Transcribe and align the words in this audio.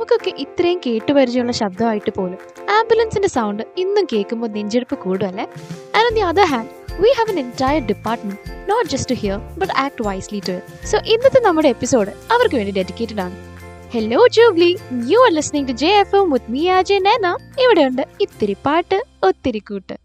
നമുക്കൊക്കെ 0.00 0.32
ഇത്രയും 0.42 0.78
കേട്ടുപരിചയമുള്ള 0.84 1.54
ശബ്ദമായിട്ട് 1.58 2.10
പോലും 2.18 2.38
ആംബുലൻസിന്റെ 2.76 3.28
സൗണ്ട് 3.34 3.62
ഇന്നും 3.82 4.04
കേൾക്കുമ്പോൾ 4.12 4.48
നെഞ്ചെടുപ്പ് 4.54 4.96
കൂടുമല്ലേ 5.02 5.44
and 5.96 6.04
on 6.06 6.14
the 6.18 6.20
other 6.20 6.46
hand 6.52 6.70
we 7.02 7.10
have 7.18 7.32
an 7.32 7.38
entire 7.38 7.82
department 7.90 8.38
not 8.70 8.90
just 8.90 9.10
to 9.10 9.16
hear 9.20 9.38
but 9.58 9.72
act 9.84 10.06
wisely 10.06 10.40
too 10.48 10.54
so 10.92 10.98
ഇന്നത്തെ 11.14 11.40
നമ്മുടെ 11.48 11.68
എപ്പിസോഡ് 11.68 12.12
അവർക്ക് 12.34 12.56
വേണ്ടി 12.56 12.72
ഡെഡിക്കേറ്റഡ് 12.80 13.20
ആണ്. 13.20 13.36
Hello 13.94 14.20
Jubilee 14.36 14.70
you 15.06 15.18
are 15.26 15.32
listening 15.38 15.68
to 15.68 15.72
J 15.72 15.90
F 16.02 16.16
M 16.16 16.30
with 16.30 16.50
me 16.50 16.68
RJ 16.78 16.98
Neena 17.08 17.36
ഇവിടെയുണ്ട് 17.64 18.02
ഇത്തിരി 18.20 18.56
പാട്ട് 18.66 19.00
ഒത്തിരി 19.22 19.58
കൂട്ട്. 19.58 19.96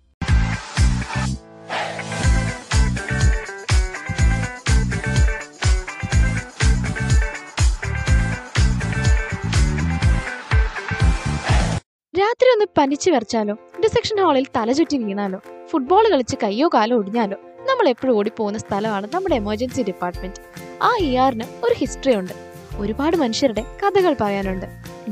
രാത്രി 12.26 12.48
ഒന്ന് 12.54 12.66
പനിച്ചു 12.78 13.12
വരച്ചാലോ 13.12 13.54
ഡിസെക്ഷൻ 13.84 14.18
ഹാളിൽ 14.24 14.46
തലചുറ്റി 14.56 14.98
വീണാലോ? 14.98 15.40
ഫുട്ബോൾ 15.68 16.10
കളിച്ച് 16.12 16.36
കയ്യോ 16.44 16.70
കാലോ 16.74 16.98
ഒടിഞ്ഞാലോ? 16.98 17.38
നമ്മൾ 17.70 17.90
എപ്പോഴും 17.90 18.18
ഓടിപ്പോകുന്ന 18.18 18.60
സ്ഥലമാണ് 18.60 19.08
നമ്മുടെ 19.14 19.36
എമർജൻസി 19.36 19.82
ഡിപ്പാർട്ട്മെന്റ് 19.82 20.40
ആ 20.82 20.96
ഇ 21.08 21.16
ആറിന് 21.16 21.44
ഒരു 21.64 21.74
ഹിസ്റ്ററി 21.74 22.16
ഉണ്ട്. 22.16 22.34
ഒരുപാട് 22.78 23.18
മനുഷ്യരുടെ 23.18 23.64
കഥകൾ 23.82 24.16
പറയാനുണ്ട്. 24.22 24.66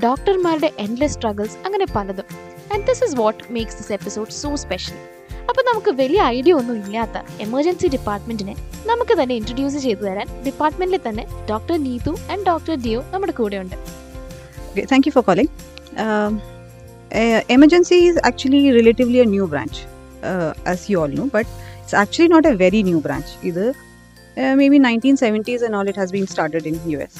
ഡോക്ടർമാരുടെ 0.03 0.71
എൻഡ്ലെസ് 0.79 1.13
സ്ട്രഗിൾസ് 1.13 1.57
അങ്ങനെ 1.65 1.85
പലതും. 1.95 2.25
And 2.73 2.87
this 2.87 3.03
is 3.03 3.15
what 3.15 3.43
makes 3.51 3.77
this 3.77 3.91
episode 3.91 4.31
so 4.31 4.55
special 4.55 4.97
അപ്പൊ 5.49 5.63
നമുക്ക് 5.73 5.91
വലിയ 5.91 6.21
ഐഡിയ 6.21 6.53
ഒന്നും 6.53 6.77
ഇല്ലാത്ത 6.85 7.17
എമർജൻസി 7.41 7.87
ഡിപ്പാർട്ട്മെന്റിനെ 7.87 8.55
നമുക്ക് 8.85 9.23
തന്നെ 9.23 9.35
ഇൻട്രൊഡ്യൂസ് 9.35 9.77
ചെയ്തു 9.77 9.99
തരാൻ 9.99 10.27
ഡിപ്പാർട്ട്മെന്റിൽ 10.45 11.01
തന്നെ 11.09 11.27
doctor 11.49 11.83
Neethu 11.83 12.15
and 12.31 12.45
doctor 12.45 12.75
Deo 12.75 13.05
നമ്മുടെ 13.11 13.31
കൂടെയുണ്ട്. 13.31 13.77
You 14.75 15.13
for 15.17 15.23
calling. 15.27 15.49
Um, 16.03 16.33
uh, 17.12 17.40
emergency 17.48 18.06
is 18.06 18.18
actually 18.22 18.72
relatively 18.72 19.20
a 19.20 19.24
new 19.26 19.46
branch, 19.46 19.84
uh, 20.22 20.54
as 20.66 20.88
you 20.90 21.00
all 21.00 21.08
know, 21.08 21.26
but 21.28 21.46
it's 21.82 21.94
actually 21.94 22.28
not 22.28 22.46
a 22.46 22.54
very 22.54 22.82
new 22.82 23.00
branch. 23.00 23.26
Either 23.42 23.70
uh, 24.36 24.54
maybe 24.56 24.78
1970s 24.78 25.62
and 25.62 25.74
all 25.74 25.88
it 25.88 25.96
has 25.96 26.12
been 26.12 26.26
started 26.26 26.66
in 26.66 26.78
US. 26.96 27.14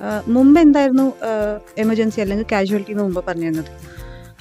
Uh, 0.00 0.20
മുമ്പ് 0.34 0.58
എന്തായിരുന്നു 0.60 1.04
emergency 1.82 2.18
അല്ലെങ്കിൽ 2.24 2.46
casualty 2.52 2.92
എന്ന് 2.94 3.04
മുമ്പ് 3.06 3.22
പറഞ്ഞിരുന്നത് 3.28 3.70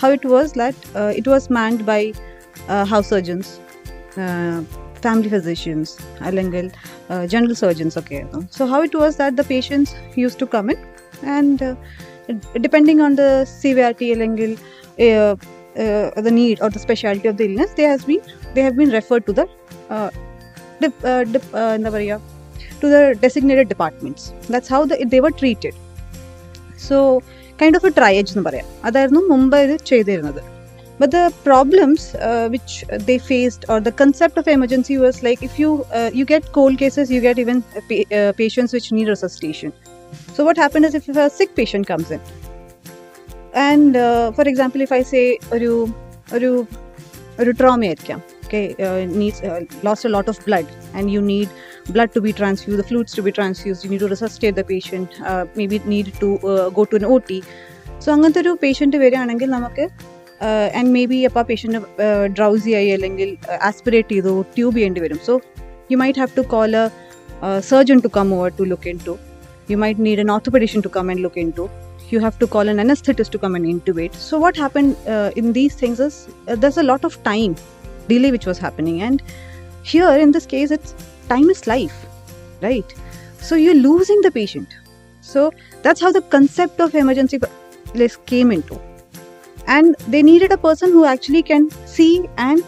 how 0.01 0.09
it 0.17 0.29
was 0.33 0.51
that 0.59 1.05
it 1.19 1.29
was 1.33 1.47
manned 1.57 1.85
by 1.89 2.01
house 2.91 3.09
surgeons 3.13 3.51
family 5.05 5.29
physicians 5.35 5.93
അല്ലെങ്കിൽ 6.27 6.67
general 7.33 7.55
surgeons 7.63 7.97
ഒക്കെ 8.01 8.13
ആയിരുന്നു 8.19 8.41
so 8.57 8.65
how 8.73 8.81
it 8.87 8.99
was 9.03 9.17
that 9.21 9.37
the 9.41 9.45
patients 9.53 9.93
use 10.23 10.37
to 10.43 10.47
come 10.55 10.69
in 10.73 10.79
and 11.37 11.69
depending 12.65 12.99
on 13.01 13.11
the 13.15 13.29
severity 13.61 14.07
അല്ലെങ്കിൽ 14.13 14.49
uh, 15.05 15.33
uh, 15.83 16.21
the 16.27 16.33
need 16.39 16.57
or 16.63 16.69
the 16.69 16.81
specialty 16.87 17.27
of 17.31 17.37
the 17.39 17.45
illness 17.49 17.71
they 17.79 17.87
has 17.93 18.03
been 18.09 18.21
they 18.55 18.63
have 18.67 18.75
been 18.81 18.91
referred 18.99 19.25
to 19.29 19.33
the 19.39 19.45
uh, 19.95 20.09
dip, 20.81 20.95
uh, 21.11 21.23
dip, 21.33 21.45
uh, 21.61 21.71
എന്താ 21.77 21.91
പറയുക 21.97 22.19
to 22.81 22.87
the 22.95 23.03
designated 23.25 23.67
departments 23.73 24.23
that's 24.53 24.69
how 24.73 24.81
the, 24.89 24.97
they 25.13 25.21
were 25.25 25.35
treated 25.41 25.75
so 26.87 26.97
kind 27.61 27.75
of 27.77 27.83
a 27.89 27.93
triage 27.99 28.31
എന്ന് 28.33 28.45
പറയാം 28.49 28.67
അതായിരുന്നു 28.87 29.21
മുമ്പ് 29.31 29.57
ഇത് 29.65 29.75
ചെയ്തിരുന്നത് 29.91 30.41
but 30.99 31.09
the 31.15 31.25
problems 31.47 32.15
uh, 32.27 32.45
which 32.53 32.71
they 33.07 33.17
faced 33.29 33.63
or 33.71 33.79
the 33.87 33.93
concept 34.01 34.35
of 34.41 34.47
emergency 34.55 34.95
was 35.03 35.17
like 35.27 35.41
if 35.47 35.59
you 35.61 35.69
uh, 35.97 36.09
you 36.19 36.25
get 36.33 36.43
cold 36.57 36.75
cases 36.83 37.11
you 37.15 37.21
get 37.27 37.37
even 37.43 37.57
uh, 37.59 37.83
pa- 37.89 38.07
uh, 38.19 38.31
patients 38.41 38.71
which 38.75 38.87
need 38.97 39.07
resuscitation 39.15 39.71
so 40.35 40.43
what 40.47 40.57
happened 40.63 40.85
is 40.89 40.95
if 40.99 41.07
a 41.25 41.29
sick 41.29 41.51
patient 41.59 41.85
comes 41.91 42.09
in, 42.15 42.21
uh, 43.96 44.32
for 44.32 44.42
example, 44.42 44.80
if 44.80 44.92
I 44.92 45.02
say 45.12 45.24
ഒരു 45.54 45.72
ഒരു 46.36 46.50
ഒരു 47.40 47.52
trauma 47.60 47.84
ആയിരിക്കാം 47.88 48.20
uh, 48.54 49.00
needs 49.20 49.38
uh, 49.42 49.60
lost 49.82 50.04
a 50.04 50.12
lot 50.16 50.26
of 50.28 50.36
blood 50.46 50.66
and 50.94 51.04
you 51.14 51.20
need 51.32 51.48
blood 51.88 52.10
to 52.16 52.20
be 52.20 52.32
transfused, 52.40 52.78
the 52.78 52.88
fluids 52.90 53.12
to 53.18 53.22
be 53.22 53.32
transfused, 53.32 53.80
you 53.84 53.90
need 53.92 54.02
to 54.06 54.10
resuscitate 54.14 54.54
the 54.60 54.64
patient, 54.64 55.08
uh, 55.30 55.44
maybe 55.58 55.78
need 55.94 56.08
to 56.22 56.28
uh, 56.52 56.68
go 56.78 56.84
to 56.92 56.96
an 57.02 57.06
OT. 57.14 57.30
So 58.04 58.08
അങ്ങനത്തെ 58.14 58.40
ഒരു 58.44 58.52
patient 58.62 58.98
വരികയാണെങ്കിൽ 59.02 59.48
നമുക്ക് 59.54 59.84
and 60.78 60.90
may 60.94 61.02
be 61.10 61.18
അപ്പോൾ 61.28 61.40
ആ 61.42 61.46
patient 61.50 61.80
drowsy 62.38 62.72
ആയി 62.78 62.88
അല്ലെങ്കിൽ 62.96 63.28
aspirate 63.68 64.12
ചെയ്തു 64.14 64.32
tube 64.54 64.76
ചെയ്യേണ്ടി 64.78 65.02
വരും 65.04 65.20
so 65.26 65.34
you 65.92 65.98
might 66.02 66.20
have 66.22 66.32
to 66.38 66.44
call 66.54 66.72
a 66.80 66.82
surgeon 67.70 68.00
to 68.06 68.10
come 68.16 68.32
over 68.38 68.50
to 68.60 68.66
look 68.72 68.90
into 69.06 69.14
you 69.68 69.76
might 69.82 69.98
need 69.98 70.18
an 70.18 70.30
orthopedician 70.36 70.80
to 70.82 70.90
come 70.96 71.10
and 71.10 71.20
look 71.24 71.36
into 71.36 71.64
you 72.11 72.19
have 72.19 72.39
to 72.39 72.47
call 72.47 72.67
an 72.69 72.77
anesthetist 72.77 73.31
to 73.31 73.37
come 73.37 73.55
and 73.55 73.65
intubate 73.65 74.13
so 74.13 74.39
what 74.39 74.55
happened 74.55 74.95
uh, 75.07 75.31
in 75.35 75.53
these 75.53 75.75
things 75.75 75.99
is 75.99 76.27
uh, 76.47 76.55
there's 76.55 76.77
a 76.77 76.83
lot 76.83 77.03
of 77.03 77.21
time 77.23 77.55
delay 78.07 78.31
which 78.31 78.45
was 78.45 78.57
happening 78.57 79.01
and 79.01 79.21
here 79.83 80.09
in 80.25 80.31
this 80.31 80.45
case 80.45 80.71
it's 80.71 80.93
time 81.29 81.49
is 81.49 81.67
life 81.67 82.05
right 82.61 82.93
so 83.41 83.55
you're 83.55 83.81
losing 83.89 84.21
the 84.21 84.31
patient 84.31 84.75
so 85.21 85.51
that's 85.81 86.01
how 86.01 86.11
the 86.11 86.21
concept 86.21 86.79
of 86.79 86.95
emergency 86.95 87.39
list 87.93 88.25
came 88.25 88.51
into 88.51 88.79
and 89.67 89.95
they 90.07 90.23
needed 90.23 90.51
a 90.51 90.57
person 90.57 90.91
who 90.91 91.03
actually 91.05 91.43
can 91.43 91.69
see 91.85 92.27
and 92.37 92.63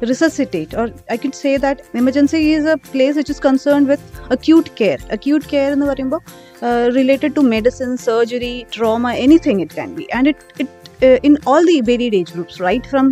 resuscitate 0.00 0.74
or 0.74 0.92
i 1.10 1.16
could 1.16 1.34
say 1.34 1.56
that 1.56 1.82
emergency 1.94 2.52
is 2.52 2.64
a 2.66 2.76
place 2.76 3.16
which 3.16 3.30
is 3.30 3.40
concerned 3.40 3.86
with 3.86 4.00
acute 4.30 4.74
care 4.80 4.98
acute 5.16 5.46
care 5.52 5.70
എന്ന് 5.74 5.86
പറയുമ്പോൾ 5.90 6.20
uh, 6.62 6.90
related 6.94 7.34
to 7.34 7.42
medicine 7.54 7.96
surgery 7.98 8.54
trauma 8.70 9.12
anything 9.26 9.60
it 9.60 9.70
can 9.70 9.94
be 9.94 10.04
and 10.12 10.26
it, 10.26 10.38
it 10.58 10.68
uh, 11.02 11.18
in 11.22 11.36
all 11.46 11.64
the 11.64 11.78
varied 11.82 12.14
age 12.14 12.32
groups 12.32 12.60
right 12.60 12.84
from 12.86 13.06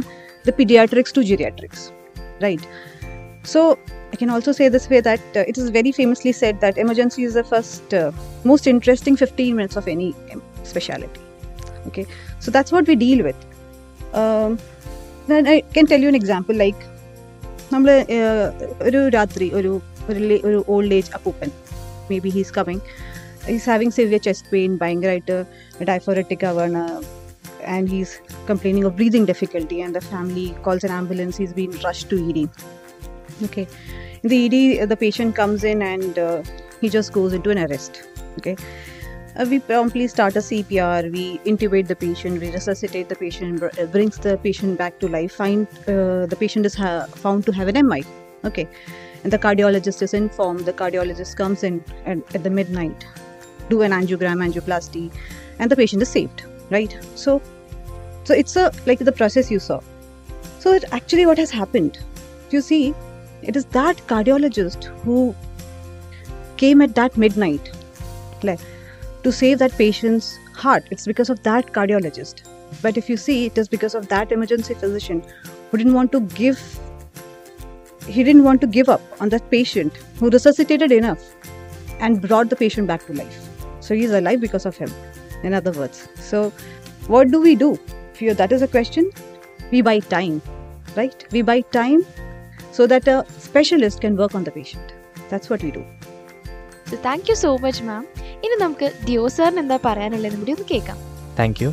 the 0.44 0.52
pediatrics 0.52 1.12
to 1.12 1.20
geriatrics 1.22 1.80
right 2.40 2.62
so 3.44 3.60
i 4.12 4.16
can 4.16 4.30
also 4.30 4.52
say 4.52 4.68
this 4.68 4.86
way 4.88 5.00
that 5.00 5.24
uh, 5.34 5.44
it 5.46 5.56
is 5.58 5.68
very 5.70 5.92
famously 5.92 6.32
said 6.32 6.60
that 6.60 6.78
emergency 6.78 7.22
is 7.22 7.34
the 7.34 7.44
first 7.44 7.94
uh, 7.94 8.10
most 8.44 8.66
interesting 8.66 9.16
15 9.16 9.56
minutes 9.56 9.76
of 9.76 9.88
any 9.88 10.08
um, 10.32 10.42
specialty 10.64 11.20
okay 11.88 12.06
so 12.38 12.50
that's 12.50 12.72
what 12.72 12.86
we 12.86 12.96
deal 12.96 13.22
with 13.24 13.40
um, 14.14 14.58
then 15.28 15.46
I 15.46 15.60
can 15.74 15.86
tell 15.86 16.00
you 16.00 16.08
an 16.08 16.20
example 16.22 16.56
like 16.56 16.80
നമ്മൾ 17.72 17.90
ഒരു 18.86 19.00
രാത്രി 19.14 19.46
ഒരു 19.58 19.70
ഒരു 20.10 20.20
ലേ- 20.28 20.40
ഒരു 20.48 20.58
old 20.74 20.94
age 20.96 21.10
അപ്പൂപ്പൻ 21.16 21.50
may 22.08 22.16
be 22.24 22.30
he's 22.36 22.52
coming 22.56 22.80
he's 23.45 23.65
having 23.65 23.91
severe 23.91 24.19
chest 24.19 24.49
pain, 24.51 24.77
buyingwriter, 24.77 25.45
diaphoretic 25.79 26.39
averna, 26.39 27.05
and 27.63 27.89
he's 27.89 28.19
complaining 28.45 28.83
of 28.83 28.95
breathing 28.95 29.25
difficulty. 29.25 29.81
And 29.81 29.95
the 29.95 30.01
family 30.01 30.55
calls 30.63 30.83
an 30.83 30.91
ambulance. 30.91 31.37
He's 31.37 31.53
been 31.53 31.71
rushed 31.83 32.09
to 32.09 32.29
ED. 32.29 32.49
Okay, 33.43 33.67
the 34.23 34.45
ED, 34.45 34.89
the 34.89 34.97
patient 34.97 35.35
comes 35.35 35.63
in 35.63 35.81
and 35.81 36.17
uh, 36.17 36.43
he 36.81 36.89
just 36.89 37.11
goes 37.13 37.33
into 37.33 37.49
an 37.49 37.59
arrest. 37.59 38.03
Okay. 38.37 38.55
Uh, 39.37 39.45
we 39.49 39.59
promptly 39.59 40.07
start 40.07 40.33
a 40.37 40.39
CPR, 40.39 41.11
we 41.11 41.39
intubate 41.39 41.87
the 41.87 41.95
patient, 41.95 42.39
we 42.39 42.51
resuscitate 42.51 43.09
the 43.09 43.15
patient, 43.17 43.61
uh, 43.61 43.85
brings 43.87 44.17
the 44.17 44.37
patient 44.37 44.77
back 44.77 44.97
to 44.99 45.09
life. 45.09 45.33
Find 45.33 45.67
the 45.85 46.37
patient 46.39 46.65
is 46.65 46.75
found 46.75 47.45
to 47.45 47.51
have 47.51 47.67
an 47.67 47.85
MI. 47.85 48.05
Okay, 48.45 48.65
and 49.23 49.33
the 49.33 49.37
cardiologist 49.37 50.01
is 50.01 50.13
informed. 50.13 50.61
The 50.61 50.71
cardiologist 50.71 51.35
comes 51.35 51.63
in 51.63 51.83
at 52.05 52.43
the 52.43 52.49
midnight 52.49 53.05
do 53.69 53.81
an 53.81 53.91
angiogram, 53.91 54.43
angioplasty, 54.47 55.11
and 55.59 55.71
the 55.71 55.75
patient 55.75 56.01
is 56.01 56.09
saved. 56.09 56.43
Right? 56.69 56.97
So 57.15 57.41
so 58.23 58.33
it's 58.33 58.55
a 58.55 58.71
like 58.85 58.99
the 58.99 59.11
process 59.11 59.51
you 59.51 59.59
saw. 59.59 59.81
So 60.59 60.73
it 60.73 60.85
actually 60.91 61.25
what 61.25 61.37
has 61.37 61.51
happened. 61.51 61.99
You 62.51 62.61
see, 62.61 62.93
it 63.41 63.55
is 63.55 63.65
that 63.65 63.97
cardiologist 64.07 64.85
who 65.03 65.35
came 66.57 66.81
at 66.81 66.95
that 66.95 67.17
midnight. 67.17 67.71
Like, 68.43 68.59
to 69.23 69.31
save 69.31 69.59
that 69.59 69.71
patient's 69.77 70.37
heart. 70.53 70.85
It's 70.91 71.05
because 71.05 71.29
of 71.29 71.41
that 71.43 71.73
cardiologist. 71.73 72.43
But 72.81 72.97
if 72.97 73.09
you 73.09 73.17
see, 73.17 73.45
it 73.45 73.57
is 73.57 73.67
because 73.67 73.95
of 73.95 74.07
that 74.09 74.31
emergency 74.31 74.73
physician 74.73 75.23
who 75.69 75.77
didn't 75.77 75.93
want 75.93 76.11
to 76.13 76.21
give, 76.21 76.59
he 78.07 78.23
didn't 78.23 78.43
want 78.43 78.61
to 78.61 78.67
give 78.67 78.89
up 78.89 79.01
on 79.19 79.29
that 79.29 79.49
patient 79.49 79.95
who 80.19 80.29
resuscitated 80.29 80.91
enough 80.91 81.23
and 81.99 82.21
brought 82.21 82.49
the 82.49 82.55
patient 82.55 82.87
back 82.87 83.05
to 83.07 83.13
life. 83.13 83.44
So 83.85 83.95
he's 83.95 84.13
alive 84.13 84.39
because 84.39 84.65
of 84.65 84.77
him, 84.77 84.91
in 85.43 85.53
other 85.53 85.73
words. 85.73 85.97
So, 86.21 86.37
what 87.07 87.29
do 87.29 87.39
we 87.41 87.55
do? 87.57 87.69
If 88.13 88.21
you, 88.21 88.33
that 88.35 88.51
is 88.51 88.61
a 88.61 88.69
question, 88.69 89.05
we 89.71 89.81
buy 89.81 89.97
time, 90.11 90.35
right? 90.95 91.17
We 91.31 91.41
buy 91.43 91.59
time 91.73 92.01
so 92.73 92.87
that 92.87 93.07
a 93.07 93.17
specialist 93.39 93.99
can 94.01 94.15
work 94.15 94.33
on 94.33 94.43
the 94.43 94.51
patient. 94.51 94.87
That's 95.31 95.49
what 95.51 95.63
we 95.63 95.71
do. 95.71 95.83
So 96.89 96.95
thank 97.05 97.27
you 97.29 97.35
so 97.43 97.51
much 97.61 97.83
ma'am 97.85 98.03
ഇനി 98.45 98.55
നമുക്ക് 98.61 98.87
deo 99.05 99.21
സാറിന് 99.35 99.59
എന്താ 99.61 99.77
പറയാനുള്ളതെന്ന് 99.85 100.39
കൂടി 100.41 100.53
ഒന്ന് 100.55 100.65
കേൾക്കാം 100.71 100.97
thank 101.39 101.59
U 101.63 101.69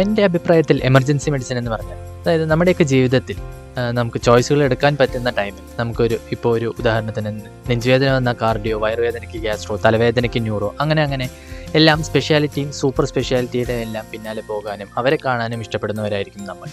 എന്റെ 0.00 0.22
അഭിപ്രായത്തിൽ 0.28 0.76
എമർജൻസി 0.88 1.28
മെഡിസിൻ 1.34 1.56
എന്ന് 1.60 1.72
പറഞ്ഞാൽ 1.74 1.98
അതായത് 2.20 2.44
നമ്മുടെയൊക്കെ 2.52 2.86
ജീവിതത്തിൽ 2.94 3.36
നമുക്ക് 3.78 4.18
ചോയ്സുകൾ 4.18 4.62
എടുക്കാൻ 4.62 4.96
പറ്റുന്ന 4.96 5.30
ടൈമിൽ 5.30 5.62
നമുക്കൊരു 5.78 6.18
ഇപ്പോൾ 6.32 6.58
ഒരു 6.58 6.74
ഉദാഹരണത്തിന് 6.78 7.40
നെഞ്ചുവേദന 7.70 8.12
വന്ന 8.12 8.32
കാർഡിയോ 8.32 8.78
വയറുവേദനയ്ക്ക് 8.78 9.38
ഗ്യാസ്ട്രോ 9.38 9.76
തലവേദനയ്ക്ക് 9.76 10.42
ന്യൂറോ 10.42 10.74
അങ്ങനെ 10.80 11.02
അങ്ങനെ. 11.02 11.30
എല്ലാം 11.74 12.02
സ്പെഷ്യാലിറ്റിയും 12.02 12.72
സൂപ്പർ 12.72 13.04
സ്പെഷ്യാലിറ്റിയുടെ 13.04 13.72
എല്ലാം 13.72 14.06
പിന്നാലെ 14.12 14.42
പോകാനും 14.42 14.88
അവരെ 14.96 15.18
കാണാനും 15.24 15.60
ഇഷ്ടപ്പെടുന്നവരായിരിക്കും 15.60 16.46
നമ്മൾ. 16.46 16.68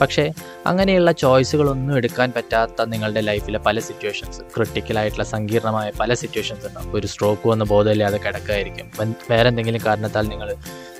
പക്ഷേ 0.00 0.24
അങ്ങനെയുള്ള 0.66 1.12
ചോയ്സുകളൊന്നും 1.12 1.96
എടുക്കാൻ 1.96 2.32
പറ്റാത്ത 2.36 2.84
നിങ്ങളുടെ 2.84 3.20
ലൈഫിലെ 3.20 3.58
പല 3.58 3.78
സിറ്റുവേഷൻസ് 3.78 4.40
ക്രിട്ടിക്കലായിട്ടുള്ള 4.56 5.24
സങ്കീർണമായ 5.24 5.90
പല 6.00 6.14
സിറ്റുവേഷൻസ് 6.14 6.66
ഉണ്ടാവും 6.66 6.94
ഒരു 6.94 7.06
സ്ട്രോക്ക് 7.06 7.48
വന്ന് 7.48 7.64
ബോധമില്ലാതെ 7.64 8.18
കിടക്കുകയായിരിക്കും 8.18 8.90
വൻ- 8.98 9.14
വേറെ 9.30 9.48
എന്തെങ്കിലും 9.48 9.86
കാരണത്താൽ 9.86 10.28
നിങ്ങൾ 10.28 10.50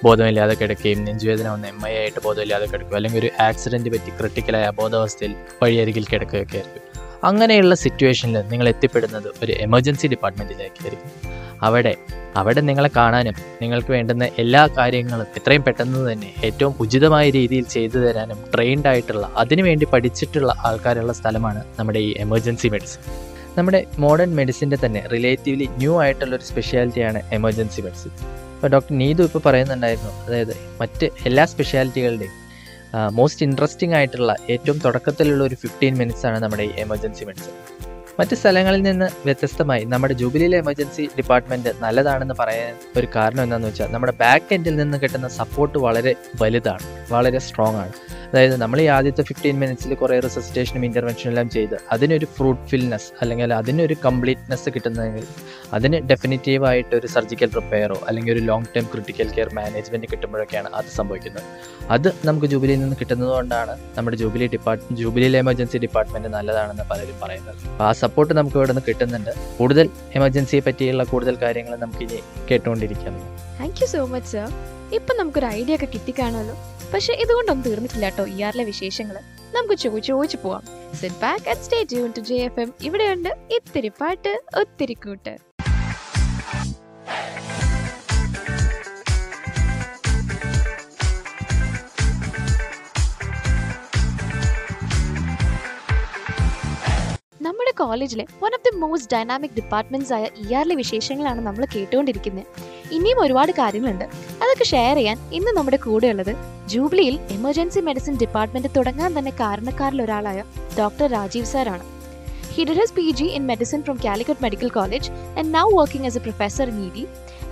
ബോധമില്ലാതെ 0.04 0.54
കിടക്കുകയും 0.54 1.04
നെഞ്ചുവേദന 1.04 1.48
വന്ന് 1.48 1.68
എം 1.68 1.86
ഐ 1.86 1.96
ആയിട്ട് 1.96 2.20
ബോധമില്ലാതെ 2.24 2.66
കിടക്കുകയും 2.66 2.96
അല്ലെങ്കിൽ 2.96 3.18
ഒരു 3.18 3.30
ആക്സിഡന്റ് 3.42 3.90
പറ്റി 3.90 4.10
ക്രിട്ടിക്കലായ 4.10 4.62
അബോധാവസ്ഥയിൽ 4.64 5.32
വഴിയരികിൽ 5.62 6.06
കിടക്കുകയൊക്കെ 6.06 6.56
ആയിരിക്കും. 6.56 6.86
അങ്ങനെയുള്ള 7.24 7.74
സിറ്റുവേഷനിൽ 7.74 8.42
നിങ്ങൾ 8.48 8.68
എത്തിപ്പെടുന്നത് 8.68 9.30
ഒരു 9.42 9.52
എമർജൻസി 9.58 10.06
ഡിപ്പാർട്ട്മെന്റിലേക്കായിരിക്കും 10.06 11.10
അവിടെ 11.62 11.92
അവിടെ 12.36 12.60
നിങ്ങളെ 12.60 12.90
കാണാനും 12.96 13.36
നിങ്ങൾക്ക് 13.62 13.90
വേണ്ടുന്ന 13.92 14.24
എല്ലാ 14.38 14.66
കാര്യങ്ങളും 14.76 15.28
എത്രയും 15.36 15.62
പെട്ടെന്ന് 15.62 16.12
തന്നെ 16.12 16.30
ഏറ്റവും 16.44 16.74
ഉചിതമായ 16.80 17.30
രീതിയിൽ 17.30 17.64
ചെയ്തു 17.68 17.98
തരാനും 17.98 18.38
ട്രെയിൻഡ് 18.54 18.88
ആയിട്ടുള്ള 18.88 19.26
അതിനുവേണ്ടി 19.36 19.86
പഠിച്ചിട്ടുള്ള 19.92 20.52
ആൾക്കാരുള്ള 20.64 21.12
സ്ഥലമാണ് 21.12 21.62
നമ്മുടെ 21.78 21.98
ഈ 21.98 22.12
എമർജൻസി 22.18 22.68
മെഡിസിൻ 22.68 23.02
നമ്മുടെ 23.56 23.80
മോഡേൺ 23.98 24.30
മെഡിസിന്റെ 24.34 24.76
തന്നെ 24.84 25.02
റിലേറ്റീവ്ലി 25.12 25.66
ന്യൂ 25.78 25.94
ആയിട്ടുള്ള 26.00 26.34
ഒരു 26.36 26.44
സ്പെഷ്യാലിറ്റിയാണ് 26.44 27.22
എമർജൻസി 27.32 27.82
മെഡിസിൻ 27.82 28.12
ഇപ്പോൾ 28.54 28.68
ഡോക്ടർ 28.68 28.92
നീതു 28.96 29.22
ഇപ്പോൾ 29.22 29.42
പറയുന്നുണ്ടായിരുന്നു 29.44 30.12
അതായത് 30.26 30.54
മറ്റ് 30.80 31.06
എല്ലാ 31.26 31.44
സ്പെഷ്യാലിറ്റികളുടെയും 31.46 32.36
മോസ്റ്റ് 33.12 33.46
ഇൻട്രസ്റ്റിംഗ് 33.46 33.94
ആയിട്ടുള്ള 33.94 34.32
ഏറ്റവും 34.50 34.78
തുടക്കത്തിലുള്ള 34.78 35.44
ഒരു 35.44 35.54
ഫിഫ്റ്റീൻ 35.54 35.94
മിനിറ്റ്സ് 35.96 36.26
ആണ് 36.26 36.38
നമ്മുടെ 36.42 36.62
ഈ 36.62 36.74
എമർജൻസി 36.80 37.24
മെഡിസിൻ 37.24 37.54
മറ്റ് 38.20 38.36
സ്ഥലങ്ങളിൽ 38.36 38.82
നിന്ന് 38.82 39.06
വ്യത്യസ്തമായി 39.24 39.84
നമ്മുടെ 39.84 40.14
ജൂബിലിയിലെ 40.14 40.56
എമർജൻസി 40.58 41.04
ഡിപ്പാർട്ട്മെന്റ് 41.18 41.70
നല്ലതാണെന്ന് 41.80 42.34
പറയാൻ 42.38 42.74
ഒരു 42.96 43.08
കാരണം 43.16 43.42
എന്താണെന്ന് 43.42 43.68
വെച്ചാൽ 43.68 43.88
നമ്മുടെ 43.92 44.14
ബാക്ക് 44.20 44.54
എൻഡിൽ 44.54 44.76
നിന്ന് 44.76 44.98
കിട്ടുന്ന 44.98 45.28
സപ്പോർട്ട് 45.28 45.78
വളരെ 45.78 46.14
വലുതാണ് 46.42 46.86
വളരെ 47.12 47.38
സ്ട്രോങ് 47.38 47.76
ആണ്. 47.76 47.92
അതായത് 48.30 48.56
നമ്മൾ 48.56 48.80
ഈ 48.80 48.86
ആദ്യത്തെ 48.86 49.22
ഫിഫ്റ്റീൻ 49.22 49.56
മിനിറ്റ്സിൽ 49.60 49.94
കുറേ 49.94 50.20
റിസസിറ്റേഷനും 50.20 50.84
ഇന്റർവെൻഷനും 50.84 51.30
എല്ലാം 51.30 51.50
ചെയ്ത് 51.50 51.76
അതിനൊരു 51.92 52.26
ഫ്രൂട്ട്ഫുൾനെസ് 52.26 53.08
അല്ലെങ്കിൽ 53.20 53.54
അതിനൊരു 53.54 53.96
കംപ്ലീറ്റ്നെസ് 54.04 54.68
കിട്ടുന്നതെങ്കിൽ 54.74 55.24
അതിന് 55.72 55.98
ഡെഫിനറ്റീവായിട്ട് 56.00 56.96
ഒരു 56.96 57.06
സർജിക്കൽ 57.06 57.50
റിപ്പയറോ 57.56 57.98
അല്ലെങ്കിൽ 58.08 58.32
ഒരു 58.32 58.40
long 58.40 58.64
term 58.76 58.86
critical 58.92 59.28
care 59.30 59.54
management 59.54 60.06
കിട്ടുമ്പോഴൊക്കെയാണ് 60.12 60.68
അത് 60.68 60.86
സംഭവിക്കുന്നത്. 60.98 61.42
അത് 61.90 62.08
നമുക്ക് 62.24 62.46
ജൂബിലിയിൽ 62.46 62.80
നിന്ന് 62.80 62.96
കിട്ടുന്നതുകൊണ്ടാണ് 63.00 63.78
നമ്മുടെ 63.96 64.16
ജൂബിലി 64.16 64.46
ഡിപ്പാർട്ട് 64.46 64.94
ജൂബിലിയിലെ 64.94 65.38
എമർജൻസി 65.38 65.78
ഡിപ്പാർട്ട്മെന്റ് 65.78 66.28
നല്ലതാണെന്ന് 66.28 66.86
പലരും 66.90 67.18
പറയുന്നത്. 67.22 67.82
ആ 67.82 67.92
സപ്പോർട്ട് 68.10 68.34
നമുക്ക് 68.40 68.56
ഇവിടെ 68.60 68.72
നിന്ന് 68.72 68.86
കിട്ടുന്നുണ്ട്. 68.88 69.32
കൂടുതൽ 69.58 69.86
എമർജൻസിയെ 70.18 70.62
പറ്റിയുള്ള 70.66 71.04
കൂടുതൽ 71.12 71.34
കാര്യങ്ങൾ 71.44 71.74
നമുക്ക് 71.84 72.02
ഇനി 72.06 72.20
കേട്ടുകൊണ്ടിരിക്കാം. 72.50 73.16
താങ്ക് 73.60 73.80
യു 73.82 73.88
സോ 73.94 74.02
മച്ച് 74.14 74.42
ഇപ്പൊ 74.98 75.14
നമുക്കൊരു 75.20 75.48
ഐഡിയ 75.58 75.74
ഒക്കെ 75.78 75.88
കിട്ടിക്കാണല്ലോ. 75.96 76.56
പക്ഷെ 76.94 77.12
ഇതുകൊണ്ടൊന്നും 77.24 77.66
തീർന്നിട്ടില്ല 77.66 78.06
കേട്ടോ 78.08 78.24
ഇ 78.36 78.38
ആറിലെ 78.46 78.64
വിശേഷങ്ങൾ. 78.70 79.16
നമുക്ക് 79.56 79.76
ചോദിച്ചു 79.82 80.10
ചോദിച്ചു 80.12 80.38
പോവാം. 80.42 80.64
Set 81.00 81.20
back 81.22 81.46
at 81.52 81.64
stay 81.66 81.78
tune 81.92 82.10
to 82.16 82.22
J 82.30 82.38
F 82.48 82.60
M 82.64 82.70
ഇവിടെയുണ്ട് 82.88 83.30
ഇത്തിരി 83.56 83.90
പാട്ട് 84.00 84.32
ഒത്തിരി 84.62 84.96
കൂട്ട്. 85.06 85.34
നമ്മുടെ 97.40 97.70
കോളേജിലെ 97.70 98.24
one 98.40 98.52
of 98.56 98.64
the 98.64 98.70
most 98.80 99.10
dynamic 99.12 99.54
departments 99.58 100.12
ആയ 100.16 100.24
ഇ 100.42 100.54
ആറിലെ 100.58 100.74
വിശേഷങ്ങളാണ് 100.80 101.40
നമ്മൾ 101.46 101.62
കേട്ടുകൊണ്ടിരിക്കുന്നത്. 101.74 102.46
ഇനിയും 102.96 103.18
ഒരുപാട് 103.18 103.52
കാര്യങ്ങളുണ്ട്. 103.52 104.04
അതൊക്കെ 104.42 104.64
ഷെയർ 104.64 104.96
ചെയ്യാൻ 104.96 105.18
ഇന്ന് 105.32 105.52
നമ്മുടെ 105.58 105.76
കൂടെയുള്ളത് 105.76 106.32
ജൂബിലിയിൽ 106.72 107.18
എമർജൻസി 107.36 107.80
മെഡിസിൻ 107.80 108.14
ഡിപ്പാർട്ട്മെന്റ് 108.16 108.70
തുടങ്ങാൻ 108.76 109.18
തന്നെ 109.18 109.32
കാരണക്കാരിൽ 109.40 110.02
ഒരാളായ 110.06 110.44
ഡോക്ടർ 110.78 111.08
രാജീവ് 111.16 111.50
സാറാണ് 111.54 111.86
He 112.54 112.64
did 112.64 112.78
his 112.82 112.92
in 113.36 113.42
medicine 113.46 113.80
medicine 113.80 114.04
Calicut 114.04 114.42
medical 114.42 114.70
college 114.78 115.10
and 115.38 115.56
and 115.56 115.74
working 115.76 116.06
as 116.06 116.18
a 116.18 116.22
professor 116.26 116.68
ED. 116.86 116.98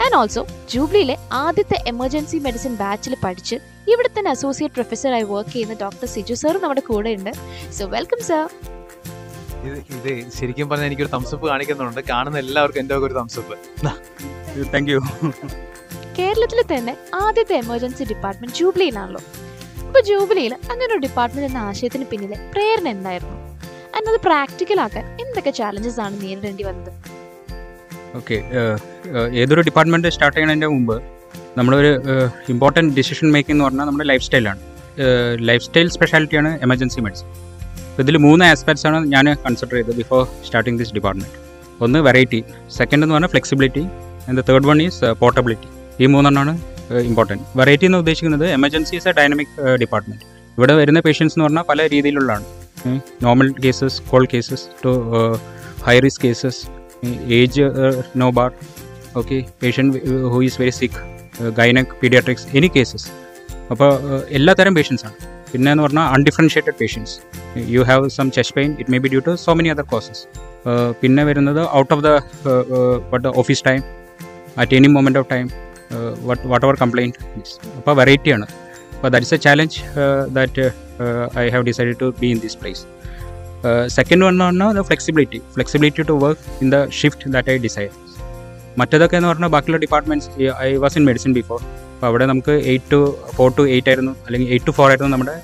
And 0.05 0.17
also 0.17 0.43
ജൂബിലിയിലെ 0.73 1.17
ആദ്യത്തെ 1.45 1.79
എമർജൻസി 1.87 2.39
മെഡിസിൻ 2.39 2.75
ബാച്ചിൽ 2.75 3.15
പഠിച്ച് 3.25 3.57
ഇവിടെ 3.93 4.11
തന്നെ 4.17 4.31
അസോസിയേറ്റ് 4.31 4.75
പ്രൊഫസറായി 4.75 5.27
വർക്ക് 5.35 5.53
ചെയ്യുന്ന 5.53 5.77
ഡോക്ടർ 5.85 6.09
സിജു 6.15 6.35
സാർ 6.35 6.57
നമ്മുടെ 6.65 6.85
കൂടെ 6.91 7.13
ഉണ്ട് 7.19 7.33
സോ 7.79 7.87
വെൽക്കം 7.97 8.21
സർ 8.29 8.45
ഇത് 9.97 10.11
ശരിക്കും 10.39 10.69
പറഞ്ഞാൽ 10.71 10.89
എനിക്കൊരു 10.91 11.13
തംസപ്പ് 11.17 11.47
കാണിക്കുന്നുണ്ട്. 11.51 12.01
കാണുന്ന 12.13 12.39
എല്ലാവർക്കും 12.45 12.81
എന്റെ 12.83 12.95
ഒരു 13.09 13.15
തംസപ്പ് 13.21 13.55
താങ്ക് 14.75 14.91
യു 14.93 15.01
കേരളത്തിൽ 16.19 16.61
തന്നെ 16.73 16.93
ആദ്യത്തെ 17.25 17.55
എമർജൻസി 17.65 18.05
ഡിപ്പാർട്ട്മെന്റ് 18.13 18.55
ജൂബിലിയിലാണല്ലോ 18.61 19.21
അപ്പൊ 19.89 20.01
ജൂബിലിയിൽ 20.09 20.55
അങ്ങനെ 20.73 20.91
ഒരു 20.95 21.03
ഡിപ്പാർട്ട്മെന്റ് 21.05 21.49
എന്ന 21.51 21.59
ആശയത്തിന് 21.69 22.07
പിന്നിലെ 22.13 22.39
പ്രേരണ 22.55 22.89
എന്തായിരുന്നു? 22.97 23.37
and 23.99 24.07
അത് 24.11 24.19
പ്രാക്ടിക്കൽ 24.27 24.81
ആക്കാൻ 24.87 25.05
എന്തൊക്കെ 25.23 25.53
ചാലഞ്ചസ് 25.59 26.01
ആണ് 26.05 26.15
നേരിടേണ്ടി 26.23 26.65
വന്നത്? 26.69 26.91
ഓക്കെ 28.19 28.37
ഏതൊരു 29.43 29.63
ഡിപ്പാർട്ട്മെന്റ് 29.69 30.13
സ്റ്റാർട്ട് 30.17 30.37
ചെയ്യുന്നതിന്റെ 30.37 30.69
മുമ്പ് 30.75 30.97
നമ്മളൊരു 31.59 31.91
ഇമ്പോർട്ടന്റ് 32.55 32.95
ഡിസിഷൻ 32.99 33.29
മേക്കിംഗ് 33.35 33.55
എന്ന് 33.57 33.67
പറഞ്ഞാൽ 33.67 33.87
നമ്മുടെ 33.89 34.07
ലൈഫ് 34.11 34.25
സ്റ്റൈലാണ് 34.27 34.61
ലൈഫ് 35.51 35.65
സ്റ്റൈൽ 35.67 35.89
സ്പെഷ്യാലിറ്റിയാണ് 35.97 36.51
എമർജൻസി 36.67 37.01
മെഡിസിൻ 37.07 37.29
ഇതിൽ 37.99 38.17
മൂന്ന് 38.27 38.45
ആസ്പെക്ട്സ് 38.53 38.87
ആണ് 38.89 38.99
ഞാൻ 39.15 39.27
കൺസിഡർ 39.45 39.77
ചെയ്തത് 39.79 39.97
ബിഫോർ 40.01 40.21
സ്റ്റാർട്ടിങ് 40.47 40.79
ദിസ് 40.83 40.95
ഡിപ്പാർട്ട്മെന്റ് 40.97 41.37
ഒന്ന് 41.85 41.99
വെറൈറ്റി 42.09 42.41
സെക്കൻഡ് 42.79 43.03
എന്ന് 43.05 43.15
പറഞ്ഞാൽ 43.17 43.33
flexibility 43.35 43.85
and 44.29 44.43
third 44.49 44.69
one 44.71 44.81
is 44.87 45.11
portability 45.23 45.69
ഈ 46.03 46.09
മൂന്നെണ്ണമാണ് 46.15 46.55
ഇമ്പോർട്ടന്റ് 47.09 47.45
വെറൈറ്റി 47.61 47.87
എന്ന് 47.89 47.99
ഉദ്ദേശിക്കുന്നത് 48.03 48.47
emergency 48.59 48.95
is 48.99 49.09
a 49.11 49.15
dynamic 49.19 49.55
department 49.83 50.25
ഇവിടെ 50.59 50.75
വരുന്ന 50.81 51.01
പേഷ്യൻസ് 51.07 51.35
എന്ന് 51.37 51.47
പറഞ്ഞാൽ 51.47 51.65
പല 51.71 51.81
രീതിയിലുള്ളതാണ്. 51.93 52.45
Normal 53.25 53.49
cases 53.65 53.99
cold 54.11 54.25
cases 54.33 54.65
to 54.83 54.91
high 55.87 55.95
risk 56.07 56.23
cases 56.27 56.61
age 57.39 57.65
no 58.23 58.29
bar 58.39 58.51
okay 59.17 59.39
patient 59.63 60.01
who 60.33 60.39
is 60.49 60.59
very 60.63 60.75
sick 60.79 61.01
gynaec 61.59 61.93
paediatrics 62.03 62.47
any 62.59 62.69
cases 62.77 63.07
അപ്പോൾ 63.73 63.91
എല്ലാ 64.39 64.53
തരം 64.61 64.75
പേഷ്യൻസ് 64.79 65.05
ആണ്. 65.07 65.17
പിന്നെ 65.53 65.69
എന്ന് 65.73 65.85
പറഞ്ഞാൽ 65.85 66.07
undifferentiated 66.15 66.77
patients 66.81 67.15
you 67.69 67.83
have 67.83 68.09
some 68.09 68.27
chest 68.31 68.55
pain 68.55 68.71
it 68.81 68.91
may 68.91 68.99
be 68.99 69.09
due 69.09 69.21
to 69.21 69.35
so 69.45 69.53
many 69.55 69.69
other 69.69 69.87
causes 69.91 70.23
പിന്നെ 71.01 71.23
വരുന്നത് 71.25 71.63
out 71.73 71.93
of 71.95 72.03
the 72.03 72.13
what 73.13 73.29
office 73.37 73.65
time 73.65 73.81
at 74.59 74.77
any 74.77 74.89
moment 74.89 75.19
of 75.19 75.31
time 75.31 75.47
what 76.27 76.43
what 76.49 76.65
our 76.67 76.77
complaint 76.81 77.19
അപ്പോൾ 77.77 77.95
വെറൈറ്റിയാണ് 77.95 78.47
അപ്പോൾ 78.95 79.11
that 79.11 79.27
is 79.27 79.35
a 79.35 79.39
challenge 79.39 79.81
that 80.33 80.65
I 81.39 81.47
have 81.51 81.65
decided 81.65 81.99
to 82.01 82.09
be 82.21 82.31
in 82.31 82.39
this 82.39 82.57
place 82.57 82.85
second 83.95 84.23
one 84.25 84.39
പറഞ്ഞാൽ 84.39 84.73
the 84.73 84.83
flexibility 84.83 85.41
flexibility 85.55 86.03
to 86.03 86.17
work 86.25 86.43
in 86.63 86.71
the 86.71 86.81
shift 87.01 87.33
that 87.33 87.51
I 87.51 87.59
decide 87.59 87.93
മറ്റേതൊക്കെ 88.79 89.17
എന്ന് 89.17 89.29
പറഞ്ഞാൽ 89.29 89.49
ബാക്കിയുള്ള 89.49 89.79
departments 89.79 90.29
I 90.61 90.71
was 90.77 90.97
in 90.99 91.05
medicine 91.05 91.33
before 91.33 91.61
അപ്പോൾ 91.99 92.09
അവിടെ 92.09 92.27
നമുക്ക് 92.27 92.55
eight 92.71 92.91
to 92.93 92.99
four 93.37 93.49
to 93.57 93.63
eight 93.73 93.89
ആയിരുന്നു 93.89 94.13
അല്ലെങ്കിൽ 94.27 94.49
എയ്റ്റ് 94.53 94.67
ടു 94.67 94.75
ഫോർ 94.77 94.87
ആയിരുന്നു 94.89 95.11
നമ്മുടെ 95.15 95.35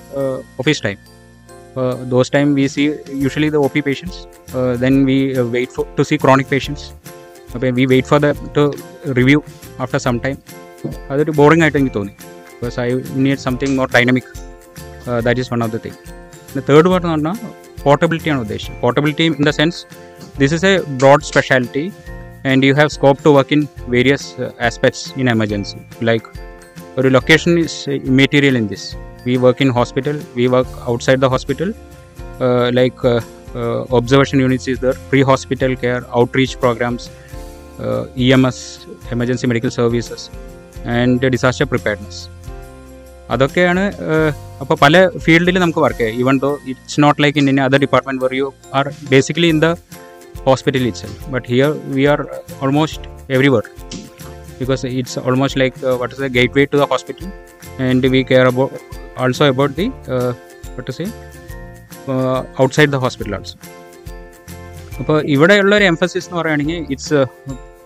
office 0.59 0.81
time 0.85 0.97
those 2.11 2.31
time 2.31 2.47
we 2.55 2.65
see 2.73 2.83
usually 3.23 3.49
the 3.49 3.61
O 3.61 3.69
P 3.73 3.81
patients 3.87 4.19
then 4.83 4.95
we 5.05 5.17
wait 5.55 5.73
for 5.75 5.85
to 5.97 6.03
see 6.03 6.17
chronic 6.23 6.49
patients 6.49 6.85
അപ്പോൾ 7.49 7.67
we 7.77 7.85
wait 7.85 8.09
for 8.09 8.19
the 8.19 8.29
to 8.55 8.63
review 9.19 9.39
after 9.79 9.99
some 9.99 10.17
time 10.19 10.37
അതൊരു 11.09 11.31
boring 11.31 11.63
ആയിട്ട് 11.63 11.77
എനിക്ക് 11.77 11.95
തോന്നി. 11.95 12.13
Because 12.51 12.77
I 12.79 12.87
need 13.23 13.41
something 13.45 13.75
more 13.77 13.87
dynamic 13.93 14.29
that 15.25 15.39
is 15.39 15.51
one 15.53 15.61
of 15.63 15.73
the 15.73 15.81
thing 15.85 15.97
പിന്നെ 16.45 16.63
third 16.69 16.89
part 16.91 17.05
എന്ന് 17.07 17.15
പറഞ്ഞാൽ 17.17 17.51
പോർട്ടബിലിറ്റിയാണ് 17.83 18.41
ഉദ്ദേശം 18.41 18.73
portability 18.81 19.25
in 19.31 19.45
the 19.49 19.53
sense 19.59 19.79
this 20.39 20.53
is 20.53 20.65
a 20.65 20.73
broad 20.97 21.25
speciality 21.25 21.85
and 22.45 22.65
you 22.67 22.75
have 22.75 22.89
scope 22.89 23.21
to 23.25 23.31
work 23.37 23.55
in 23.57 23.61
various 23.89 24.27
aspects 24.61 25.05
in 25.21 25.29
emergency 25.29 25.77
like 26.03 26.27
ഒരു 26.98 27.08
location 27.08 27.52
is 27.58 27.96
material 28.20 28.56
in 28.60 28.66
this 28.68 28.88
we 29.26 29.34
work 29.44 29.62
in 29.62 29.70
hospital 29.78 30.16
we 30.36 30.46
work 30.54 30.74
outside 30.92 31.20
the 31.20 31.28
hospital 31.34 31.70
like 32.70 33.12
observation 33.98 34.38
units 34.40 34.70
is 34.70 34.80
there 34.80 34.96
pre 35.10 35.20
hospital 35.22 35.72
care 35.74 36.00
outreach 36.22 36.58
programmes 36.58 37.08
E 38.16 38.28
M 38.32 38.44
S 38.46 38.64
emergency 39.12 39.46
medical 39.46 39.72
services 39.78 40.26
and 40.96 41.28
disaster 41.28 41.66
preparedness 41.66 42.20
അതൊക്കെയാണ് 43.30 43.82
അപ്പോൾ 44.60 44.76
പല 44.76 44.94
ഫീൽഡിൽ 45.24 45.58
നമുക്ക് 45.58 45.80
work 45.80 46.00
ചെയ്യാം 46.00 46.20
even 46.20 46.36
though 46.38 46.50
it's 46.72 46.98
not 47.00 47.18
like 47.22 47.38
in 47.38 47.48
in 47.48 47.58
other 47.60 47.78
department 47.78 48.24
where 48.24 48.32
you 48.34 48.48
are 48.74 48.86
basically 49.10 49.50
in 49.54 49.60
the 49.60 49.68
hospital 50.44 50.82
itself 50.82 51.30
but 51.30 51.44
here 51.46 51.72
we 51.88 52.06
are 52.06 52.22
almost 52.60 53.00
everywhere 53.28 53.66
because 54.60 54.82
it's 55.00 55.16
almost 55.28 55.56
like 55.62 55.76
uh, 55.82 55.96
what 56.00 56.12
is 56.14 56.18
the 56.24 56.30
gateway 56.38 56.64
to 56.72 56.78
the 56.82 56.88
hospital 56.94 57.28
and 57.86 58.02
we 58.14 58.22
care 58.32 58.46
about 58.52 58.72
also 59.24 59.44
about 59.54 59.72
the 59.80 59.86
uh, 60.14 60.32
what 60.74 60.86
to 60.88 60.94
say 61.00 61.08
uh, 62.12 62.40
outside 62.62 62.90
the 62.96 63.02
hospital 63.06 63.34
also 63.40 63.56
അപ്പോൾ 65.02 65.18
ഇവിടെയുള്ള 65.34 65.74
ഒരു 65.78 65.86
emphasis 65.92 66.26
എന്ന് 66.28 66.38
പറയുകയാണെങ്കിൽ 66.38 66.80
it's 66.94 67.20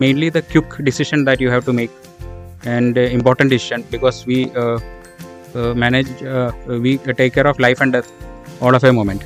mainly 0.02 0.28
the 0.37 0.40
quick 0.52 0.83
decision 0.88 1.18
that 1.28 1.44
you 1.44 1.50
have 1.54 1.64
to 1.68 1.75
make 1.78 1.94
and 2.75 2.97
uh, 2.97 3.02
important 3.18 3.50
decision 3.54 3.80
because 3.94 4.18
we 4.26 4.50
uh, 4.62 4.78
uh, 5.54 5.73
manage 5.75 6.11
uh, 6.35 6.50
we 6.85 6.92
take 7.21 7.33
care 7.37 7.47
of 7.47 7.59
life 7.59 7.80
and 7.85 7.92
death 7.97 8.11
all 8.62 8.75
of 8.78 8.85
a 8.85 8.92
moment 9.00 9.23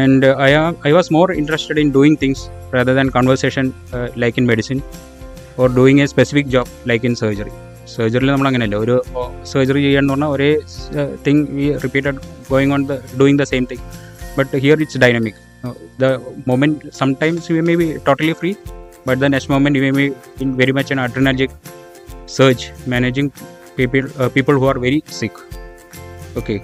and 0.00 0.24
uh, 0.24 0.34
I, 0.38 0.50
am, 0.50 0.76
I 0.84 0.92
was 0.92 1.10
more 1.10 1.32
interested 1.32 1.78
in 1.78 1.90
doing 1.90 2.16
things 2.16 2.40
rather 2.70 2.94
than 2.94 3.10
conversation 3.10 3.74
uh, 3.92 4.08
like 4.16 4.38
in 4.38 4.46
medicine 4.46 4.82
Or 5.57 5.67
doing 5.77 6.01
a 6.01 6.07
specific 6.07 6.49
job 6.49 6.71
like 6.89 7.05
in 7.05 7.13
surgery 7.15 7.53
സർജറിയിൽ 7.93 8.31
നമ്മൾ 8.31 8.47
അങ്ങനെയല്ല 8.49 8.77
ഒരു 8.77 8.95
surgery 9.43 9.81
ചെയ്യാന്ന് 9.85 10.11
പറഞ്ഞാൽ 10.13 10.31
ഒരേ 10.35 10.49
thing 11.25 11.43
we 11.57 11.67
repeated 11.85 12.17
going 12.49 12.73
on 12.73 12.81
the 12.83 12.95
doing 13.19 13.39
the 13.39 13.45
same 13.51 13.65
thing 13.71 13.85
but 14.37 14.51
here 14.65 14.77
it's 14.81 15.01
dynamic 15.05 15.39
the 15.99 16.07
moment 16.47 16.91
sometimes 16.99 17.51
you 17.51 17.63
may 17.69 17.75
be 17.75 17.87
totally 18.07 18.35
free 18.41 18.51
but 19.07 19.19
the 19.21 19.29
next 19.35 19.53
moment 19.53 19.79
you 19.79 19.83
may 19.87 19.91
be 19.99 20.07
in 20.41 20.51
very 20.55 20.75
much 20.77 20.93
an 20.95 21.01
adrenergic 21.05 21.51
surge 22.29 22.65
managing 22.87 23.31
people 23.77 24.03
people 24.35 24.55
who 24.61 24.67
are 24.67 24.77
very 24.79 24.99
sick 25.19 25.41
okay 26.37 26.55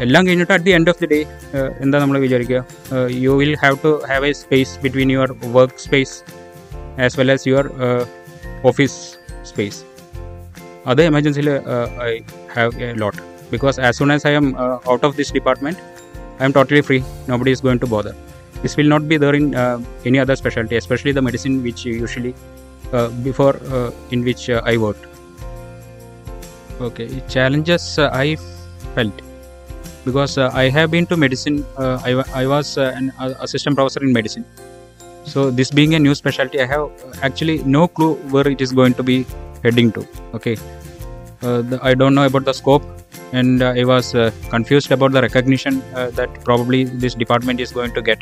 എല്ലാം 0.00 0.22
കഴിഞ്ഞിട്ട് 0.26 0.52
at 0.52 0.64
the 0.64 0.72
end 0.78 0.90
of 0.90 1.00
the 1.02 1.08
day 1.12 1.18
എന്താ 1.80 1.96
നമ്മൾ 1.98 2.16
വിചാരിക്കുക 2.18 2.60
you 3.24 3.34
will 3.40 3.54
have 3.62 3.76
to 3.84 3.92
have 4.10 4.26
a 4.26 4.32
space 4.40 4.72
between 4.84 5.10
your 5.12 5.30
work 5.52 5.78
space 5.78 6.16
as 6.96 7.16
well 7.16 7.30
as 7.30 7.46
your 7.46 7.64
uh, 7.82 8.06
office 8.62 9.18
space. 9.42 9.84
Other 10.86 11.04
emergency 11.04 11.48
uh, 11.48 11.88
i 12.00 12.22
have 12.54 12.74
a 12.80 12.94
lot. 12.94 13.18
Because 13.50 13.78
as 13.78 13.96
soon 13.96 14.10
as 14.10 14.24
i 14.24 14.30
am 14.30 14.54
uh, 14.56 14.78
out 14.90 15.04
of 15.04 15.16
this 15.16 15.30
department 15.30 15.78
i 16.40 16.44
am 16.44 16.52
totally 16.52 16.82
free. 16.82 17.02
Nobody 17.28 17.52
is 17.52 17.60
going 17.60 17.78
to 17.80 17.86
bother. 17.86 18.14
This 18.62 18.76
will 18.76 18.88
not 18.88 19.08
be 19.08 19.16
there 19.16 19.34
in 19.34 19.54
any 20.04 20.18
other 20.18 20.36
specialty 20.36 20.76
especially 20.76 21.12
the 21.12 21.22
medicine 21.22 21.62
which 21.62 21.84
usually 21.84 22.34
before 23.22 23.56
in 24.10 24.24
which 24.24 24.48
i 24.50 24.76
worked. 24.76 25.06
Okay 26.80 27.22
challenges 27.28 27.98
uh, 27.98 28.10
i 28.12 28.36
felt. 28.94 29.22
Because 30.04 30.36
uh, 30.36 30.50
i 30.52 30.68
have 30.68 30.90
been 30.90 31.06
to 31.06 31.16
medicine 31.16 31.64
uh, 31.78 31.98
I, 32.04 32.42
I 32.42 32.46
was 32.46 32.76
an 32.76 33.12
assistant 33.18 33.76
professor 33.76 34.02
in 34.02 34.12
medicine 34.12 34.44
so 35.25 35.39
this 35.51 35.71
being 35.71 35.93
a 35.95 35.99
new 35.99 36.15
specialty 36.15 36.59
i 36.61 36.65
have 36.65 36.85
actually 37.21 37.57
no 37.77 37.83
clue 37.87 38.13
where 38.33 38.47
it 38.47 38.61
is 38.61 38.71
going 38.71 38.93
to 38.93 39.03
be 39.03 39.17
heading 39.65 39.89
to 39.91 40.03
okay 40.33 40.55
uh, 41.41 41.61
the, 41.61 41.79
i 41.81 41.93
don't 41.93 42.15
know 42.15 42.25
about 42.25 42.45
the 42.45 42.53
scope 42.53 42.85
and 43.33 43.61
uh, 43.61 43.81
i 43.81 43.85
was 43.85 44.07
uh, 44.15 44.31
confused 44.49 44.91
about 44.91 45.11
the 45.11 45.21
recognition 45.21 45.75
uh, 45.93 46.09
that 46.11 46.29
probably 46.43 46.83
this 47.05 47.15
department 47.15 47.59
is 47.59 47.71
going 47.71 47.93
to 47.99 48.01
get 48.01 48.21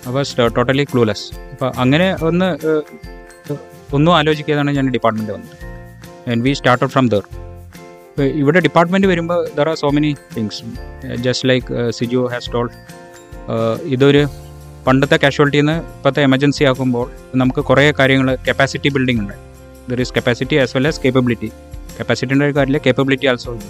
I 0.00 0.10
was 0.10 0.28
uh, 0.38 0.44
totally 0.58 0.84
clueless 0.90 1.22
അപ്പോൾ 1.52 1.70
അങ്ങനെ 1.82 2.06
ഒന്ന് 2.28 2.48
uh, 2.70 2.82
uh, 3.52 3.58
ഒന്നും 3.96 4.12
ആലോചിക്കാതാണ് 4.18 4.70
ഞാൻ 4.76 4.86
department 4.96 5.32
വന്നത് 5.36 5.54
and 6.30 6.42
we 6.46 6.52
started 6.58 6.90
from 6.94 7.06
there 7.14 7.24
ഇവിടെ 8.42 8.60
department 8.66 9.08
വരുമ്പോൾ 9.12 9.40
there 9.56 9.68
are 9.72 9.76
so 9.82 9.88
many 9.96 10.10
things 10.36 10.60
just 11.26 11.46
like 11.50 11.66
Siju 11.98 12.22
has 12.34 12.50
told 12.54 12.68
ഇതൊരു 13.94 14.22
പണ്ടത്തെ 14.85 15.17
കാഷ്വാലിറ്റിയിൽ 15.23 15.65
നിന്ന് 15.65 15.77
ഇപ്പോഴത്തെ 15.95 16.21
എമർജൻസി 16.27 16.63
ആക്കുമ്പോൾ 16.69 17.05
നമുക്ക് 17.41 17.61
കുറേ 17.69 17.83
കാര്യങ്ങൾ 17.99 18.29
കപ്പാസിറ്റി 18.47 18.89
ബിൽഡിംഗ് 18.95 19.21
ഉണ്ട്. 19.23 19.35
There 19.89 19.99
is 20.03 20.13
capacity 20.17 20.55
as 20.63 20.73
well 20.77 20.87
as 20.91 20.99
capability 21.03 21.49
കപ്പാസിറ്റിന്റെ 21.99 22.45
ഒരു 22.47 22.53
കാര്യത്തിൽ 22.57 22.81
കേപ്പബിലിറ്റി 22.87 23.27
ആൾസോ 23.31 23.49
ഉണ്ട്. 23.55 23.67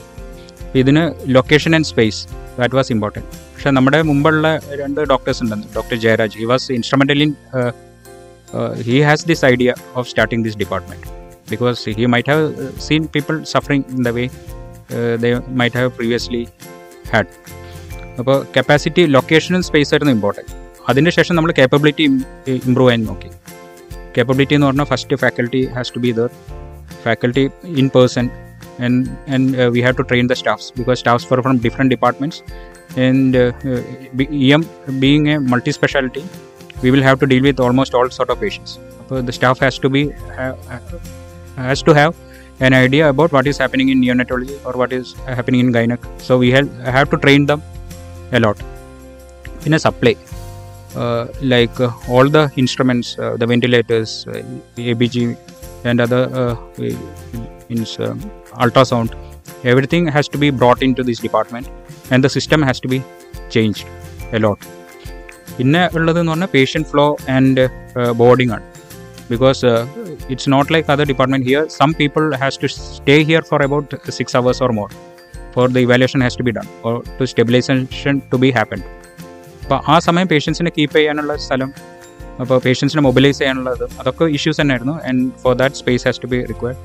ഇതിന് 0.81 1.03
location 1.35 1.71
and 1.77 1.87
space 1.91 2.19
that 2.59 2.75
was 2.79 2.91
important 2.95 3.27
പക്ഷെ 3.53 3.71
നമ്മുടെ 3.77 3.99
മുമ്പുള്ള 4.09 4.47
രണ്ട് 4.81 5.01
ഡോക്ടേഴ്സ് 5.11 5.41
ഉണ്ടെന്ന് 5.43 5.67
doctor 5.75 5.97
Jayaraj. 6.05 6.35
He 6.41 6.47
was 6.53 6.67
instrumental 6.77 7.21
in 7.25 7.33
he 8.87 8.97
has 9.09 9.27
this 9.31 9.45
idea 9.53 9.69
of 9.95 10.07
starting 10.09 10.43
this 10.47 10.57
department 10.63 11.05
because 11.51 11.89
he 11.99 12.05
might 12.15 12.31
have 12.33 12.43
seen 12.87 13.05
people 13.15 13.37
suffering 13.53 13.85
in 13.95 14.03
the 14.03 14.11
way 14.17 14.25
the 15.23 15.33
might 15.61 15.77
have 15.77 15.91
previously 15.99 16.43
had 17.13 17.31
അപ്പോൾ 18.19 18.37
capacity 18.57 19.05
ലൊക്കേഷനും 19.15 19.63
space 19.63 19.91
ആയിരുന്നു 19.93 20.13
important 20.13 20.62
അതിന് 20.90 21.10
ശേഷം 21.18 21.34
നമ്മൾ 21.38 21.50
capability 21.60 22.04
improve 22.68 22.90
ചെയ്യാൻ 22.90 23.06
നോക്കി 23.10 23.30
capability 24.16 24.54
എന്ന് 24.58 24.68
പറഞ്ഞാൽ 24.68 24.88
first 24.92 25.16
faculty 25.24 25.62
has 25.76 25.92
to 25.96 26.00
be 26.06 26.12
there 26.20 26.30
faculty 27.06 27.46
in 27.82 27.88
person 27.96 28.28
and 28.78 28.96
and 29.26 29.44
uh, 29.54 29.70
we 29.74 29.80
have 29.82 29.96
to 29.96 30.04
train 30.04 30.26
the 30.26 30.36
staffs 30.36 30.70
because 30.70 30.98
staffs 31.00 31.24
are 31.32 31.42
from 31.42 31.58
different 31.58 31.90
departments 31.90 32.36
and 32.96 33.36
uh, 33.36 33.40
uh, 33.64 33.80
be- 34.14 34.28
EM 34.46 34.62
being 35.00 35.24
a 35.28 35.40
multi-specialty 35.52 36.22
we 36.82 36.90
will 36.90 37.02
have 37.02 37.18
to 37.22 37.26
deal 37.26 37.42
with 37.42 37.58
almost 37.58 37.94
all 37.94 38.08
sort 38.10 38.30
of 38.30 38.38
patients 38.40 38.72
so 39.08 39.20
the 39.22 39.32
staff 39.32 39.58
has 39.58 39.78
to 39.78 39.88
be 39.88 40.02
ha- 40.36 40.56
has 41.58 41.82
to 41.82 41.92
have 41.92 42.12
an 42.60 42.72
idea 42.74 43.08
about 43.08 43.32
what 43.32 43.46
is 43.46 43.58
happening 43.58 43.88
in 43.88 44.00
neonatology 44.00 44.58
or 44.64 44.74
what 44.82 44.92
is 44.92 45.08
happening 45.30 45.60
in 45.60 45.72
gynec 45.72 46.04
so 46.20 46.38
we 46.38 46.50
have, 46.50 46.68
have 46.88 47.10
to 47.10 47.18
train 47.18 47.44
them 47.46 47.62
a 48.32 48.40
lot 48.40 48.60
in 49.66 49.74
a 49.74 49.78
supply 49.78 50.14
uh, 50.14 50.31
like 51.44 51.78
uh, 51.80 51.90
all 52.08 52.28
the 52.28 52.44
instruments 52.56 53.18
uh, 53.18 53.36
the 53.36 53.46
ventilators 53.46 54.10
uh, 54.28 54.42
abg 54.92 55.16
and 55.84 56.00
other 56.00 56.22
uh, 56.34 56.54
in 57.68 57.80
um, 58.00 58.18
ultrasound 58.64 59.10
everything 59.64 60.06
has 60.06 60.28
to 60.28 60.38
be 60.38 60.50
brought 60.52 60.82
into 60.82 61.02
this 61.02 61.20
department 61.20 61.68
and 62.10 62.24
the 62.24 62.32
system 62.38 62.62
has 62.62 62.80
to 62.80 62.88
be 62.88 63.00
changed 63.50 63.86
a 64.32 64.40
lot 64.46 64.60
പിന്നെ 65.58 65.80
ഉള്ളത് 65.98 66.18
എന്ന് 66.20 66.32
പറഞ്ഞാൽ 66.32 66.50
patient 66.52 66.88
flow 66.90 67.04
and 67.36 67.62
boarding 68.20 68.52
ആണ് 68.56 68.64
because 69.30 69.70
it's 70.32 70.50
not 70.54 70.70
like 70.74 70.86
other 70.94 71.06
department 71.10 71.46
here 71.48 71.64
some 71.78 71.92
people 72.00 72.24
has 72.42 72.58
to 72.62 72.68
stay 72.74 73.16
here 73.30 73.42
for 73.48 73.62
about 73.66 73.96
six 74.18 74.36
hours 74.40 74.62
or 74.66 74.72
more 74.78 74.90
for 75.54 75.66
the 75.76 75.82
evaluation 75.86 76.22
has 76.26 76.38
to 76.40 76.46
be 76.48 76.52
done 76.58 76.68
or 76.90 76.94
to 77.18 77.26
stabilisation 77.32 78.20
to 78.32 78.38
be 78.44 78.50
happen 78.58 78.82
അപ്പോൾ 79.63 79.79
ആ 79.93 79.95
സമയം 80.07 80.27
പേഷ്യൻസിനെ 80.33 80.71
keep 80.77 80.95
ചെയ്യാനുള്ള 80.99 81.33
സ്ഥലം 81.45 81.69
അപ്പോൾ 82.41 82.57
പേഷ്യൻസിനെ 82.65 83.01
mobilise 83.07 83.37
ചെയ്യാനുള്ളത് 83.39 83.83
അതൊക്കെ 83.99 84.25
issues 84.37 84.59
തന്നെയായിരുന്നു. 84.61 84.95
And 85.09 85.23
for 85.43 85.53
that 85.61 85.75
space 85.81 86.03
has 86.07 86.21
to 86.23 86.29
be 86.33 86.39
required 86.51 86.79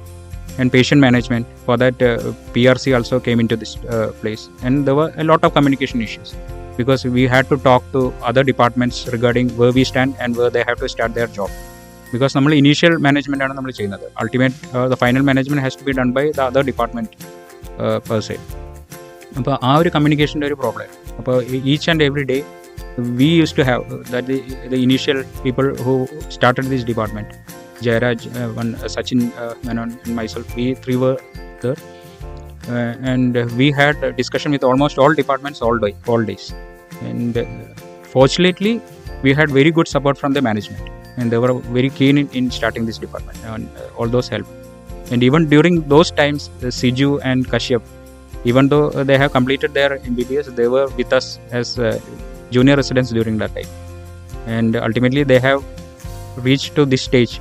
and 0.61 0.70
and 0.76 1.00
management 1.04 1.49
for 1.66 1.76
that 1.82 2.06
P 2.54 2.62
R 2.70 2.78
C 2.85 2.90
also 2.99 3.16
came 3.26 3.40
in 3.42 3.49
to 3.52 3.56
this 3.62 3.75
place 4.20 4.44
and 4.66 4.78
there 4.87 4.97
were 5.00 5.08
a 5.23 5.26
lot 5.30 5.44
of 5.49 5.54
communication 5.56 5.99
issues 6.08 6.32
because 6.78 7.08
we 7.16 7.25
had 7.35 7.47
to 7.52 7.56
talk 7.68 7.87
to 7.94 8.02
other 8.30 8.44
departments 8.50 9.00
regarding 9.14 9.49
where 9.61 9.70
we 9.78 9.85
stand 9.90 10.14
and 10.25 10.37
where 10.40 10.50
they 10.56 10.62
have 10.68 10.78
to 10.82 10.90
start 10.94 11.16
their 11.18 11.28
job 11.38 11.54
because 12.12 12.32
നമ്മൾ 12.38 12.52
initial 12.61 12.92
management 13.06 13.44
ആണ് 13.47 13.54
നമ്മൾ 13.58 13.70
ചെയ്യുന്നത്. 13.78 14.06
Ultimate 14.20 14.54
the 14.92 14.97
final 15.02 15.25
management 15.30 15.64
has 15.66 15.78
to 15.80 15.87
be 15.88 15.94
done 16.00 16.11
by 16.18 16.25
the 16.38 16.42
other 16.50 16.64
department 16.70 17.11
person 18.11 18.40
അപ്പോൾ 19.38 19.54
ആ 19.68 19.73
ഒരു 19.80 19.90
കമ്മ്യൂണിക്കേഷന്റെ 19.94 20.47
ഒരു 20.50 20.56
problem 20.62 20.92
അപ്പോൾ 21.20 21.37
each 21.73 21.88
and 21.92 22.04
every 22.08 22.25
day 22.30 22.38
we 22.99 23.26
used 23.26 23.55
to 23.57 23.64
have 23.64 24.11
that 24.11 24.26
the, 24.26 24.40
the 24.69 24.83
initial 24.83 25.23
people 25.43 25.75
who 25.76 26.07
started 26.31 26.64
this 26.67 26.85
department 26.85 27.33
Jairaj, 27.81 28.26
uh, 28.37 28.52
one, 28.55 28.75
uh, 28.76 28.88
Sachin 28.95 29.33
uh, 29.38 29.55
and 29.71 30.14
myself 30.14 30.55
we 30.57 30.75
three 30.75 30.97
were 30.97 31.17
there. 31.61 31.76
Uh, 32.69 32.97
and 33.12 33.35
we 33.57 33.71
had 33.71 34.02
a 34.02 34.12
discussion 34.12 34.52
with 34.52 34.64
almost 34.64 34.99
all 34.99 35.14
departments 35.14 35.62
all 35.62 35.78
day 35.78 35.95
all 36.07 36.23
days. 36.23 36.52
And 37.02 37.38
uh, 37.38 37.45
fortunately 38.02 38.81
we 39.23 39.33
had 39.33 39.50
very 39.50 39.71
good 39.71 39.88
support 39.88 40.19
from 40.19 40.33
the 40.33 40.43
management. 40.43 40.90
And 41.17 41.31
they 41.31 41.38
were 41.38 41.55
very 41.55 41.90
keen 41.90 42.19
in, 42.19 42.28
in 42.31 42.50
starting 42.50 42.87
this 42.87 42.99
department 42.99 43.38
and 43.45 43.69
uh, 43.76 43.97
all 43.97 44.09
those 44.09 44.28
help. 44.28 44.47
And 45.11 45.23
even 45.23 45.49
during 45.49 45.88
those 45.88 46.11
times 46.11 46.49
uh, 46.49 46.67
Siju 46.67 47.21
and 47.25 47.47
Kashyap 47.47 47.83
even 48.45 48.69
though 48.69 48.90
they 48.90 49.19
have 49.19 49.33
completed 49.33 49.75
their 49.75 49.99
MBBS 49.99 50.55
they 50.55 50.69
were 50.69 50.88
with 50.97 51.12
us 51.12 51.38
as 51.50 51.76
junior 52.51 52.75
residents 52.75 53.12
during 53.12 53.38
that 53.38 53.53
time, 53.58 53.72
and 54.48 54.75
ultimately 54.77 55.24
they 55.24 55.39
have 55.39 55.62
reached 56.48 56.72
to 56.75 56.86
this 56.86 57.03
stage 57.03 57.34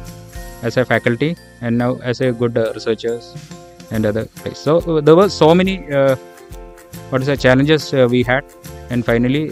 as 0.62 0.76
a 0.76 0.85
faculty 0.85 1.31
and 1.61 1.76
now 1.76 1.91
as 2.02 2.21
a 2.21 2.33
good 2.33 2.57
uh, 2.57 2.73
researchers 2.75 3.25
and 3.91 4.07
other 4.07 4.25
place. 4.41 4.59
So 4.59 4.73
uh, 4.79 5.00
there 5.00 5.17
were 5.17 5.29
so 5.31 5.55
many 5.55 5.75
uh, 5.93 6.14
what 7.11 7.21
is 7.21 7.29
the 7.29 7.37
challenges 7.37 7.93
uh, 7.93 8.07
we 8.11 8.23
had, 8.23 8.45
and 8.91 9.05
finally 9.05 9.45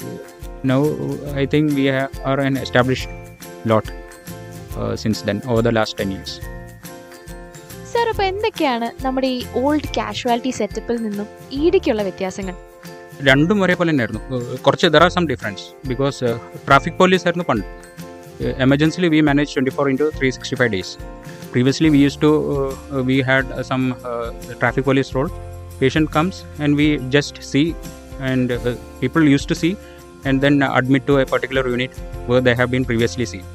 now 0.62 0.80
I 1.42 1.46
think 1.46 1.74
we 1.74 1.86
ha- 1.88 2.10
are 2.24 2.40
an 2.40 2.56
established 2.58 3.08
lot 3.64 3.86
uh, 4.76 4.94
since 4.96 5.22
then 5.22 5.42
over 5.46 5.62
the 5.62 5.74
last 5.80 5.94
ten 5.96 6.10
years. 6.16 6.32
Sir 7.92 8.08
അപ്പോൾ 8.10 8.24
എന്തൊക്കെയാണ് 8.32 8.88
നമ്മുടെ 9.04 9.28
ഈ 9.36 9.40
old 9.60 9.88
casualty 9.96 10.52
സെറ്റപ്പിൽ 10.58 10.96
നിന്നും 11.06 11.28
ഈടിക്കുള്ള 11.60 12.02
വ്യത്യാസങ്ങൾ 12.08 12.54
രണ്ടും 13.29 13.57
ഒരേപോലെ 13.65 13.89
തന്നെയായിരുന്നു. 13.91 14.21
കുറച്ച് 14.65 14.87
there 14.95 15.03
are 15.07 15.11
some 15.17 15.25
difference 15.31 15.65
because 15.91 16.25
traffic 16.67 16.97
police 17.01 17.25
ആയിരുന്നു 17.27 17.45
പണ്ട്. 17.49 17.65
എമർജൻസിലി 18.65 19.09
we 19.15 19.19
manage 19.29 19.51
twenty 19.55 19.73
four 19.77 19.89
into 19.93 20.07
three 20.19 20.29
sixty 20.37 20.57
five 20.61 20.71
days 20.75 20.93
previously 21.53 21.91
we 21.95 22.01
use 22.05 22.19
to 22.25 22.31
we 23.09 23.17
had 23.29 23.63
some 23.71 23.83
traffic 24.61 24.87
police 24.91 25.13
role 25.17 25.29
patient 25.79 26.09
comes 26.09 26.35
and 26.59 26.71
we 26.75 26.85
just 27.09 27.41
see 27.43 27.63
and 28.21 28.51
uh, 28.51 28.75
people 29.01 29.23
used 29.23 29.47
to 29.47 29.55
see 29.55 29.71
and 30.25 30.41
then 30.41 30.61
admit 30.79 31.03
to 31.09 31.17
a 31.17 31.25
particular 31.25 31.63
unit 31.67 31.91
where 32.29 32.41
they 32.41 32.55
have 32.55 32.71
been 32.75 32.85
previously 32.91 33.27
seen. 33.33 33.45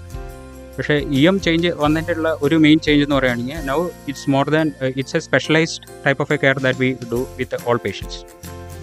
പക്ഷേ 0.75 0.97
E 1.17 1.21
M 1.31 1.37
change 1.45 1.71
വന്നിട്ടുള്ള 1.83 2.29
ഒരു 2.45 2.57
main 2.65 2.79
change 2.85 3.03
എന്ന് 3.07 3.17
പറയുകയാണെങ്കിൽ 3.17 3.59
now 3.71 3.79
it's 4.11 4.29
more 4.35 4.47
than 4.55 4.67
it's 5.01 5.17
a 5.19 5.21
specialised 5.27 5.89
type 6.05 6.23
of 6.25 6.33
a 6.37 6.39
care 6.45 6.59
that 6.67 6.81
we 6.83 6.91
do 7.13 7.21
with 7.41 7.59
all 7.71 7.79
patients 7.87 8.19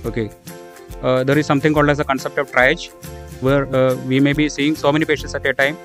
okay 0.09 0.23
there 1.29 1.37
is 1.43 1.49
something 1.53 1.75
called 1.77 1.93
as 1.95 2.03
a 2.05 2.09
concept 2.11 2.43
of 2.45 2.51
triage 2.57 2.85
where 3.45 3.65
uh, 3.79 3.91
we 4.09 4.17
may 4.25 4.31
be 4.37 4.45
seeing 4.53 4.75
so 4.81 4.89
many 4.93 5.05
patients 5.09 5.33
at 5.37 5.43
a 5.49 5.53
time 5.59 5.75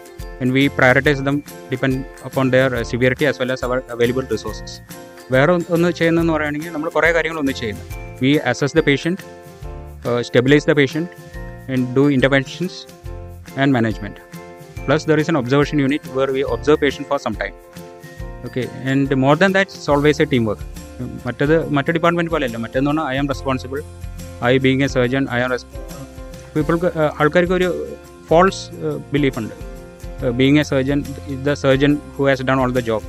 and 0.41 0.49
we 0.57 0.63
prioritize 0.77 1.19
them 1.27 1.37
depend 1.73 1.97
upon 2.29 2.45
their 2.55 2.69
uh, 2.75 2.83
severity 2.91 3.25
as 3.31 3.37
well 3.41 3.51
as 3.55 3.61
our 3.67 3.79
available 3.95 4.27
resources. 4.35 4.71
വേറെ 5.35 5.51
ഒന്ന് 5.57 5.67
ഒന്ന് 5.77 5.89
ചെയ്യുന്നതെന്ന് 5.99 6.33
പറയുകയാണെങ്കിൽ 6.37 6.73
നമ്മൾ 6.77 6.89
കുറേ 6.95 7.11
കാര്യങ്ങൾ 7.17 7.39
ഒന്ന് 7.43 7.55
ചെയ്യുന്നു. 7.61 7.85
We 8.23 8.31
assess 8.53 8.75
the 8.79 8.83
patient 8.89 9.21
stabilise 10.29 10.67
the 10.71 10.75
patient 10.81 11.11
and 11.73 11.85
do 11.99 12.05
interventions 12.17 12.79
and 13.61 13.73
management 13.77 14.21
plus 14.87 15.07
there 15.11 15.21
is 15.25 15.31
an 15.33 15.39
observation 15.43 15.79
unit 15.85 16.15
where 16.19 16.31
we 16.39 16.45
observe 16.57 16.81
patient 16.85 17.09
for 17.11 17.21
some 17.27 17.37
time 17.43 17.55
okay 18.49 18.65
and 18.93 19.19
more 19.25 19.37
than 19.43 19.53
that 19.59 19.73
it's 19.77 19.91
always 19.97 20.23
a 20.27 20.29
team 20.33 20.47
work 20.51 20.67
മറ്റത് 21.27 21.57
മറ്റ് 21.77 21.93
department 21.97 22.33
പോലെയല്ല. 22.37 22.57
മറ്റെന്ന് 22.65 22.91
പറഞ്ഞാൽ 22.91 23.07
I 23.15 23.19
am 23.23 23.29
responsible 23.35 23.79
I 24.51 24.53
being 24.65 24.85
a 24.87 24.89
surgeon 24.97 25.25
I 25.37 25.41
am 25.47 25.53
പീപ്പിൾക്ക് 26.55 26.89
ആൾക്കാർക്ക് 27.21 27.55
ഒരു 27.59 27.69
false 28.29 28.63
belief 29.13 29.39
ഉണ്ട് 29.43 29.55
being 30.39 30.59
a 30.63 30.65
surgeon 30.71 30.99
the 31.49 31.55
surgeon 31.65 31.93
who 32.17 32.25
has 32.31 32.47
done 32.51 32.61
all 32.65 32.73
the 32.79 32.83
job 32.91 33.07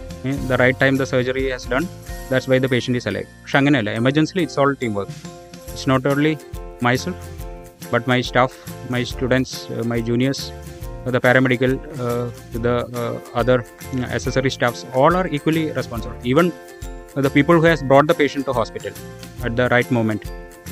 the 0.52 0.60
right 0.64 0.80
time 0.84 0.96
the 1.02 1.06
surgery 1.14 1.46
has 1.54 1.70
done 1.74 1.86
that's 2.32 2.50
why 2.54 2.60
the 2.66 2.70
patient 2.74 3.00
is 3.02 3.10
alive 3.12 3.28
പക്ഷെ 3.42 3.58
അങ്ങനെയല്ല 3.62 3.94
എമർജൻസിലി 4.02 4.44
it's 4.48 4.60
all 4.64 4.74
team 4.84 4.94
work 5.00 5.16
it's 5.70 5.88
not 5.94 6.08
only 6.14 6.34
myself 6.90 7.22
but 7.94 8.06
my 8.14 8.20
staff 8.30 8.56
my 8.96 9.02
students 9.14 9.56
my 9.92 10.00
juniors 10.12 10.46
the 11.06 11.20
paramedical, 11.20 11.72
uh, 11.96 12.30
the 12.54 12.76
uh, 12.94 13.20
other 13.34 13.66
you 13.92 14.00
know, 14.00 14.08
accessory 14.08 14.50
staffs, 14.50 14.86
all 14.94 15.16
are 15.16 15.28
equally 15.28 15.72
responsible. 15.72 16.16
Even 16.24 16.52
the 17.16 17.30
people 17.30 17.56
who 17.56 17.66
has 17.66 17.84
brought 17.84 18.08
the 18.08 18.14
patient 18.14 18.46
to 18.46 18.54
hospital 18.54 18.94
at 19.44 19.56
the 19.56 19.68
right 19.70 19.90
moment. 19.92 20.24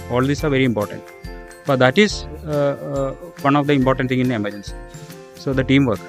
All 0.10 0.22
these 0.22 0.44
are 0.44 0.50
very 0.50 0.66
important. 0.66 1.04
But 1.66 1.80
that 1.80 1.98
is 1.98 2.14
uh, 2.46 2.52
uh, 2.92 3.12
one 3.42 3.56
of 3.56 3.68
the 3.68 3.74
important 3.74 4.10
thing 4.10 4.20
in 4.20 4.32
emergency. 4.32 4.74
So 5.36 5.54
the 5.54 5.64
teamwork. 5.64 6.00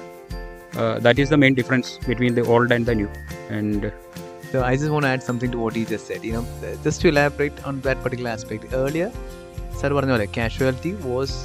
Uh, 0.73 0.99
that 0.99 1.19
is 1.19 1.29
the 1.29 1.37
main 1.37 1.53
difference 1.53 1.97
between 1.99 2.33
the 2.33 2.45
old 2.45 2.71
and 2.71 2.85
the 2.85 2.95
new. 2.95 3.09
And 3.49 3.91
So 4.51 4.63
I 4.63 4.75
just 4.75 4.91
want 4.91 5.05
to 5.05 5.09
add 5.09 5.23
something 5.23 5.51
to 5.51 5.57
what 5.57 5.75
he 5.75 5.83
just 5.85 6.05
said. 6.05 6.23
You 6.23 6.33
know, 6.33 6.45
just 6.83 7.01
to 7.01 7.07
elaborate 7.09 7.63
on 7.65 7.81
that 7.81 8.01
particular 8.03 8.29
aspect. 8.29 8.65
Earlier, 8.73 9.09
sir 9.79 9.93
പറഞ്ഞ 9.97 10.11
പോലെ 10.15 10.27
casualty 10.35 10.91
was 11.05 11.37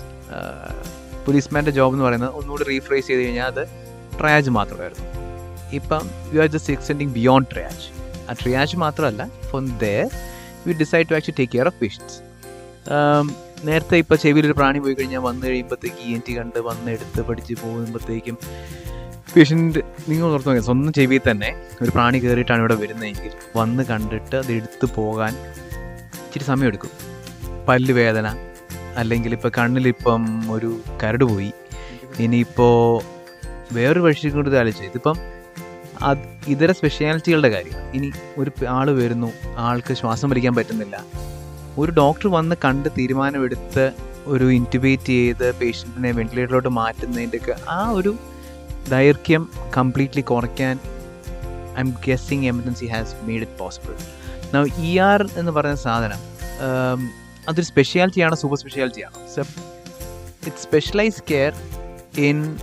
പോലീസ്മാന്റെ 1.26 1.72
job 1.78 1.94
എന്ന് 1.96 2.04
പറയുന്നത് 2.06 2.34
ഒന്നുകൂടി 2.38 2.64
rephrase 2.70 3.06
ചെയ്ത് 3.10 3.22
കഴിഞ്ഞാൽ 3.24 3.48
അത് 3.52 3.62
triage 4.18 4.50
മാത്രമായിരുന്നു 4.58 5.06
ഇപ്പം 5.78 6.04
you 6.34 6.38
are 6.44 6.48
just 6.54 6.74
extending 6.76 7.14
beyond 7.18 7.48
triage 7.52 7.86
ആ 8.28 8.34
ട്രയാജ് 8.42 8.76
മാത്രമല്ല 8.84 9.24
from 9.50 9.66
there 9.84 10.04
you 10.66 10.74
decide 10.82 11.08
to 11.10 11.16
actually 11.18 11.38
take 11.40 11.52
care 11.54 11.68
of 11.72 11.78
patients 11.82 12.16
നേരത്തെ 13.64 13.96
ഇപ്പോൾ 13.96 14.16
ചെവിയിലൊരു 14.16 14.52
പ്രാണി 14.52 14.78
പോയി 14.78 14.94
കഴിഞ്ഞാൽ 14.94 15.20
വന്നു 15.20 15.46
കഴിയുമ്പോഴത്തേക്ക് 15.46 16.02
ഇ 16.08 16.14
എൻ 16.14 16.22
ടി 16.26 16.32
കണ്ട് 16.34 16.58
വന്ന് 16.68 16.90
എടുത്ത് 16.90 17.20
പഠിച്ച് 17.28 17.54
പോകുമ്പോഴത്തേക്കും 17.62 18.36
പേഷ്യന്റ് 19.34 19.80
നിങ്ങൾ 20.08 20.26
ഓർത്ത് 20.26 20.48
നോക്കിയാൽ 20.48 20.64
സ്വന്തം 20.64 20.92
ചെവിയിൽ 20.92 21.24
തന്നെ 21.30 21.50
ഒരു 21.82 21.90
പ്രാണി 21.90 22.18
കയറിയിട്ടാണ് 22.18 22.60
ഇവിടെ 22.60 22.74
വരുന്നതെങ്കിൽ 22.74 23.32
വന്ന് 23.56 23.82
കണ്ടിട്ട് 23.82 24.36
അത് 24.36 24.52
എടുത്ത് 24.52 24.86
പോകാൻ 24.94 25.32
ഇച്ചിരി 26.24 26.44
സമയമെടുക്കും. 26.44 26.92
പല്ല് 27.68 27.92
വേദന 27.92 28.26
അല്ലെങ്കിൽ 28.96 29.32
ഇപ്പോൾ 29.36 29.52
കണ്ണിലിപ്പം 29.58 30.22
ഒരു 30.50 30.70
കരട് 31.02 31.24
പോയി. 31.24 31.50
ഇനിയിപ്പോൾ 32.20 33.02
വേറൊരു 33.76 34.00
പക്ഷി 34.00 34.28
കൊണ്ട് 34.28 34.56
ആലോചിച്ചു 34.60 34.84
ഇതിപ്പം 34.90 35.16
അത് 36.02 36.22
ഇതര 36.52 36.72
സ്പെഷ്യാലിറ്റികളുടെ 36.72 37.50
കാര്യം. 37.56 37.78
ഇനി 37.96 38.08
ഒരു 38.38 38.50
ആൾ 38.76 38.90
വരുന്നു 39.00 39.30
ആൾക്ക് 39.68 39.92
ശ്വാസം 40.00 40.30
വലിക്കാൻ 40.30 40.54
പറ്റുന്നില്ല. 40.54 40.96
ഒരു 41.78 41.92
ഡോക്ടർ 41.92 42.28
വന്ന് 42.28 42.56
കണ്ട് 42.64 42.88
തീരുമാനമെടുത്ത് 42.98 43.92
ഒരു 44.26 44.44
ഇന്റുബേറ്റ് 44.50 45.04
ചെയ്ത് 45.04 45.52
പേഷ്യന്റിനെ 45.52 46.10
വെന്റിലേറ്ററിലോട്ട് 46.12 46.68
മാറ്റുന്നതിന്റെയൊക്കെ 46.68 47.54
ആ 47.70 47.80
ഒരു 47.90 48.12
ദൈർഘ്യം 48.88 49.48
കംപ്ലീറ്റ്ലി 49.76 50.22
കുറയ്ക്കാൻ 50.22 50.76
I'm 51.80 51.90
guessing 52.06 52.46
emergency 52.46 52.86
has 52.86 53.14
made 53.24 53.42
it 53.42 53.58
possible 53.58 53.94
E 54.84 54.98
R 54.98 55.22
എന്ന് 55.36 55.52
പറയുന്ന 55.52 55.80
സാധനം 55.82 56.22
അതൊരു 57.48 57.66
സ്പെഷ്യാലിറ്റിയാണ് 57.66 58.36
super 58.36 58.58
സ്പെഷ്യാലിറ്റിയാണോ 58.58 59.44
it 60.46 60.58
specialise 60.58 61.22
care 61.30 61.52
in 62.18 62.58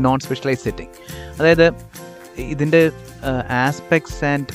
non 0.00 0.18
specialise 0.20 0.62
setting 0.62 0.92
അതായത് 1.38 1.66
ഇതിന്റെ 2.38 2.92
ആസ്പെക്ട്സ് 3.60 4.24
ആൻഡ് 4.24 4.52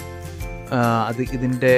അത് 1.08 1.22
ഇതിന്റെ 1.22 1.76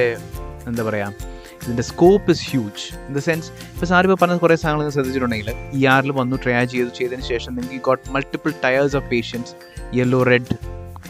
എന്താ 0.68 0.84
പറയുക 0.84 1.33
ഇതിന്റെ 1.64 1.84
scope 1.84 2.32
is 2.32 2.44
huge 2.50 2.84
in 3.08 3.14
the 3.18 3.22
sense 3.28 3.50
ഇപ്പോൾ 3.74 3.86
സാർ 3.86 4.04
ഇപ്പോൾ 4.08 4.20
പറഞ്ഞ 4.22 4.38
കുറേ 4.38 4.56
സാധനങ്ങൾ 4.56 4.82
നിങ്ങൾ 4.82 4.96
ശ്രദ്ധിച്ചിട്ടുണ്ടെങ്കിൽ 4.98 5.50
ഇ 5.80 5.88
ആറിൽ 5.96 6.12
വന്നു 6.12 6.36
ട്രയാ 6.44 6.64
ചെയ്തു 6.64 6.90
ചെയ്തതിന് 7.00 7.26
ശേഷം 7.32 7.52
നിങ്ങൾക്ക് 7.56 7.84
got 7.90 8.10
multiple 8.16 8.54
tiers 8.66 8.96
of 8.96 9.08
patients 9.14 9.54
yellow 10.00 10.24
red 10.24 10.58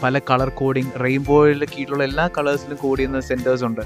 പല 0.02 0.18
കളർ 0.30 0.48
കോഡിങ് 0.60 0.92
റെയിൻബോയിൽ 1.04 1.64
കീഴിലുള്ള 1.74 2.04
എല്ലാ 2.04 2.24
കളേഴ്സിലും 2.38 2.76
കോഡ് 2.76 2.98
ചെയ്യുന്ന 2.98 3.20
സെന്റേഴ്സ് 3.30 3.64
ഉണ്ട്. 3.64 3.82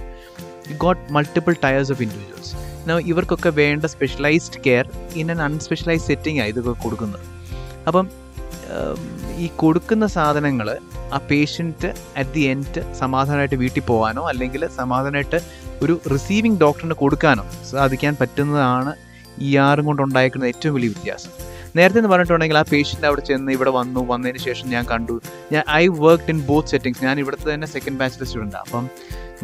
Got 0.84 1.12
multiple 1.12 1.56
tiers 1.64 1.92
of 1.92 2.02
individuals 2.02 2.54
ഇവർക്കൊക്കെ 3.12 3.50
വേണ്ട 3.62 3.86
specialised 3.94 4.60
care 4.66 4.84
in 5.20 5.30
an 5.30 5.42
unspecialised 5.42 6.06
setting 6.06 6.40
ആയി 6.42 6.50
ഇതൊക്കെ 6.50 6.74
കൊടുക്കുന്നത്. 6.84 7.24
അപ്പം 7.88 8.06
ഈ 9.42 9.46
കൊടുക്കുന്ന 9.62 10.04
സാധനങ്ങൾ 10.16 10.68
ആ 11.14 11.18
പേഷ്യന്റ് 11.30 11.90
അറ്റ് 12.20 12.32
ദി 12.36 12.42
എൻഡ് 12.52 12.80
സമാധാനമായിട്ട് 13.00 13.58
വീട്ടിൽ 13.62 13.82
പോകാനോ 13.92 14.22
അല്ലെങ്കിൽ 14.32 14.62
സമാധാനമായിട്ട് 14.78 15.38
ഒരു 15.84 15.94
റിസീവിങ് 16.14 16.58
ഡോക്ടറിന് 16.64 16.96
കൊടുക്കാനോ 17.02 17.44
സാധിക്കാൻ 17.72 18.14
പറ്റുന്നതാണ് 18.20 18.92
ഈ 19.46 19.50
ആറും 19.66 19.86
കൊണ്ടുണ്ടായിരിക്കുന്ന 19.90 20.46
ഏറ്റവും 20.52 20.74
വലിയ 20.76 20.90
വ്യത്യാസം. 20.94 21.32
നേരത്തെ 21.76 21.98
എന്ന് 22.00 22.10
പറഞ്ഞിട്ടുണ്ടെങ്കിൽ 22.12 22.58
ആ 22.60 22.64
പേഷ്യന്റ് 22.72 23.06
അവിടെ 23.08 23.22
ചെന്ന് 23.28 23.52
ഇവിടെ 23.56 23.72
വന്നു 23.78 24.00
വന്നതിന് 24.10 24.40
ശേഷം 24.46 24.66
ഞാൻ 24.74 24.84
കണ്ടു. 24.92 25.16
ഞാൻ 25.54 25.62
I 25.82 25.84
work 26.04 26.30
in 26.32 26.40
both 26.48 26.70
settings 26.72 27.04
ഞാൻ 27.08 27.16
ഇവിടുത്തെ 27.22 27.46
തന്നെ 27.52 27.68
സെക്കൻഡ് 27.74 27.98
ബാച്ചിലെ 28.00 28.26
സ്റ്റുഡന്റ് 28.30 28.58
അപ്പം 28.64 28.84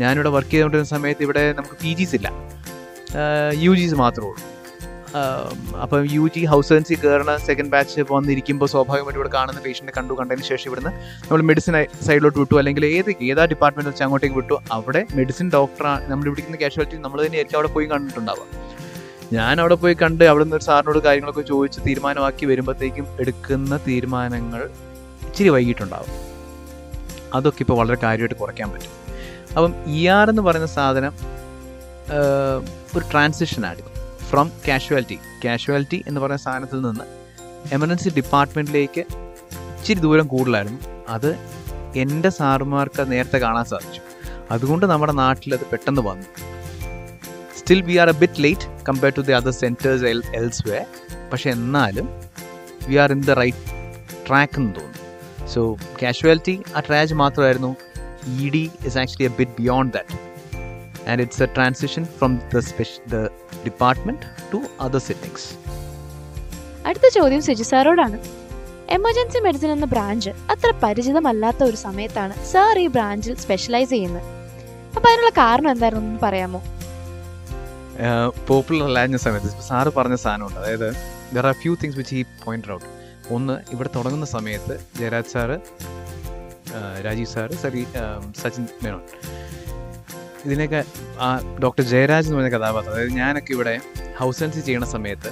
ഞാനിവിടെ 0.02 0.30
വർക്ക് 0.36 0.52
ചെയ്തുകൊണ്ടിരുന്ന 0.54 0.90
സമയത്ത് 0.96 1.22
ഇവിടെ 1.26 1.44
നമുക്ക് 1.58 1.76
പി 1.82 1.92
ജിസ് 2.00 2.14
ഇല്ല. 2.18 2.28
യു 3.64 3.72
ജിസ് 3.80 3.98
മാത്രമേ 4.02 4.28
ഉള്ളൂ. 4.30 4.42
അപ്പം 5.82 6.06
യു 6.12 6.24
ജി 6.34 6.44
ഹൗസ് 6.52 6.68
സർജൻസി 6.68 6.94
കയറുന്ന 6.94 7.36
സെക്കൻഡ് 7.36 7.70
ബാച്ച് 7.74 8.04
വന്നിരിക്കുമ്പോൾ 8.10 8.68
സ്വാഭാവികമായിട്ട് 8.72 9.20
ഇവിടെ 9.20 9.30
കാണുന്ന 9.36 9.60
പേഷ്യന്റ് 9.66 9.92
കണ്ടു 9.96 10.14
കണ്ടതിന് 10.20 10.46
ശേഷം 10.50 10.66
ഇവിടുന്ന് 10.70 10.92
നമ്മൾ 11.26 11.42
മെഡിസിൻ 11.50 11.74
സൈഡിലോട്ട് 12.06 12.38
വിട്ടു. 12.38 12.54
അല്ലെങ്കിൽ 12.60 12.84
ഏത് 12.86 13.10
ഏതാ 13.22 13.44
ഡിപ്പാർട്ട്മെന്റ് 13.44 13.90
വെച്ച് 13.90 14.04
അങ്ങോട്ടേക്ക് 14.06 14.36
വിട്ടു 14.36 14.58
അവിടെ 14.72 15.06
മെഡിസിൻ 15.14 15.50
ഡോക്ടറാണ് 15.50 16.10
നമ്മൾ 16.10 16.26
ഇവിടിക്കുന്ന 16.26 16.58
കാഷ്വാലിറ്റി 16.62 16.96
നമ്മൾ 16.96 17.26
തന്നെയായിരിക്കും 17.26 17.58
അവിടെ 17.60 17.72
പോയി 17.76 17.86
കണ്ടിട്ടുണ്ടാവുക. 17.86 18.46
ഞാൻ 19.32 19.60
അവിടെ 19.60 19.74
പോയി 19.74 19.94
കണ്ട് 20.02 20.24
അവിടെ 20.24 20.44
നിന്ന് 20.44 20.56
ഒരു 20.56 20.64
സാറിനോട് 20.64 20.98
കാര്യങ്ങളൊക്കെ 20.98 21.42
ചോദിച്ച് 21.52 21.80
തീരുമാനമാക്കി 21.86 22.46
വരുമ്പോഴത്തേക്കും 22.46 23.06
എടുക്കുന്ന 23.20 23.80
തീരുമാനങ്ങൾ 23.88 24.70
ഇച്ചിരി 25.28 25.48
വൈകിട്ടുണ്ടാവും. 25.48 26.12
അതൊക്കെ 27.34 27.62
ഇപ്പോൾ 27.62 27.76
വളരെ 27.78 27.98
കാര്യമായിട്ട് 28.02 28.34
കുറയ്ക്കാൻ 28.34 28.68
പറ്റും. 28.72 28.92
അപ്പം 29.56 29.72
ഇ 29.96 30.06
ആർ 30.18 30.28
എന്ന് 30.30 30.42
പറയുന്ന 30.42 30.66
സാധനം 30.78 31.14
ഒരു 32.96 33.04
ട്രാൻസിഷനാണ് 33.12 33.93
ഫ്രം 34.34 34.52
കാഷ്വാലിറ്റി 34.68 35.18
കാഷ്വാലിറ്റി 35.44 36.04
എന്ന് 36.06 36.20
പറയുന്ന 36.20 36.42
സാധനത്തിൽ 36.42 36.80
നിന്ന് 36.80 37.04
എമർജൻസി 37.72 38.08
ഡിപ്പാർട്ട്മെന്റിലേക്ക് 38.08 39.00
ഇച്ചിരി 39.78 40.00
ദൂരം 40.00 40.26
കൂടുതലായിരുന്നു. 40.26 40.78
അത് 41.08 41.38
എന്റെ 41.96 42.28
സാറുമാർക്ക് 42.28 43.12
നേരത്തെ 43.12 43.38
കാണാൻ 43.38 43.64
സാധിച്ചു. 43.64 44.00
അതുകൊണ്ട് 44.50 44.86
നമ്മുടെ 44.86 45.12
നാട്ടിൽ 45.12 45.54
അത് 45.54 45.66
പെട്ടെന്ന് 45.72 46.02
വന്നു. 46.02 46.26
Still 47.58 47.82
we 47.82 47.96
are 47.96 48.08
a 48.08 48.12
bit 48.12 48.42
late 48.42 48.84
compare 48.84 49.12
to 49.18 49.20
the 49.20 49.32
other 49.32 49.50
centres 49.50 50.04
L 50.04 50.22
else 50.34 50.68
വേ 50.68 50.84
പക്ഷെ 51.32 51.50
എന്നാലും 51.50 52.08
we 52.88 52.94
are 52.94 53.12
in 53.12 53.24
the 53.24 53.30
right 53.30 53.64
track 54.28 54.58
എന്ന് 54.58 54.74
തോന്നുന്നു. 54.74 55.46
സോ 55.46 55.76
കാഷ്വാലിറ്റി 56.02 56.62
ആ 56.76 56.80
ട്രാജ് 56.80 57.14
മാത്രമായിരുന്നു. 57.14 57.76
E 58.38 58.50
D 58.50 58.70
is 58.86 58.98
actually 58.98 59.32
a 59.32 59.36
bit 59.36 59.52
beyond 59.58 59.92
that 59.92 60.20
and 61.10 61.22
it's 61.22 61.42
a 61.42 61.46
transition 61.46 62.04
from 62.04 62.40
the 62.54 62.58
സ്പെഷ് 62.58 63.10
the 63.10 63.28
department 63.66 64.26
to 64.52 64.60
other 64.86 65.02
settings 65.08 65.48
അടുത്ത 66.88 67.06
ചോദ്യം 67.16 67.42
സിജി 67.46 67.64
സാറോടാണ്. 67.72 68.16
Emergency 68.96 69.38
medicine 69.44 69.70
എന്ന 69.74 69.86
ബ്രാഞ്ച് 69.92 70.30
അത്ര 70.52 70.70
പരിചിതമല്ലാത്ത 70.82 71.60
ഒരു 71.70 71.78
സമയത്താണ് 71.86 72.34
സാർ 72.52 72.78
ഈ 72.82 72.86
ബ്രാഞ്ചിൽ 72.96 73.34
സ്പെഷ്യലൈസ് 73.44 73.90
ചെയ്യുന്നത്. 73.94 74.26
അപ്പൊ 74.96 75.06
അതിനുള്ള 75.10 75.32
കാരണം 75.42 75.70
എന്തായിരുന്നു 75.74 76.08
എന്ന് 76.10 76.22
പറയാമോ 76.26 76.60
പോപ്പുലർ 78.48 78.84
അല്ലാഞ്ഞ 78.88 79.16
സമയത്ത് 79.24 79.50
സാറ് 79.68 79.90
പറഞ്ഞ 79.98 80.16
സാധനമുണ്ട്. 80.24 80.58
അതായത് 80.60 80.88
there 81.34 81.46
are 81.50 81.56
few 81.62 81.72
things 81.82 81.98
which 82.00 82.14
ഈ 82.20 82.22
പോയിന്റ് 82.44 82.72
ഔട്ട് 82.74 82.86
ഒന്ന് 83.36 83.54
ഇവിടെ 83.74 83.90
തുടങ്ങുന്ന 83.96 84.26
സമയത്ത് 84.36 84.74
ജയരാജ് 84.98 85.32
സാറ് 85.34 85.56
രാജീവ് 87.06 87.30
സാറ് 87.34 87.54
സരി 87.62 87.82
സച്ചിൻ 88.42 88.64
മേനോൻ. 88.84 89.04
ഇതിനൊക്കെ 90.46 90.80
ആ 91.18 91.28
ഡോക്ടർ 91.62 91.84
ജയരാജ് 91.84 92.26
എന്ന് 92.28 92.38
പറഞ്ഞ 92.38 92.52
കഥാപാത്രം 92.56 92.92
അതായത് 92.92 93.12
ഞാനൊക്കെ 93.22 93.52
ഇവിടെ 93.52 93.74
ഹൗസ് 94.20 94.40
ഹെൽസി 94.44 94.60
ചെയ്യണ 94.60 94.84
സമയത്ത് 94.84 95.30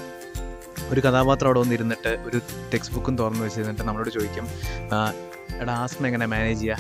ഒരു 0.93 1.01
കഥാപാത്രം 1.01 1.47
അവിടെ 1.49 1.61
വന്നിരുന്നിട്ട് 1.61 2.13
ഒരു 2.29 2.39
ടെക്സ്റ്റ് 2.73 2.95
ബുക്കും 2.95 3.15
തുറന്നു 3.19 3.43
വെച്ചിരുന്നിട്ട് 3.45 3.83
നമ്മളോട് 3.83 4.11
ചോദിക്കും 4.11 4.47
എടാ 5.63 5.75
ആസ്മ 5.85 6.07
എങ്ങനെ 6.07 6.27
മാനേജ് 6.27 6.61
ചെയ്യുക 6.61 6.79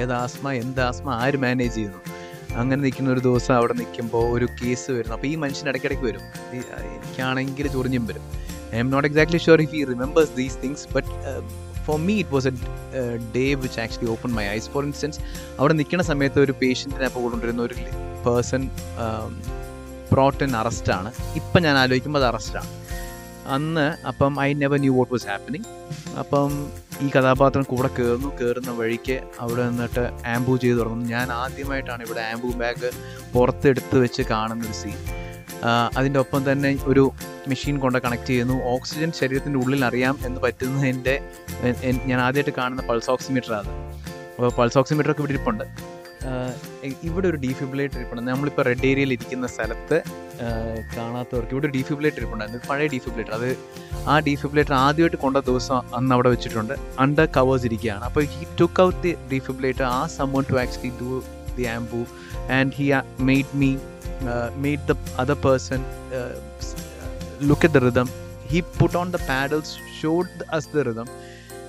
ഏത് 0.00 0.12
ആസ്മ 0.12 0.52
എന്ത് 0.62 0.80
ആസ്മ 0.80 1.08
ആര് 1.22 1.38
മാനേജ് 1.44 1.74
ചെയ്യുന്നു? 1.74 2.00
അങ്ങനെ 2.60 2.78
നിൽക്കുന്ന 2.82 3.10
ഒരു 3.10 3.20
ദിവസം 3.20 3.54
അവിടെ 3.54 3.74
നിൽക്കുമ്പോൾ 3.80 4.24
ഒരു 4.36 4.46
കേസ് 4.60 4.90
വരുന്നു. 4.96 5.14
അപ്പോൾ 5.16 5.26
ഈ 5.26 5.34
മനുഷ്യൻ 5.44 5.66
ഇടയ്ക്കിടയ്ക്ക് 5.70 6.06
വരും. 6.10 6.24
എനിക്കാണെങ്കിൽ 6.96 7.66
ചൊറിഞ്ഞും 7.76 8.04
വരും. 8.10 8.24
I'm 8.82 8.90
not 8.90 9.08
exactly 9.08 9.38
sure 9.46 9.60
if 9.64 9.74
ഈ 9.80 9.84
remembers 9.92 10.32
these 10.40 10.58
things 10.64 10.86
but 10.94 11.08
for 11.86 11.98
me 11.98 12.14
it 12.14 12.34
was 12.34 12.48
a 12.48 12.52
day 13.34 13.54
which 13.54 13.80
actually 13.80 14.10
open 14.10 14.30
my 14.30 14.44
eyes 14.48 14.70
for 14.70 14.84
instance 14.84 15.20
അവിടെ 15.58 15.74
നിൽക്കുന്ന 15.74 16.02
സമയത്ത് 16.02 16.40
ഒരു 16.40 16.52
പേഷ്യന്റിനെ 16.52 17.06
അപ്പോൾ 17.06 17.30
കൊണ്ടുവരുന്ന 17.30 17.62
ഒരു 17.62 17.76
പേഴ്സൺ 18.26 18.64
പ്രോട്ടൻ 20.12 20.56
അറസ്റ്റാണ് 20.56 21.10
ഇപ്പം 21.36 21.62
ഞാൻ 21.62 21.76
ആലോചിക്കുമ്പോൾ 21.78 22.18
അത് 22.18 22.28
അറസ്റ്റാണ് 22.28 22.70
അന്ന് 23.48 23.86
അപ്പം 24.06 24.40
I 24.40 24.52
never 24.52 24.78
knew 24.78 24.92
what 24.94 25.12
was 25.12 25.26
happening 25.26 25.68
അപ്പം 26.18 26.50
ഈ 27.02 27.08
കഥാപാത്രം 27.08 27.62
കൂടെ 27.62 27.88
കയറുന്നു 27.88 28.28
കയറുന്ന 28.40 28.70
വഴിക്ക് 28.70 29.16
അവിടെ 29.40 29.62
നിന്നിട്ട് 29.70 30.02
ആംബു 30.26 30.56
ചെയ്ത് 30.56 30.78
തുടങ്ങുന്നു. 30.78 31.08
ഞാൻ 31.08 31.32
ആദ്യമായിട്ടാണ് 31.32 32.02
ഇവിടെ 32.02 32.20
ആംബു 32.32 32.48
ബാഗ് 32.60 32.90
പുറത്തെടുത്ത് 33.32 33.96
വെച്ച് 33.98 34.22
കാണുന്ന 34.22 34.66
ഒരു 34.66 34.72
സീൻ 34.72 34.98
അതിന്റെ 35.96 36.18
ഒപ്പം 36.18 36.52
തന്നെ 36.52 36.70
ഒരു 36.86 37.04
മെഷീൻ 37.50 37.76
കൊണ്ട് 37.84 37.98
കണക്ട് 38.04 38.28
ചെയ്യുന്നു. 38.30 38.56
ഓക്സിജൻ 38.74 39.10
ശരീരത്തിന്റെ 39.20 39.58
ഉള്ളിൽ 39.62 39.82
അറിയാം 39.88 40.14
എന്ന് 40.26 40.40
പറ്റുന്നതിന്റെ 40.44 41.14
ഞാൻ 42.10 42.18
ആദ്യമായിട്ട് 42.26 42.54
കാണുന്ന 42.60 42.82
പൾസ് 42.90 43.10
ഓക്സിമീറ്റർ 43.14 43.52
ആണ്. 43.60 43.72
അപ്പോൾ 44.34 44.50
പൾസ് 44.58 44.78
ഓക്സിമീറ്റർ 44.80 45.10
ഒക്കെ 45.12 45.22
ഇവിടെ 45.24 45.34
ഇരിപ്പുണ്ട്. 45.36 45.64
ഇവിടെ 47.08 47.26
ഒരു 47.30 47.38
ഡീഫിബിലേറ്റ് 47.44 47.96
ഇരിപ്പുണ്ട്. 47.98 48.22
നമ്മളിപ്പോൾ 48.30 48.64
റെഡ് 48.68 48.86
ഏരിയയിൽ 48.90 49.12
ഇരിക്കുന്ന 49.16 49.46
സ്ഥലത്ത് 49.54 49.96
കാണാത്തവർക്ക് 50.96 51.52
ഇവിടെ 51.54 51.66
ഒരു 51.68 51.74
ഡീഫിബിലേറ്റ് 51.76 52.18
ഇരിപ്പുണ്ടായിരുന്നു 52.20 52.60
പഴയ 52.68 52.86
ഡീഫിബിലേറ്റർ 52.94 53.34
അത് 53.38 53.50
ആ 54.12 54.14
ഡീഫിബിലേറ്റർ 54.28 54.74
ആദ്യമായിട്ട് 54.84 55.18
കൊണ്ട 55.24 55.38
ദിവസം 55.48 55.94
അന്ന് 55.98 56.12
അവിടെ 56.16 56.30
വെച്ചിട്ടുണ്ട്. 56.34 56.74
അണ്ടർ 57.04 57.26
കവേഴ്സ് 57.36 57.66
ഇരിക്കുകയാണ്. 57.68 58.04
അപ്പോൾ 58.08 58.24
he 58.34 58.46
took 58.60 58.80
out 58.86 59.00
the 59.06 59.12
defibrillator 59.32 59.86
ആ 59.96 60.00
summon 60.18 60.44
to 60.50 60.56
actually 60.62 60.92
do 61.02 61.10
the 61.58 61.66
ambu 61.76 62.00
and 62.58 62.72
he 62.78 62.88
made 63.30 63.52
me 63.62 63.70
made 64.64 64.86
the 64.90 64.96
other 65.22 65.38
person 65.46 65.82
look 67.48 67.66
at 67.66 67.74
the 67.78 67.82
rhythm 67.88 68.08
he 68.52 68.60
put 68.78 68.96
on 68.96 69.10
the 69.10 69.20
paddles 69.30 69.72
showed 70.00 70.44
us 70.56 70.68
the 70.76 70.84
rhythm 70.88 71.08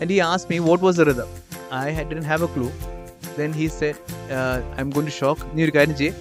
and 0.02 0.10
he 0.14 0.20
as 0.32 0.46
me 0.52 0.58
what 0.70 0.84
was 0.86 0.98
the 0.98 1.06
rhythm 1.12 1.30
I 1.82 2.04
didn't 2.14 2.24
have 2.32 2.44
a 2.50 2.50
clue 2.56 2.68
then 3.40 3.52
he 3.52 3.68
said 3.68 4.00
I'm 4.86 4.90
going 4.90 5.08
to 5.12 5.16
shock 5.22 5.42
നീ 5.54 5.64
ഒരു 5.64 5.74
കാര്യം 5.78 5.96
ചെയ്യേ. 5.98 6.14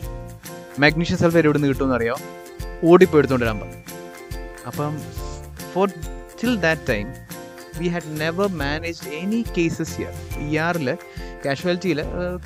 magnesium 0.83 1.19
sulphate 1.23 1.49
എവിടെ 1.49 1.59
നിന്ന് 1.59 1.73
കിട്ടുമെന്ന് 1.73 1.97
അറിയോ? 1.97 2.15
ഓടിപ്പോയി 2.91 3.21
എടുത്തുകൊണ്ട് 3.21 3.47
വരാൻ 3.47 3.59
പറഞ്ഞു 3.61 3.81
അപ്പം 4.67 4.93
for 5.73 5.89
till 6.41 6.55
that 6.67 6.89
time 6.89 7.07
we 7.79 7.89
had 7.89 8.11
never 8.21 8.49
manage 8.63 9.09
any 9.21 9.45
cases 9.59 9.95
here 10.01 10.15
E 10.47 10.57
ആറിൽ 10.67 10.89
കാഷ്വാലിറ്റിയിൽ 11.45 12.01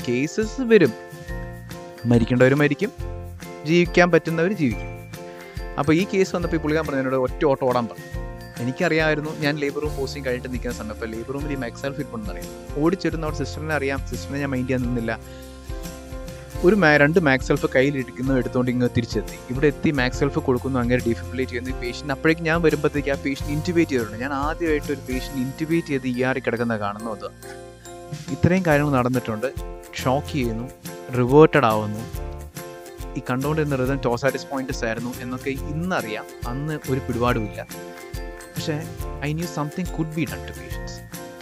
കേസസ് 0.08 0.60
വരും. 0.72 0.92
മരിക്കേണ്ടവർ 2.10 2.54
മരിക്കും. 2.54 2.90
ജീവിക്കാൻ 3.68 4.10
പറ്റുന്നവർ 4.10 4.52
ജീവിക്കും. 4.62 4.90
അപ്പോൾ 5.78 5.92
ഈ 5.92 6.06
കേസ് 6.14 6.36
വന്നപ്പോൾ 6.36 6.56
പുള്ളിക്കാൻ 6.56 6.98
എന്നോട് 6.98 7.16
ഒറ്റ 7.16 7.44
ഓട്ടം 7.44 7.66
ഓടാൻ 7.68 7.86
പറഞ്ഞു. 7.86 8.08
എനിക്കറിയാമായിരുന്നു 8.62 9.32
ഞാൻ 9.40 9.54
ലേബർ 9.56 9.82
റൂം 9.82 9.96
പോസ്റ്റിംഗ് 9.96 10.26
കഴിഞ്ഞിട്ട് 10.26 10.52
നിൽക്കുന്ന 10.52 10.76
സമയം 10.76 10.94
അപ്പോൾ 10.94 11.08
ലേബർ 11.14 11.32
റൂമിൽ 11.34 11.52
ഈ 11.52 11.58
മാക്സൽ 11.64 11.92
ഫിറ്റ് 11.92 12.30
അറിയാം. 12.30 12.52
ഓടിച്ചിരുന്ന 12.82 13.26
അവിടെ 13.26 13.36
സിസ്റ്ററിനെ 13.36 13.74
അറിയാം. 13.74 13.98
സിസ്റ്ററിനെ 14.10 14.40
ഞാൻ 14.40 14.50
മൈൻഡ് 14.50 14.68
ചെയ്യാൻ 14.68 14.82
നിന്നില്ല. 14.82 15.18
ഒരു 16.64 16.76
രണ്ട് 17.02 17.18
മാക്സെൽഫ് 17.20 17.66
കയ്യിലിരിക്കുന്നു 17.74 18.32
എടുത്തുകൊണ്ട് 18.32 18.70
ഇങ്ങ് 18.70 18.88
തിരിച്ചെത്തി. 18.96 19.38
ഇവിടെ 19.50 19.66
എത്തി 19.66 19.90
മാക്സെൽഫ് 19.90 20.38
കൊടുക്കുന്നു 20.38 20.78
അങ്ങനെ 20.78 21.00
ഡിഫിബിലേറ്റ് 21.08 21.52
ചെയ്യുന്നു. 21.52 21.70
ഈ 21.76 21.80
പേഷ്യന്റ് 21.80 22.12
അപ്പോഴേക്കും 22.12 22.44
ഞാൻ 22.44 22.62
വരുമ്പോഴത്തേക്ക് 22.62 23.10
ആ 23.10 23.14
പേഷ്യന്റ് 23.24 23.52
ഇന്റുബേറ്റ് 23.52 23.90
ചെയ്തിട്ടുണ്ട്. 23.90 24.22
ഞാൻ 24.22 24.32
ആദ്യമായിട്ട് 24.32 24.92
ഒരു 24.92 25.02
പേഷ്യന്റ് 25.08 25.40
ഇന്റുബേറ്റ് 25.42 25.86
ചെയ്ത് 25.86 26.06
ഇയാറി 26.06 26.40
കിടക്കുന്ന 26.40 26.76
കാണുന്നു 26.76 27.10
അത്. 27.10 27.28
ഇത്രയും 28.32 28.64
കാര്യങ്ങൾ 28.66 28.92
നടന്നിട്ടുണ്ട്. 28.98 29.48
ഷോക്ക് 30.02 30.32
ചെയ്യുന്നു. 30.32 30.68
റിവേർട്ടഡ് 31.18 31.66
ആവുന്നു. 31.66 32.04
ഈ 33.16 33.22
കണ്ടുകൊണ്ടിരുന്ന 33.30 33.76
റിതം 33.82 33.98
ടോസാറ്റിസ് 34.06 34.46
പോയിന്റ്സ് 34.50 34.84
ആയിരുന്നു 34.88 35.12
എന്നൊക്കെ 35.24 35.52
ഇന്നറിയാം. 35.72 36.26
അന്ന് 36.48 36.74
ഒരു 36.90 37.00
പിടിപാടുമില്ല. 37.06 37.60
പക്ഷേ 38.54 38.76
I 39.26 39.30
knew 39.38 39.48
something 39.56 39.90
could 39.96 40.14
be 40.16 40.24
done 40.32 40.40
to 40.48 40.54
patients 40.58 40.96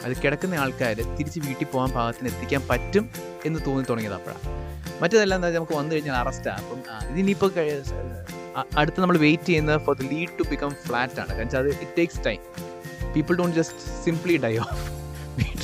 അത് 0.05 0.13
കിടക്കുന്ന 0.25 0.55
ആൾക്കാർ 0.65 0.97
തിരിച്ച് 1.19 1.41
വീട്ടിൽ 1.47 1.67
പോകാൻ 1.75 1.91
ഭാഗത്തിന് 1.99 2.29
എത്തിക്കാൻ 2.33 2.63
പറ്റും 2.71 3.05
എന്ന് 3.45 3.61
തോന്നി 3.67 3.85
തുടങ്ങിയത് 3.91 4.17
അപ്പോഴാണ് 4.19 4.43
മറ്റേതെല്ലാം 5.03 5.39
എന്താ 5.39 5.49
നമുക്ക് 5.59 5.77
വന്നു 5.79 5.93
കഴിഞ്ഞാൽ 5.95 6.17
അറസ്റ്റാണ് 6.23 6.61
അപ്പം 6.65 6.81
ഇതിനിപ്പോൾ 7.13 7.51
അടുത്ത് 8.79 9.01
നമ്മൾ 9.01 9.17
വെയിറ്റ് 9.19 9.47
ചെയ്യുന്നത് 9.47 9.79
for 9.87 9.95
the 10.01 10.05
lead 10.13 10.35
to 10.39 10.45
become 10.51 10.73
flat 10.87 11.19
ആണ്. 11.21 11.33
കാരണം 11.39 11.59
അത് 11.59 11.71
it 11.85 11.95
takes 11.99 12.21
time 12.27 12.41
people 13.15 13.37
don't 13.37 13.57
just 13.57 13.79
simply 14.05 14.37
die 14.45 14.53
off 14.65 14.85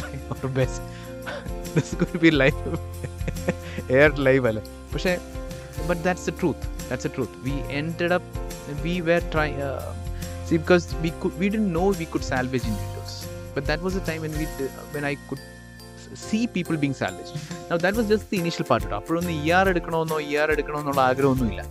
try 0.01 0.14
best 0.59 1.96
could 2.01 2.20
be 2.25 2.33
life 2.42 2.62
air 3.99 4.11
live 4.29 4.46
അല്ലേ? 4.51 4.62
പക്ഷേ 4.94 5.12
but 5.90 6.03
that's 6.07 6.31
a 6.31 6.37
truth 6.40 6.66
that's 6.88 7.09
a 7.09 7.16
truth 7.16 7.38
we 7.46 7.57
ended 7.81 8.16
up 8.18 8.31
we 8.87 8.96
were 9.11 9.22
try 9.35 9.50
see 10.48 10.59
because 10.59 10.85
we 11.03 11.11
could 11.20 11.35
we 11.40 11.48
didn't 11.48 11.72
know 11.72 11.85
we 11.98 12.07
could 12.12 12.24
salvage 12.24 12.64
individuals. 12.70 13.12
But 13.55 13.64
that 13.66 13.81
was 13.81 13.94
the 13.94 14.05
time 14.09 14.20
when 14.24 14.33
we 14.35 14.46
when 14.94 15.05
i 15.05 15.16
could 15.29 15.42
s- 16.22 16.48
people 16.55 16.74
being 16.74 16.81
being 16.85 16.96
salvaged. 17.03 17.35
That 17.85 17.96
was 17.98 18.09
just 18.12 18.29
the 18.33 18.38
initial 18.40 18.64
part 18.70 18.87
കേട്ടോ 18.87 18.96
അപ്പോഴൊന്നും 19.00 19.35
E 19.40 19.50
R 19.59 19.66
എടുക്കണമെന്നോ 19.72 20.18
E 20.29 20.33
R 20.42 20.50
എടുക്കണമെന്നുള്ള 20.55 21.00
ആഗ്രഹമൊന്നുമില്ല. 21.11 21.62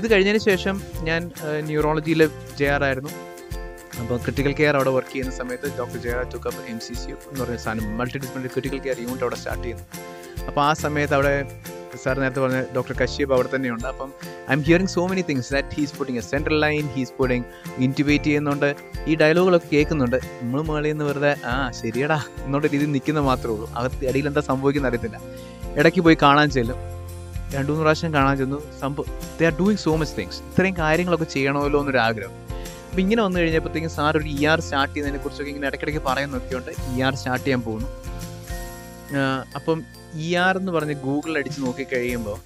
ഇത് 0.00 0.06
കഴിഞ്ഞതിന് 0.12 0.42
ശേഷം 0.48 0.76
ഞാൻ 1.08 1.20
ന്യൂറോളജിയിൽ 1.70 2.22
J 2.60 2.68
R 2.74 2.84
ആയിരുന്നു. 2.88 3.12
അപ്പോൾ 4.00 4.16
ക്രിട്ടിക്കൽ 4.24 4.54
കെയർ 4.60 4.74
അവിടെ 4.78 4.92
വർക്ക് 4.96 5.12
ചെയ്യുന്ന 5.12 5.32
സമയത്ത് 5.40 5.70
doctor 5.78 5.98
J 6.06 6.12
R 6.18 6.26
took up 6.34 6.62
M 6.72 6.80
C 6.86 6.94
C 7.02 7.08
എന്ന് 7.30 7.40
പറയുന്ന 7.42 7.62
സാധനം 7.66 7.96
multi 8.00 8.18
disciplinary 8.24 8.52
critical 8.56 8.80
care 8.86 8.98
unit 9.04 9.26
അവിടെ 9.26 9.38
സ്റ്റാർട്ട് 9.42 9.64
ചെയ്യുന്നു. 9.64 9.86
അപ്പോൾ 10.48 10.62
ആ 10.68 10.72
സമയത്ത് 10.84 11.16
അവിടെ 11.18 11.34
സാർ 12.04 12.18
നേരത്തെ 12.20 12.40
പറഞ്ഞ 12.40 12.60
ഡോക്ടർ 12.76 12.94
കശ്യപ് 13.02 13.32
അവിടെ 13.32 13.48
തന്നെയുണ്ട്. 13.54 13.86
അപ്പം 13.86 14.12
I'm 14.52 14.62
hearing 14.62 14.88
so 14.88 15.06
many 15.06 15.22
things 15.28 15.52
that 15.52 15.68
he's 15.76 15.94
putting 15.98 16.18
a 16.18 16.20
central 16.20 16.60
line 16.60 16.86
he's 16.86 17.12
putting 17.18 17.44
intubate 17.78 18.24
ചെയ്യുന്നുണ്ട്. 18.24 18.74
ഈ 19.06 19.14
ഡയലോഗുകളൊക്കെ 19.14 19.68
കേൾക്കുന്നുണ്ട്. 19.72 20.16
നമ്മൾ 20.16 20.62
മേളിൽ 20.62 20.88
നിന്ന് 20.88 21.04
വെറുതെ 21.04 21.36
ആ 21.46 21.70
ശരിയടാ 21.70 22.24
എന്നുള്ള 22.44 22.66
രീതിയിൽ 22.66 22.92
നിൽക്കുന്ന 22.92 23.20
മാത്രമേ 23.20 23.54
ഉള്ളൂ. 23.54 23.68
അകത്ത് 23.76 24.08
അടിയിൽ 24.08 24.26
എന്താ 24.26 24.40
സംഭവിക്കുന്ന 24.40 24.88
അറിയത്തില്ല. 24.88 25.20
ഇടയ്ക്ക് 25.78 26.00
പോയി 26.00 26.18
കാണാൻ 26.22 26.50
ചെല്ലും. 26.50 26.78
രണ്ടു 27.54 27.68
മൂന്ന് 27.68 27.82
പ്രാവശ്യം 27.82 28.14
കാണാൻ 28.14 28.36
ചെന്നു. 28.36 28.58
സംഭവം 28.80 29.10
they 29.40 29.46
are 29.46 29.54
doing 29.60 29.78
so 29.78 29.96
much 29.96 30.14
things 30.18 30.38
ഇത്രയും 30.42 30.76
കാര്യങ്ങളൊക്കെ 30.78 31.24
ചെയ്യണമല്ലോ 31.24 31.80
എന്നൊരു 31.80 31.98
ആഗ്രഹം. 31.98 32.34
അപ്പം 32.88 33.00
ഇങ്ങനെ 33.00 33.22
വന്നു 33.22 33.38
കഴിഞ്ഞപ്പോഴത്തേക്കും 33.40 33.90
സാർ 33.90 34.16
ഒരു 34.18 34.28
ഇ 34.28 34.44
ആർ 34.46 34.60
സ്റ്റാർട്ട് 34.60 34.94
ചെയ്യുന്നതിനെ 34.94 35.22
കുറിച്ചൊക്കെ 35.22 35.50
ഇങ്ങനെ 35.50 35.66
ഇടയ്ക്കിടയ്ക്ക് 35.66 36.02
പറയുന്നൊക്കെയുണ്ട് 36.06 36.70
ഇ 36.94 37.02
ആർ 37.02 37.14
സ്റ്റാർട്ട് 37.14 37.44
ചെയ്യാൻ 37.46 37.62
പോകുന്നു. 37.62 37.88
അപ്പം 39.54 39.78
ഇ 40.16 40.34
ആർ 40.34 40.58
എന്ന് 40.58 40.72
പറഞ്ഞ് 40.72 40.94
ഗൂഗിളിൽ 40.94 41.38
അടിച്ച് 41.38 41.60
നോക്കി 41.62 41.86
കഴിയുമ്പോൾ 41.92 42.38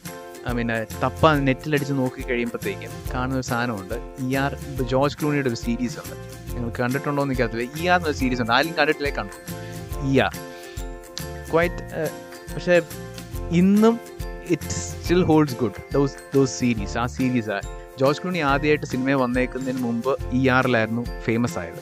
ഐ 0.51 0.53
മീൻ 0.53 0.71
തപ്പ 1.03 1.33
നെറ്റിൽ 1.33 1.75
അടിച്ച് 1.75 1.93
നോക്കി 1.93 2.23
കഴിയുമ്പോഴത്തേക്കും 2.31 2.93
കാണുന്ന 3.15 3.37
ഒരു 3.37 3.47
സാധനമുണ്ട്. 3.47 3.97
ഇ 4.25 4.37
ആർ 4.37 4.55
ഇപ്പോൾ 4.55 4.83
ജോർജ് 4.83 5.17
ക്ലൂണിയുടെ 5.21 5.49
ഒരു 5.49 5.55
സീരീസ് 5.55 5.99
ഉണ്ട്. 5.99 6.17
നിങ്ങൾ 6.55 6.71
കണ്ടിട്ടുണ്ടോ 6.81 7.23
എന്ന് 7.23 7.35
എനിക്കറിയില്ല. 7.35 7.83
ഇ 7.83 7.89
ആർ 7.89 7.99
എന്നൊരു 7.99 8.17
സീരീസ് 8.17 8.41
ഉണ്ട്. 8.41 8.53
ആരും 8.53 8.75
കണ്ടിട്ടില്ലേ? 8.79 9.13
കണ്ടു. 9.19 9.37
ഇ 10.11 10.19
ആർ 10.19 10.35
ക്വൈറ്റ് 11.53 12.09
പക്ഷേ 12.55 12.83
ഇന്നും 13.51 14.01
it 14.55 14.71
still 14.71 15.23
holds 15.25 15.57
good 15.57 15.95
those 15.95 16.17
those 16.35 16.61
series 16.61 16.99
ആ 16.99 17.07
സീരീസ് 17.07 17.61
ജോർജ് 18.01 18.21
ക്ലൂണി 18.23 18.39
ആദ്യമായിട്ട് 18.39 18.87
സിനിമയിൽ 18.87 19.17
വന്നേക്കുന്നതിന് 19.17 19.83
മുമ്പ് 19.83 20.17
ഇ 20.33 20.49
ആറിലായിരുന്നു 20.49 21.03
ഫേമസ് 21.25 21.59
ആയത്. 21.59 21.81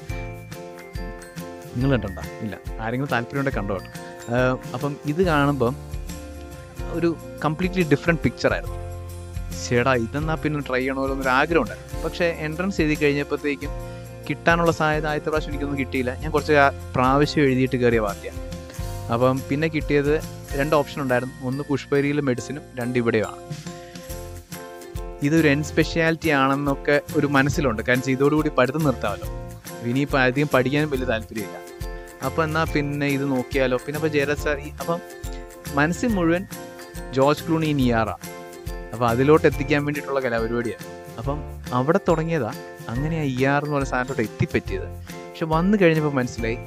നിങ്ങൾ 1.76 1.96
കണ്ടോ 1.96 2.22
ഇല്ല. 2.44 2.54
ആരെങ്കിലും 2.80 3.10
താല്പര്യമുണ്ടെങ്കിൽ 3.12 3.60
കണ്ടോ 3.60 3.74
കേട്ടോ 3.74 3.90
ആഹ് 4.00 4.07
അപ്പം 4.74 4.96
ഇത് 5.06 5.22
കാണുമ്പം 5.22 5.76
ഒരു 6.92 7.16
കംപ്ലീറ്റ്ലി 7.44 7.82
ഡിഫറെന്റ് 7.82 8.22
പിക്ചറായിരുന്നു 8.22 8.76
ചേടാ 9.66 9.94
ഇതെന്നാ 9.94 10.34
പിന്നെ 10.34 10.60
ട്രൈ 10.60 10.78
ചെയ്യണമല്ലോ 10.78 11.14
എന്നൊരു 11.14 11.28
ആഗ്രഹം 11.28 11.62
ഉണ്ടായിരുന്നു 11.62 12.02
പക്ഷേ 12.04 12.24
എൻട്രൻസ് 12.24 12.80
എഴുതി 12.82 12.94
കഴിഞ്ഞപ്പോഴത്തേക്കും 12.94 13.70
കിട്ടാനുള്ള 14.28 14.72
സാധ്യത 14.72 15.06
ആദ്യത്തെ 15.06 15.30
പ്രാവശ്യം 15.30 15.50
എനിക്കൊന്നും 15.50 15.78
കിട്ടിയില്ല. 15.78 16.14
ഞാൻ 16.14 16.30
കുറച്ച് 16.30 16.52
പ്രാവശ്യം 16.94 17.42
എഴുതിയിട്ട് 17.42 17.76
കയറിയ 17.76 18.00
പാർട്ടിയാണ് 18.00 18.40
അപ്പം 19.12 19.40
പിന്നെ 19.50 19.68
കിട്ടിയത് 19.68 20.20
രണ്ട് 20.58 20.76
ഓപ്ഷൻ 20.76 21.02
ഉണ്ടായിരുന്നു. 21.02 21.34
ഒന്ന് 21.48 21.64
പുഷ്പരിയിലും 21.68 22.24
മെഡിസിനും 22.24 22.62
രണ്ട് 22.80 22.98
ഇവിടെയുമാണ്. 22.98 23.42
ഇതൊരു 25.22 25.48
എൻ 25.48 25.62
സ്പെഷ്യാലിറ്റി 25.64 26.28
ആണെന്നൊക്കെ 26.28 27.00
ഒരു 27.16 27.26
മനസ്സിലുണ്ട്. 27.26 27.82
കാരണം 27.82 28.10
ഇതോടുകൂടി 28.10 28.48
പഠിത്തം 28.48 28.84
നിർത്താമല്ലോ. 28.84 29.28
ഇനിയിപ്പോൾ 29.84 30.20
അധികം 30.20 30.48
പഠിക്കാനും 30.54 30.90
വലിയ 30.90 31.04
താല്പര്യമില്ല. 31.04 31.67
അപ്പോൾ 32.26 32.42
എന്നാൽ 32.44 32.66
പിന്നെ 32.74 33.06
ഇത് 33.06 33.24
നോക്കിയാലോ? 33.32 33.76
പിന്നെ 33.84 33.98
അപ്പോൾ 34.00 34.12
ജയരാജ് 34.16 34.44
സാർ 34.46 34.58
അപ്പം 34.80 34.98
മനസ്സിൽ 35.74 36.08
മുഴുവൻ 36.08 36.46
ജോർജ് 37.16 37.44
ക്ലൂണി 37.48 37.68
നിയാറ. 37.72 38.08
അപ്പോൾ 38.92 39.06
അതിലോട്ട് 39.08 39.46
എത്തിക്കാൻ 39.46 39.84
വേണ്ടിയിട്ടുള്ള 39.84 40.20
കലാപരിപാടിയാണ്. 40.20 40.86
അപ്പം 41.18 41.38
അവിടെ 41.78 42.00
തുടങ്ങിയതാ 42.08 42.52
അങ്ങനെ 42.88 43.16
ആ 43.20 43.26
ഇ 43.34 43.44
ആർ 43.52 43.62
എന്ന് 43.62 43.74
പറയുന്ന 43.74 43.90
സാധനത്തോട്ട് 43.90 44.22
എത്തിപ്പറ്റിയത്. 44.22 44.88
പക്ഷെ 45.28 45.46
വന്നു 45.54 45.78
കഴിഞ്ഞപ്പോൾ 45.82 46.12
മനസ്സിലായി 46.12 46.58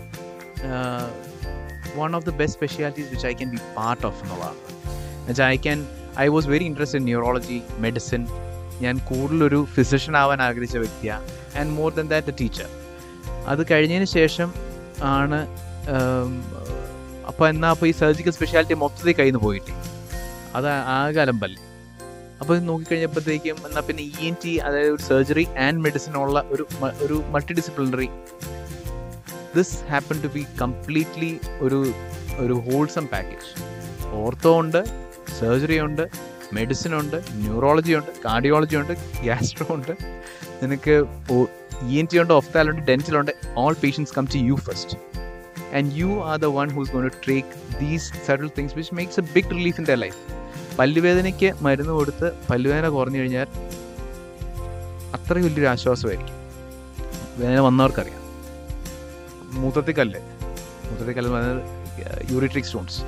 one 1.99 2.15
of 2.15 2.25
the 2.25 2.31
best 2.31 2.57
specialities 2.57 3.09
which 3.13 3.27
I 3.27 3.33
can 3.33 3.49
be 3.49 3.59
part 3.77 4.05
of 4.05 4.23
എന്നുള്ളതാണ് 4.23 4.59
എന്നുവെച്ചാൽ 5.15 5.47
I 5.47 5.57
can 5.57 5.79
I 6.19 6.27
was 6.27 6.47
very 6.47 6.65
interest 6.65 6.97
in 6.97 7.05
neurology 7.05 7.61
medicine 7.79 8.27
ഞാൻ 8.81 8.97
കൂടുതലൊരു 9.09 9.67
ഫിസിഷ്യൻ 9.73 10.17
ആവാൻ 10.17 10.41
ആഗ്രഹിച്ച 10.41 10.77
വ്യക്തിയാണ് 10.77 11.27
and 11.59 11.71
more 11.79 11.89
than 11.93 12.07
that 12.07 12.27
a 12.27 12.35
teacher 12.41 12.69
അത് 13.47 13.61
കഴിഞ്ഞതിന് 13.71 14.05
ശേഷം 14.05 14.70
ആണ് 15.09 15.39
അപ്പോൾ 17.27 17.49
എന്നാൽ 17.49 17.69
അപ്പോൾ 17.69 17.87
ഈ 17.87 17.91
സർജിക്കൽ 17.91 18.31
സ്പെഷ്യാലിറ്റി 18.31 18.73
മൊത്തത്തിൽ 18.73 19.11
കയ്യിൽ 19.11 19.31
നിന്ന് 19.31 19.39
പോയിട്ട് 19.39 19.73
അത് 20.55 20.67
ആകെ 20.93 21.21
അപ്പോൾ 22.41 22.55
ഇത് 22.55 22.67
നോക്കിക്കഴിഞ്ഞപ്പോഴത്തേക്കും 22.67 23.57
എന്നാൽ 23.65 23.81
പിന്നെ 23.81 24.03
ഇ 24.03 24.27
എൻ 24.27 24.35
ടി 24.43 24.57
അതായത് 24.59 24.91
ഒരു 24.91 25.03
സർജറി 25.03 25.47
ആൻഡ് 25.57 25.79
മെഡിസിൻ 25.79 26.17
ഉള്ള 26.17 26.43
ഒരു 26.51 26.63
ഒരു 27.01 27.23
multi 27.29 27.53
disciplinary 27.53 28.09
this 29.55 29.77
happen 29.89 30.21
to 30.23 30.27
be 30.27 30.45
completely 30.61 31.31
ഒരു 31.61 31.79
ഒരു 32.39 32.53
ഹോൾസം 32.53 33.07
പാക്കേജ് 33.07 33.49
ഓർത്തോ 34.13 34.59
ഉണ്ട് 34.59 34.81
സർജറി 35.39 35.79
ഉണ്ട് 35.79 36.03
മെഡിസിൻ 36.53 36.95
ഉണ്ട് 36.95 37.17
ന്യൂറോളജി 37.35 37.93
ഉണ്ട് 37.93 38.11
കാർഡിയോളജി 38.25 38.75
ഉണ്ട് 38.75 38.93
ഗ്യാസ്ട്രോ 39.23 39.67
ഉണ്ട്. 39.75 39.93
നിനക്ക് 40.61 40.95
ഇ 41.89 41.99
എൻ 41.99 42.07
ടി 42.13 42.19
ഉണ്ട് 42.21 42.33
ഡെന്റൽ 42.89 43.17
ഉണ്ട്. 43.17 43.31
All 43.57 43.75
patients 43.83 44.13
come 44.17 44.25
to 44.33 44.37
you 44.49 44.55
first 44.67 44.97
and 45.77 45.91
you 46.01 46.09
are 46.29 46.37
the 46.39 46.45
one 46.45 46.69
who's 46.75 46.91
gone 46.91 47.03
to 47.07 47.31
take 47.31 47.49
these 47.79 48.07
settle 48.27 48.49
things 48.57 48.75
which 48.75 48.95
makes 48.95 49.19
a 49.19 49.23
big 49.35 49.51
relief 49.51 49.79
in 49.81 49.85
the 49.85 49.91
life 49.91 50.19
പല്ലുവേദനയ്ക്ക് 50.79 51.49
മരുന്ന് 51.61 51.93
കൊടുത്ത് 51.99 52.27
പല്ലുവേദന 52.49 52.89
കുറഞ്ഞു 52.89 53.19
കഴിഞ്ഞാൽ 53.19 53.47
അത്രയും 55.15 55.45
വലിയൊരു 55.45 55.67
ആശ്വാസമായിരിക്കും. 55.67 56.35
വേദന 57.37 57.59
വന്നവർക്കറിയാം. 57.59 58.21
മൂത്രത്തിൽ 59.61 59.95
കല്ല് 59.95 60.19
മൂത്രത്തിൽ 60.89 61.13
കല്ല് 61.13 61.31
പറഞ്ഞാൽ 61.31 61.59
യൂറിട്രിക് 62.31 62.65
സ്റ്റോൺസ് 62.65 62.99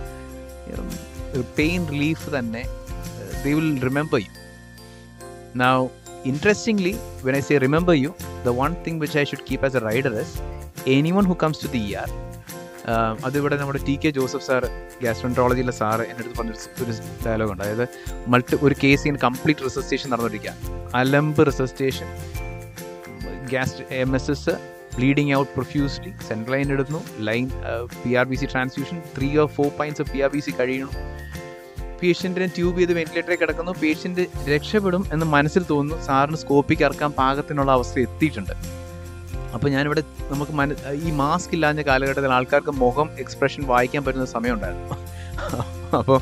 പെയിൻ 1.57 1.81
റിലീഫ് 1.91 2.25
തന്നെ 2.37 2.63
they 3.43 3.53
will 3.53 3.69
remember 3.87 4.19
you 4.19 4.31
now 5.55 5.87
when 7.25 7.35
I 7.39 7.41
say 7.47 7.55
remember 7.65 7.95
you 8.03 8.11
the 8.47 8.51
one 8.61 8.71
thing 8.85 8.99
which 9.03 9.17
I 9.21 9.23
should 9.31 9.45
keep 9.49 9.65
as 9.67 9.77
a 9.79 9.81
rider 9.89 10.13
is 10.23 10.35
any 10.95 11.11
one 11.17 11.25
who 11.31 11.35
comes 11.43 11.61
to 11.63 11.69
the 11.77 11.83
R 12.01 12.09
അതിവിടെ 13.27 13.55
നമ്മുടെ 13.59 13.79
T 13.87 13.93
K 14.03 14.09
Joseph 14.17 14.45
sir 14.47 14.63
ഗ്യാസ്ട്രോൻട്രോളജിയിലെ 15.01 15.73
സാറ് 15.79 16.03
എന്റെ 16.09 16.21
അടുത്ത് 16.23 16.37
പറഞ്ഞൊരു 16.39 16.83
ഒരു 16.83 16.93
dialogue 17.25 17.51
ഉണ്ട്. 17.53 17.63
അതായത് 17.65 17.85
മൾട്ടി 18.33 18.57
ഒരു 18.67 18.75
കേസ് 18.83 19.03
ഇങ്ങനെ 19.07 19.21
കംപ്ലീറ്റ് 19.27 19.65
റിസസ്റ്റേഷൻ 19.67 20.07
നടന്നുകൊണ്ടിരിക്കുക 20.13 20.53
അലമ്പ് 21.01 21.41
resuscitation 21.49 22.09
gas 23.53 23.85
M 24.03 24.11
S 24.19 24.31
S 24.35 24.55
bleeding 24.97 25.31
out 25.39 25.51
profusely 25.57 26.11
central 26.29 26.53
line 26.55 26.67
ഇടുന്നു. 26.75 27.01
Line 27.29 27.45
P 28.01 28.11
R 28.21 28.25
B 28.31 28.37
C 28.41 28.47
transfusion 28.53 28.97
three 29.17 29.29
or 29.43 29.47
four 29.57 29.69
points 29.79 30.03
of 30.03 30.11
P 30.13 30.21
R 30.25 30.31
B 30.35 30.41
C 30.47 30.53
കഴിയണം. 30.59 30.91
പേഷ്യന്റിനെ 32.03 32.47
ട്യൂബ് 32.55 32.77
ചെയ്ത് 32.81 32.93
വെന്റിലേറ്ററിൽ 32.99 33.39
കിടക്കുന്നു. 33.41 33.73
പേഷ്യന്റ് 33.81 34.23
രക്ഷപ്പെടും 34.53 35.03
എന്ന് 35.15 35.25
മനസ്സിൽ 35.35 35.63
തോന്നുന്നു. 35.73 35.97
സാറിന് 36.07 36.39
സ്കോപ്പിക്ക് 36.43 36.85
ഇറക്കാൻ 36.87 37.11
പാകത്തിനുള്ള 37.19 37.71
അവസ്ഥ 37.77 37.95
എത്തിയിട്ടുണ്ട്. 38.07 38.55
അപ്പോൾ 39.55 39.69
ഞാനിവിടെ 39.73 40.01
നമുക്ക് 40.31 40.53
മന 40.59 40.75
ഈ 41.07 41.09
മാസ്ക് 41.19 41.51
ഇല്ലാഞ്ഞ 41.55 41.81
കാലഘട്ടത്തിൽ 41.89 42.31
ആൾക്കാർക്ക് 42.37 42.73
മുഖം 42.83 43.07
എക്സ്പ്രഷൻ 43.23 43.61
വായിക്കാൻ 43.71 44.01
പറ്റുന്ന 44.05 44.27
സമയമുണ്ടായിരുന്നു. 44.35 44.95
അപ്പോൾ 45.99 46.17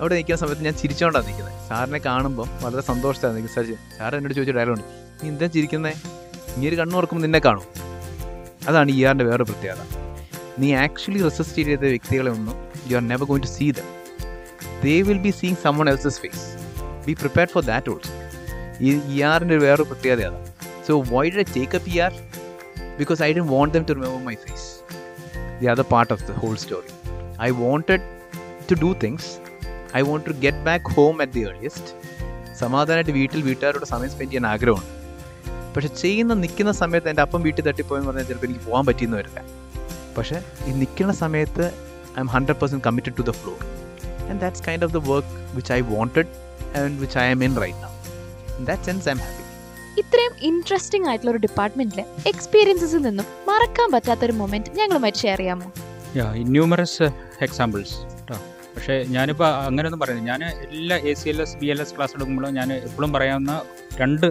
അവിടെ 0.00 0.14
നിൽക്കുന്ന 0.18 0.38
സമയത്ത് 0.42 0.64
ഞാൻ 0.68 0.76
ചിരിച്ചുകൊണ്ടാണ് 0.82 1.26
നിൽക്കുന്നത് 1.28 1.56
സാറിനെ 1.68 2.00
കാണുമ്പോൾ 2.06 2.46
വളരെ 2.62 2.82
സന്തോഷത്താണ് 2.90 3.34
നിൽക്കുന്നത് 3.36 3.56
സാർ 3.56 3.98
സാർ 3.98 4.14
എന്നോട് 4.18 4.34
ചോദിച്ച 4.38 4.54
ഡയലോഗ് 4.58 4.84
നീ 5.20 5.28
എന്താ 5.32 5.48
ചിരിക്കുന്നത് 5.56 5.96
നീ 6.58 6.64
ഒരു 6.70 6.76
കണ്ണു 6.80 6.96
ഓർക്കുമ്പോൾ 7.00 7.24
നിന്നെ 7.26 7.40
കാണും. 7.48 7.66
അതാണ് 8.70 8.88
ഇയാറിന്റെ 8.96 9.24
ആറിന്റെ 9.24 9.26
വേറെ 9.30 9.44
പ്രത്യേകത. 9.50 9.82
നീ 10.62 10.68
ആക്ച്വലി 10.84 11.20
റെസിസ്റ്റ് 11.28 11.62
ചെയ്ത 11.68 11.84
വ്യക്തികളെ 11.94 12.30
ഒന്നും 12.38 12.56
you 12.90 12.96
are 13.00 13.04
never 13.12 13.26
going 13.30 13.46
to 13.48 13.52
see 13.56 13.68
them 13.78 13.88
they 14.84 14.96
will 15.08 15.22
be 15.26 15.32
seeing 15.40 15.60
someone 15.64 15.90
else's 15.92 16.20
face 16.24 16.44
be 17.06 17.14
prepared 17.22 17.52
for 17.54 17.64
that 17.70 17.90
also 17.94 18.14
ഈ 18.80 18.90
ഇ 19.12 19.16
ആറിന്റെ 19.30 19.58
വേറൊരു 19.64 19.86
പ്രത്യേകത 19.90 20.20
അതാണ് 20.22 20.38
so 20.88 20.94
why 21.12 21.24
a 21.36 21.46
take 21.56 21.76
up 21.80 21.90
E 21.94 21.98
R 22.06 22.12
because 22.98 23.20
I 23.20 23.28
didn't 23.28 23.48
want 23.48 23.72
them 23.72 23.84
to 23.84 23.94
remember 23.94 24.20
my 24.20 24.34
face. 24.36 24.64
The 25.60 25.68
other 25.68 25.84
part 25.84 26.10
of 26.10 26.26
the 26.26 26.34
whole 26.34 26.56
story. 26.56 26.90
I 27.38 27.50
wanted 27.56 28.02
to 28.68 28.74
do 28.76 28.94
things. 28.94 29.22
I 29.92 30.02
want 30.02 30.24
to 30.26 30.34
get 30.36 30.56
back 30.64 30.82
home 30.96 31.20
at 31.20 31.32
the 31.32 31.44
earliest. 31.48 31.86
സമാധാനമായിട്ട് 32.60 33.12
വീട്ടിൽ 33.12 33.40
വീട്ടുകാരോട് 33.46 33.86
സമയം 33.90 34.10
spend 34.12 34.30
ചെയ്യാൻ 34.30 34.46
ആഗ്രഹമുണ്ട് 34.50 34.88
പക്ഷെ 35.74 35.90
ചെയ്യുന്ന 36.00 36.32
നിൽക്കുന്ന 36.42 36.72
സമയത്ത് 36.80 37.08
എന്റെ 37.08 37.22
അപ്പം 37.24 37.40
വീട്ടിൽ 37.46 37.62
തട്ടിപ്പോയെന്ന് 37.68 38.08
പറഞ്ഞാൽ 38.08 38.26
ചിലപ്പോൾ 38.30 38.48
എനിക്ക് 38.48 38.64
പോകാൻ 38.66 38.84
പറ്റിയെന്ന് 38.88 39.18
വരില്ല 39.20 39.40
പക്ഷേ 40.16 40.38
ഈ 40.68 40.74
നിൽക്കുന്ന 40.80 41.12
സമയത്ത് 41.22 41.64
I'm 42.24 42.30
hundred 42.34 42.58
percent 42.62 42.84
committed 42.88 43.16
to 43.20 43.24
the 43.30 43.34
floor 43.40 43.58
and 44.30 44.40
that's 44.44 44.62
kind 44.68 44.82
of 44.86 44.92
the 44.96 45.02
work 45.12 45.28
which 45.56 45.70
I 45.70 45.82
wanted 45.94 46.26
and 46.80 46.92
which 47.02 47.16
I 47.22 47.28
am 47.34 47.40
in 47.46 47.54
right 47.64 47.78
now. 47.84 47.92
In 48.58 48.64
that 48.70 48.80
sense, 48.88 49.06
I'm 49.12 49.20
happy. 49.26 49.36
ഇത്രയും 50.00 50.34
ഇൻട്രസ്റ്റിംഗ് 50.48 51.06
ആയിട്ടുള്ള 51.08 51.30
ഒരു 51.32 51.40
ഡിപ്പാർട്ട്മെന്റിലെ 51.44 52.04
എക്സ്പീരിയൻസസിൽ 52.30 53.00
നിന്നും 53.06 53.26
മറക്കാൻ 53.48 53.88
പറ്റാത്ത 53.94 54.22
ഒരു 54.28 54.34
മൊമെന്റ് 54.40 54.70
ഞങ്ങളുമായിട്ട് 54.78 55.20
ഷെയർ 55.24 55.40
ചെയ്യാമോ? 55.42 55.66
ന്യൂമറസ് 56.12 56.38
ഇന്യൂമറസ് 56.42 57.06
എക്സാമ്പിൾസ് 57.46 57.96
കേട്ടോ 58.18 58.36
പക്ഷേ 58.74 58.94
ഞാനിപ്പോൾ 59.16 59.48
അങ്ങനെയൊന്നും 59.68 60.00
പറയുന്നത് 60.02 60.28
ഞാൻ 60.30 60.42
എല്ലാ 60.78 60.96
A 61.10 61.14
C 61.20 61.28
L 61.32 61.40
S 61.44 61.56
B 61.60 61.68
L 61.74 61.80
S 61.84 61.94
class 61.96 62.14
എടുക്കുമ്പോഴും 62.16 62.54
ഞാൻ 62.58 62.68
എപ്പോഴും 62.76 63.12
പറയാവുന്ന 63.16 63.54
രണ്ട് 64.02 64.26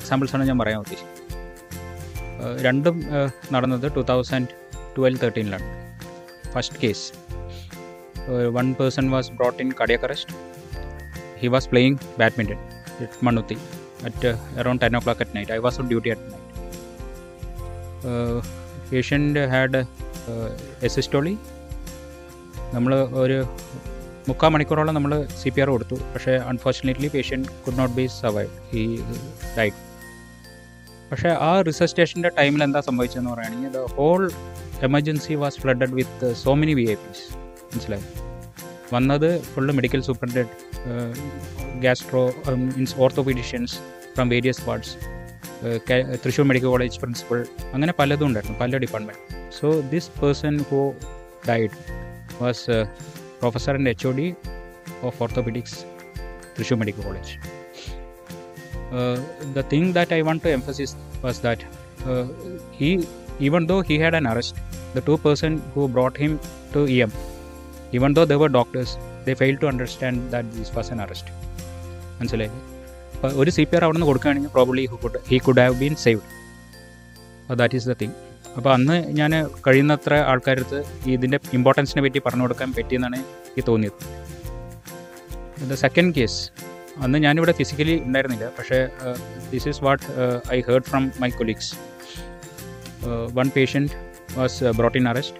എക്സാമ്പിൾസാണ് 0.00 0.44
ഞാൻ 0.50 0.58
പറയാൻ 0.62 0.78
ഉദ്ദേശിക്കുന്നത്. 0.84 1.22
ഏഹ് 2.44 2.56
രണ്ടും 2.66 2.96
നടന്നത് 3.56 3.86
two 3.96 4.04
thousand 4.12 4.48
twelve 4.96 5.22
തേർട്ടീനിലാണ് 5.24 5.68
first 6.54 6.80
case 6.84 7.06
one 8.50 8.68
person 8.74 9.08
was 9.10 9.30
brought 9.32 9.60
in 9.62 9.70
cardiac 9.82 9.96
arrest 9.96 10.34
he 11.42 11.48
was 11.48 11.68
playing 11.68 11.98
badminton 12.18 12.60
at 12.98 13.14
Manuti 13.18 13.56
at 14.04 14.24
uh, 14.24 14.60
around 14.60 14.78
10 14.80 14.94
o'clock 14.94 15.20
at 15.20 15.32
night. 15.34 15.50
I 15.50 15.58
was 15.58 15.78
on 15.78 15.88
duty 15.88 16.10
at 16.10 16.20
night. 16.24 16.46
Uh, 18.04 18.38
patient 18.90 19.36
had 19.48 19.74
uh, 19.76 20.48
asystole 20.82 21.32
നമ്മൾ 22.74 22.92
ഒരു 23.22 23.36
മുക്കാൽ 24.28 24.50
മണിക്കൂറോളം 24.54 24.94
നമ്മൾ 24.96 25.12
C 25.40 25.48
P 25.50 25.60
R 25.60 25.68
കൊടുത്തു. 25.74 25.96
പക്ഷേ 26.14 26.32
unfortunately 26.50 27.08
patient 27.08 27.52
could 27.64 27.78
not 27.78 27.94
be 27.94 28.04
survive 28.16 28.50
ഈ 28.80 28.82
died 29.58 29.82
പക്ഷേ 31.10 31.30
ആ 31.48 31.50
റിസസ്റ്റേഷന്റെ 31.68 32.30
ടൈമിൽ 32.38 32.62
എന്താ 32.66 32.80
സംഭവിച്ചതെന്ന് 32.88 33.32
പറയുകയാണെങ്കിൽ 33.34 33.72
the 33.78 33.82
whole 33.98 34.22
emergency 34.88 35.36
was 35.44 35.60
flooded 35.64 35.94
with 36.00 36.30
so 36.44 36.54
many 36.62 36.74
V 36.80 36.86
I 36.94 36.96
Ps 37.04 37.24
മനസ്സിലായി. 37.72 38.04
വന്നത് 38.92 39.28
full 39.52 39.72
medical 39.72 40.00
superintendent 40.00 40.52
gastro 41.84 42.22
means 42.64 42.94
orthopaedicians 43.04 43.76
from 44.14 44.28
various 44.28 44.62
parts 44.66 44.94
Thrissur 46.24 46.46
medical 46.46 46.66
college 46.66 46.98
principal 46.98 47.38
അങ്ങനെ 47.74 47.92
പലതും 47.92 48.26
ഉണ്ടായിരുന്നു 48.26 48.56
പല 48.58 48.78
department 48.84 49.20
so 49.58 49.68
this 49.94 50.10
person 50.20 50.56
who 50.70 50.80
died 51.48 51.76
was 52.42 52.76
professor 53.40 53.74
and 53.74 53.92
H 53.94 54.06
O 54.06 54.12
D 54.12 54.28
of 55.02 55.16
orthopaedics 55.22 55.78
Thrissur 56.56 56.78
medical 56.78 57.02
college 57.02 57.34
the 59.54 59.62
thing 59.62 59.92
that 59.92 60.12
I 60.12 60.22
want 60.22 60.42
to 60.42 60.50
emphasize 60.50 60.92
was 61.22 61.40
that 61.40 61.60
uh, 62.06 62.24
he, 62.72 62.90
even 63.40 63.66
though 63.66 63.80
he 63.80 63.98
had 63.98 64.14
an 64.14 64.26
arrest, 64.26 64.56
the 64.94 65.00
two 65.00 65.18
person 65.18 65.60
who 65.74 65.88
brought 65.88 66.16
him 66.16 66.32
to 66.72 66.86
EM, 66.86 67.12
even 67.94 68.10
though 68.18 68.22
the 68.30 68.34
were 68.42 68.52
doctors, 68.58 68.90
they 69.24 69.34
failed 69.40 69.60
to 69.62 69.68
understand 69.72 70.16
that 70.32 70.44
this 70.56 70.70
an 70.94 71.00
arrest. 71.06 71.30
മനസ്സിലായി? 72.18 72.50
അപ്പോൾ 73.14 73.30
ഒരു 73.40 73.50
C 73.56 73.62
P 73.68 73.74
R 73.76 73.82
അവിടെ 73.86 73.96
നിന്ന് 73.96 74.08
കൊടുക്കുകയാണെങ്കിൽ 74.10 74.50
probably 74.56 74.82
who 74.92 74.96
could 75.02 75.18
he 75.30 75.36
could 75.46 75.60
have 75.64 75.76
been 75.82 75.94
saved 76.04 76.28
അപ്പോൾ 77.42 77.56
that 77.60 77.76
is 77.78 77.88
the 77.90 77.94
thing 78.02 78.14
അപ്പോൾ 78.56 78.70
അന്ന് 78.76 78.96
ഞാൻ 79.18 79.32
കഴിയുന്നത്ര 79.66 80.14
ആൾക്കാരടുത്ത് 80.32 80.78
ഇതിന്റെ 81.14 81.38
ഇമ്പോർട്ടൻസിനെ 81.58 82.02
പറ്റി 82.06 82.20
പറഞ്ഞു 82.26 82.44
കൊടുക്കാൻ 82.46 82.70
പറ്റിയെന്നാണ് 82.78 83.18
എനിക്ക് 83.48 83.64
തോന്നിയത്. 83.70 83.98
ദ 85.72 85.78
സെക്കൻഡ് 85.84 86.14
കേസ് 86.18 86.38
അന്ന് 87.04 87.18
ഞാനിവിടെ 87.26 87.54
ഫിസിക്കലി 87.60 87.96
ഉണ്ടായിരുന്നില്ല. 88.06 88.46
പക്ഷേ 88.58 88.78
this 89.52 89.68
is 89.72 89.80
what 89.86 90.04
I 90.56 90.58
heard 90.68 90.88
from 90.90 91.04
my 91.24 91.30
colleagues 91.40 91.70
one 93.38 93.48
patient 93.56 93.92
was 94.38 94.72
brought 94.80 95.08
arrest 95.12 95.38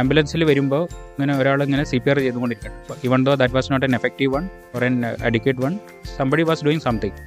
ആംബുലൻസിൽ 0.00 0.42
വരുമ്പോൾ 0.50 0.82
ഇങ്ങനെ 1.12 1.34
ഒരാൾ 1.40 1.58
ഇങ്ങനെ 1.66 1.84
സി 1.90 1.98
പി 2.04 2.10
ആർ 2.12 2.18
ചെയ്തുകൊണ്ടിരിക്കണം 2.26 2.74
even 3.08 3.20
though 3.26 3.34
that 3.40 3.54
was 3.58 3.70
not 3.72 3.86
an 3.88 3.94
effective 3.98 4.30
one 4.36 4.44
or 4.76 4.84
an 4.88 4.96
adequate 5.28 5.62
one 5.64 5.74
somebody 6.18 6.44
was 6.50 6.64
doing 6.66 6.84
something 6.88 7.18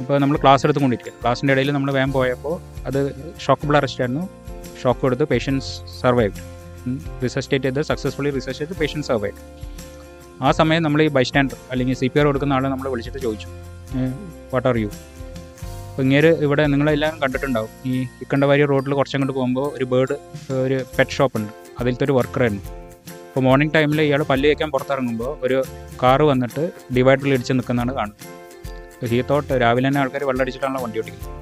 അപ്പോൾ 0.00 0.18
നമ്മൾ 0.22 0.36
class 0.42 0.62
എടുത്തുകൊണ്ടിരിക്കുക. 0.66 1.12
ക്ലാസ്സിന്റെ 1.22 1.52
ഇടയിൽ 1.54 1.70
നമ്മൾ 1.76 1.90
വേഗം 1.96 2.12
പോയപ്പോൾ 2.18 2.54
അത് 2.88 2.98
ഷോക്കബിൾ 3.44 3.74
അറസ്റ്റ് 3.80 4.02
ആയിരുന്നു. 4.02 4.22
ഷോക്ക് 4.82 5.02
കൊടുത്ത് 5.04 5.24
പേഷ്യൻസ് 5.32 5.70
സർവൈവ്ഡ് 6.02 6.40
റിസർച്ചേറ്റ് 7.24 7.64
ചെയ്ത് 7.66 7.80
സക്സസ്ഫുള്ളി 7.90 8.30
റിസർച്ച് 8.36 8.60
ചെയ്ത് 8.62 8.74
പേഷ്യൻസ് 8.80 9.08
സർവൈവ്ഡ് 9.12 9.42
ആ 10.46 10.50
സമയം 10.60 10.82
നമ്മൾ 10.86 11.00
ഈ 11.06 11.08
ബൈസ്റ്റാൻഡർ 11.16 11.58
അല്ലെങ്കിൽ 11.72 11.96
സി 12.02 12.08
പി 12.12 12.18
ആർ 12.20 12.26
കൊടുക്കുന്ന 12.28 12.54
ആളെ 12.58 12.68
നമ്മൾ 12.74 12.88
വിളിച്ചിട്ട് 12.92 13.20
ചോദിച്ചു. 13.26 13.48
വാട്ട് 14.52 14.68
ആർ 14.70 14.78
യു 14.84 14.90
അപ്പോൾ 15.90 16.02
ഇങ്ങേര് 16.06 16.28
ഇവിടെ 16.44 16.64
നിങ്ങളെല്ലാം 16.72 17.14
കണ്ടിട്ടുണ്ടാവും. 17.22 17.70
ഈ 17.90 17.94
ഇക്കണ്ടവാരി 18.24 18.64
റോഡിൽ 18.72 18.92
കുറച്ചങ്ങോട്ട് 18.98 19.34
പോകുമ്പോൾ 19.38 19.66
ഒരു 19.76 19.86
ബേർഡ് 19.92 20.16
ഒരു 20.64 20.76
പെറ്റ് 20.96 21.16
ഷോപ്പ് 21.16 21.36
ഉണ്ട്. 21.38 21.52
അതിലത്തെ 21.80 22.04
ഒരു 22.08 22.14
വർക്കറായിരുന്നു 22.18 22.64
അപ്പോൾ 23.28 23.42
മോർണിംഗ് 23.46 23.74
ടൈമിൽ 23.74 24.00
ഇയാൾ 24.06 24.22
പല്ല് 24.30 24.46
വയ്ക്കാൻ 24.50 24.68
പുറത്തിറങ്ങുമ്പോൾ 24.74 25.32
ഒരു 25.46 25.58
കാറ് 26.02 26.24
വന്നിട്ട് 26.30 26.62
ഡിവൈഡറിൽ 26.96 27.32
ഇടിച്ച് 27.36 27.54
നിൽക്കുന്നതാണ് 27.58 27.92
കാണുന്നത്. 27.98 29.08
ഹീ 29.12 29.18
തോട്ട് 29.30 29.52
രാവിലെ 29.62 29.88
തന്നെ 29.88 30.00
ആൾക്കാർ 30.02 30.24
വെള്ളം 30.30 30.42
അടിച്ചിട്ടാണല്ലോ 30.44 30.82
വണ്ടി 30.84 31.00
ഓടിക്കുന്നത്. 31.02 31.36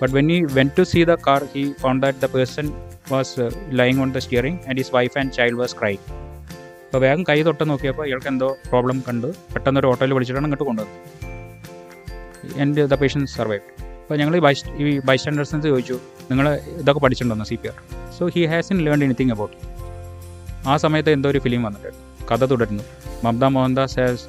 But 0.00 0.12
when 0.16 0.26
he 0.36 0.38
went 0.58 0.70
to 0.78 0.82
see 0.92 1.02
the 1.12 1.16
car 1.28 1.42
he 1.54 1.62
found 1.82 2.02
that 2.06 2.20
the 2.24 2.28
person 2.36 2.66
was 3.12 3.46
lying 3.80 4.00
on 4.04 4.10
the 4.16 4.24
steering 4.26 4.60
and 4.68 4.80
his 4.84 4.92
wife 4.96 5.16
and 5.22 5.32
child 5.38 5.58
was 5.62 5.76
cry 5.80 5.94
അപ്പോൾ 6.86 7.00
വേഗം 7.06 7.22
കൈ 7.30 7.38
തൊട്ട് 7.48 7.64
നോക്കിയപ്പോൾ 7.70 8.04
ഇയാൾക്ക് 8.10 8.30
എന്തോ 8.34 8.48
പ്രോബ്ലം 8.70 9.00
കണ്ട്. 9.08 9.28
പെട്ടെന്ന് 9.54 9.80
ഒരു 9.82 9.88
ഓട്ടോയിൽ 9.90 10.14
വിളിച്ചിട്ടാണ് 10.16 10.46
ഇങ്ങോട്ട് 10.48 10.68
കൊണ്ടുവന്നത്. 10.70 11.28
ആൻഡ് 12.62 12.86
ദ 12.92 12.94
പേഷ്യൻസ് 12.94 13.36
സർവൈവ് 13.36 13.62
അപ്പോൾ 14.02 14.18
ഞങ്ങൾ 14.20 14.36
ഈ 14.36 14.40
ബൈ 14.46 14.52
ഈ 14.82 14.98
ബൈസ്റ്റാൻഡേഴ്സിന് 14.98 15.62
ചോദിച്ചു 15.62 15.96
നിങ്ങൾ 16.30 16.46
ഇതൊക്കെ 16.82 17.00
പഠിച്ചിട്ടുണ്ടോ 17.00 17.44
C 17.50 17.54
P 17.54 17.68
R 17.68 17.76
so 18.18 18.26
he 18.36 18.42
has 18.52 18.72
in 18.72 18.78
learn 18.86 19.04
anything 19.04 19.32
about 19.32 19.56
ആ 20.68 20.76
സമയത്ത് 20.76 21.10
എന്തോ 21.10 21.28
ഒരു 21.28 21.38
ഫിലിം 21.38 21.62
വന്നിട്ട് 21.62 21.90
കഥ 22.30 22.44
തുടരുന്നു. 22.44 22.84
Mamta 23.24 23.44
Mohandas 23.56 24.00
has 24.00 24.24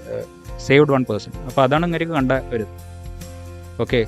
saved 0.68 0.92
one 0.96 1.04
person 1.10 1.32
അപ്പോൾ 1.48 1.62
അതാണ് 1.62 1.86
ഇങ്ങനെ 1.86 2.06
കണ്ട 2.06 2.32
ഒരു 2.56 2.66
ഓക്കെ 3.82 4.02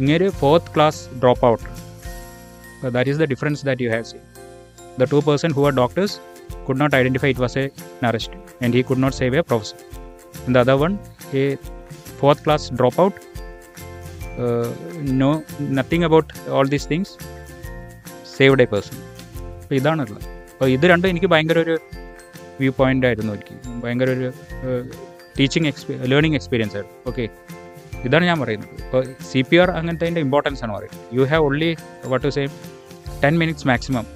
ഇങ്ങനെ 0.00 0.28
fourth 0.42 0.70
class 0.74 1.00
drop 1.22 1.46
out 1.46 1.64
that 2.90 3.10
is 3.10 3.18
the 3.18 3.24
difference 3.24 3.66
that 3.66 3.82
you 3.82 3.90
have 3.90 4.04
seen 4.04 4.22
the 5.00 5.10
two 5.14 5.20
person 5.30 5.52
who 5.58 5.64
are 5.70 5.74
doctors 5.82 6.18
could 6.66 6.78
not 6.82 6.92
identify 6.94 7.28
it 7.28 7.38
was 7.38 7.54
a 7.56 7.62
arrest 8.08 8.32
and 8.60 8.74
he 8.74 8.82
could 8.88 8.98
not 8.98 9.14
save 9.14 9.34
a 9.34 9.42
professor. 9.42 9.78
And 10.46 10.54
the 10.56 10.60
other 10.60 10.76
one, 10.76 10.94
fourth 12.22 12.42
class 12.46 12.64
dropout, 12.80 13.14
uh, 14.44 14.68
no 15.22 15.30
nothing 15.78 16.04
about 16.10 16.28
all 16.56 16.68
these 16.74 16.88
things, 16.92 17.10
saved 18.36 18.62
a 18.64 18.66
person 18.72 18.98
അപ്പോൾ 19.62 19.74
ഇതാണുള്ളത്. 19.78 20.22
അപ്പോൾ 20.52 20.68
ഇത് 20.74 20.84
രണ്ടും 20.90 21.08
എനിക്ക് 21.12 21.28
ഭയങ്കര 21.32 21.58
ഒരു 21.66 21.74
view 22.60 22.70
point 22.78 23.06
ആയിരുന്നു 23.08 23.32
എനിക്ക്. 23.36 23.56
ഭയങ്കര 23.82 24.10
ഒരു 24.16 24.28
ടീച്ചിങ് 25.38 25.68
എക്സ്പീ 25.70 25.94
ലേണിംഗ് 26.12 26.36
എക്സ്പീരിയൻസ് 26.38 26.74
ആയിരുന്നു. 26.78 26.96
ഓക്കെ 27.10 27.24
ഇതാണ് 28.06 28.24
ഞാൻ 28.30 28.38
പറയുന്നത്. 28.42 28.70
ഇപ്പോൾ 28.84 29.02
സി 29.30 29.40
പി 29.48 29.56
ആർ 29.62 29.70
അങ്ങനത്തെ 29.78 30.06
അതിന്റെ 30.06 30.22
ഇമ്പോർട്ടൻസ് 30.26 30.62
ആണ് 30.64 30.72
പറയുന്നത്. 30.76 31.02
You 31.16 31.24
have 31.32 31.44
only 31.48 31.70
what 32.12 32.24
to 32.26 32.30
same 32.38 32.50
ten 33.24 33.34
minutes 33.42 33.68
maximum 33.70 34.06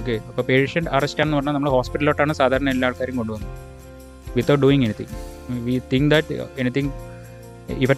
okay 0.00 0.16
അപ്പോൾ 0.28 0.44
പേഷ്യന്റ് 0.50 0.90
അറസ്റ്റ് 0.96 1.22
ആണെന്ന് 1.22 1.38
പറഞ്ഞാൽ 1.38 1.56
നമ്മൾ 1.58 1.70
ഹോസ്പിറ്റലിലോട്ടാണ് 1.76 2.34
സാധാരണ 2.40 2.70
എല്ലാ 2.76 2.88
ആൾക്കാരും 2.90 3.16
കൊണ്ടുവന്നത്. 3.22 3.52
Without 4.38 4.62
doing 4.64 4.86
anything 4.88 5.14
we 5.68 5.76
think 5.92 6.10
that 6.14 6.40
anything 6.64 6.90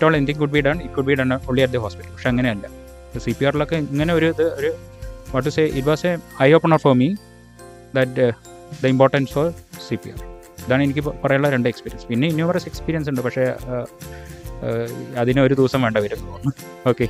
all 0.06 0.14
anything 0.18 0.40
could 0.42 0.54
be 0.56 0.60
done 0.66 0.76
it 0.84 0.94
could 0.96 1.08
be 1.10 1.14
done 1.20 1.32
only 1.48 1.62
at 1.64 1.74
the 1.76 1.80
hospital 1.84 2.12
പക്ഷെ 2.14 2.28
അങ്ങനെയല്ല. 2.32 2.66
സി 3.24 3.32
പി 3.38 3.44
ആറിലൊക്കെ 3.48 3.76
ഇങ്ങനെ 3.92 4.12
ഒരു 4.18 4.26
ഇത് 4.34 4.44
ഒരു 4.60 4.70
what 5.32 5.44
to 5.48 5.52
say 5.56 5.64
it 5.78 5.88
was 5.92 6.06
a 6.10 6.12
eye 6.46 6.48
opener 6.58 6.78
for 6.84 6.94
me 7.02 7.08
that 7.96 8.26
the 8.82 8.92
importance 8.94 9.32
for 9.36 9.46
C 9.88 9.96
P 10.02 10.10
R 10.14 10.18
ഇതാണ് 10.64 10.82
എനിക്ക് 10.86 11.02
പറയാനുള്ള 11.22 11.50
രണ്ട് 11.56 11.68
എക്സ്പീരിയൻസ് 11.72 12.06
പിന്നെ 12.10 12.26
ഇന്നോവറസ് 12.32 12.66
എക്സ്പീരിയൻസ് 12.70 13.08
ഉണ്ട്. 13.12 13.22
പക്ഷേ 13.26 13.44
അതിനൊരു 13.44 13.84
ആ, 14.64 15.20
അതിന് 15.20 15.40
ഒരു 15.46 15.54
ദിവസം 15.60 15.80
വേണ്ട 15.86 15.98
വരും. 16.04 16.22
ഓക്കെ 16.90 17.06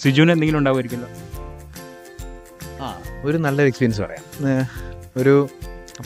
സിജുവിന് 0.00 0.32
എന്തെങ്കിലും 0.34 0.58
ഉണ്ടാവുമായിരിക്കുമല്ലോ? 0.60 1.10
ആ 2.84 2.88
ഒരു 3.28 3.36
നല്ലൊരു 3.44 3.68
എക്സ്പീരിയൻസ് 3.72 4.00
പറയാം. 4.04 4.24
ഒരു 5.20 5.34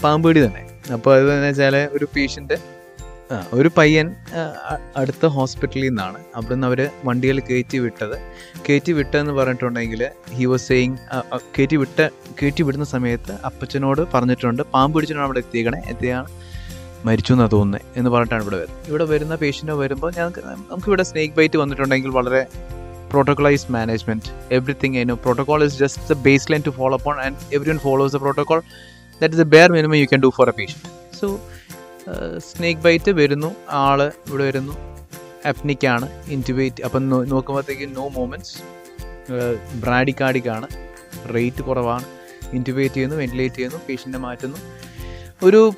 പാമ്പേടി 0.02 0.40
തന്നെ. 0.46 0.62
അപ്പോൾ 0.96 1.12
അത് 1.16 1.30
എന്ന് 1.36 1.48
വെച്ചാൽ 1.48 1.76
ഒരു 1.96 2.06
പേഷ്യന്റ് 2.16 2.56
ഒരു 3.58 3.70
പയ്യൻ 3.76 4.06
അടുത്ത 5.00 5.26
ഹോസ്പിറ്റലിൽ 5.36 5.88
നിന്നാണ്. 5.88 6.18
അവിടുന്ന് 6.36 6.66
അവർ 6.68 6.80
വണ്ടിയിൽ 7.08 7.38
കയറ്റി 7.48 7.78
വിട്ടത്. 7.84 8.16
കയറ്റി 8.66 8.92
വിട്ടതെന്ന് 8.98 9.34
പറഞ്ഞിട്ടുണ്ടെങ്കിൽ 9.38 10.02
ഹി 10.38 10.46
വാസ് 10.52 10.66
സെയിങ് 10.70 10.96
കയറ്റി 11.56 11.76
വിട്ട 11.82 11.98
കയറ്റി 12.40 12.62
വിടുന്ന 12.68 12.86
സമയത്ത് 12.94 13.34
അപ്പച്ചനോട് 13.50 14.02
പറഞ്ഞിട്ടുണ്ട് 14.14 14.62
പാമ്പ് 14.74 14.94
പിടിച്ചിട്ടാണ് 14.96 15.26
അവിടെ 15.28 15.42
എത്തിയേക്കണേ 15.44 15.80
എത്തിയാണ് 15.94 16.28
മരിച്ചു 17.08 17.32
എന്നാണ് 17.34 17.52
തോന്നുന്നത് 17.56 17.98
എന്ന് 17.98 18.10
പറഞ്ഞിട്ടാണ് 18.14 18.42
ഇവിടെ 18.44 18.56
വരുന്നത്. 18.60 18.86
ഇവിടെ 18.90 19.04
വരുന്ന 19.12 19.34
പേഷ്യന്റ് 19.42 19.76
വരുമ്പോൾ 19.82 20.10
ഞങ്ങൾക്ക് 20.18 20.42
നമുക്ക് 20.70 20.88
ഇവിടെ 20.92 21.04
സ്നേക്ക് 21.10 21.34
ബൈറ്റ് 21.38 21.58
വന്നിട്ടുണ്ടെങ്കിൽ 21.62 22.12
വളരെ 22.18 22.42
protocolise 23.12 23.66
management 23.76 24.30
everything 24.56 24.96
I 25.02 25.04
know 25.10 25.16
you 25.26 25.62
is 25.68 25.76
just 25.82 26.02
the 26.12 26.16
base 26.28 26.48
line 26.52 26.64
to 26.68 26.72
follow 26.80 26.98
follow 27.04 27.20
and 27.26 27.36
every 27.56 27.70
one 27.74 27.80
follows 27.86 28.12
the 28.16 28.20
protocol 28.24 28.60
that 29.20 29.34
is 29.34 29.42
the 29.44 29.48
bare 29.56 29.70
minimum 29.76 29.96
you 30.02 30.08
can 30.12 30.22
do 30.26 30.32
for 30.38 30.48
a 30.52 30.56
patient. 30.60 30.84
So 31.20 31.28
snake 32.38 32.80
bite 32.80 33.10
വരുന്നു. 33.10 33.50
ആൾ 33.70 34.02
ഇവിടെ 34.02 34.44
വരുന്നു. 34.44 34.74
അപ്നിക്കാണ്. 35.48 36.06
ഇന്റുബേറ്റ് 36.36 36.82
അപ്പം 36.82 37.08
നോക്കുമ്പോഴത്തേക്കും 37.08 37.94
no 37.94 38.08
moments 38.08 38.56
ബ്രാഡിക്കാഡിക്കാണ് 39.82 40.66
rate 41.34 41.62
കുറവാണ്. 41.62 42.04
ഇന്റുബേറ്റ് 42.52 42.94
ചെയ്യുന്നു 42.94 43.16
ventilate 43.16 43.54
ചെയ്യുന്നു 43.54 43.80
പേഷ്യന്റിനെ 43.88 44.20
മാറ്റുന്നു. 44.26 44.58
ഒരു 45.46 45.72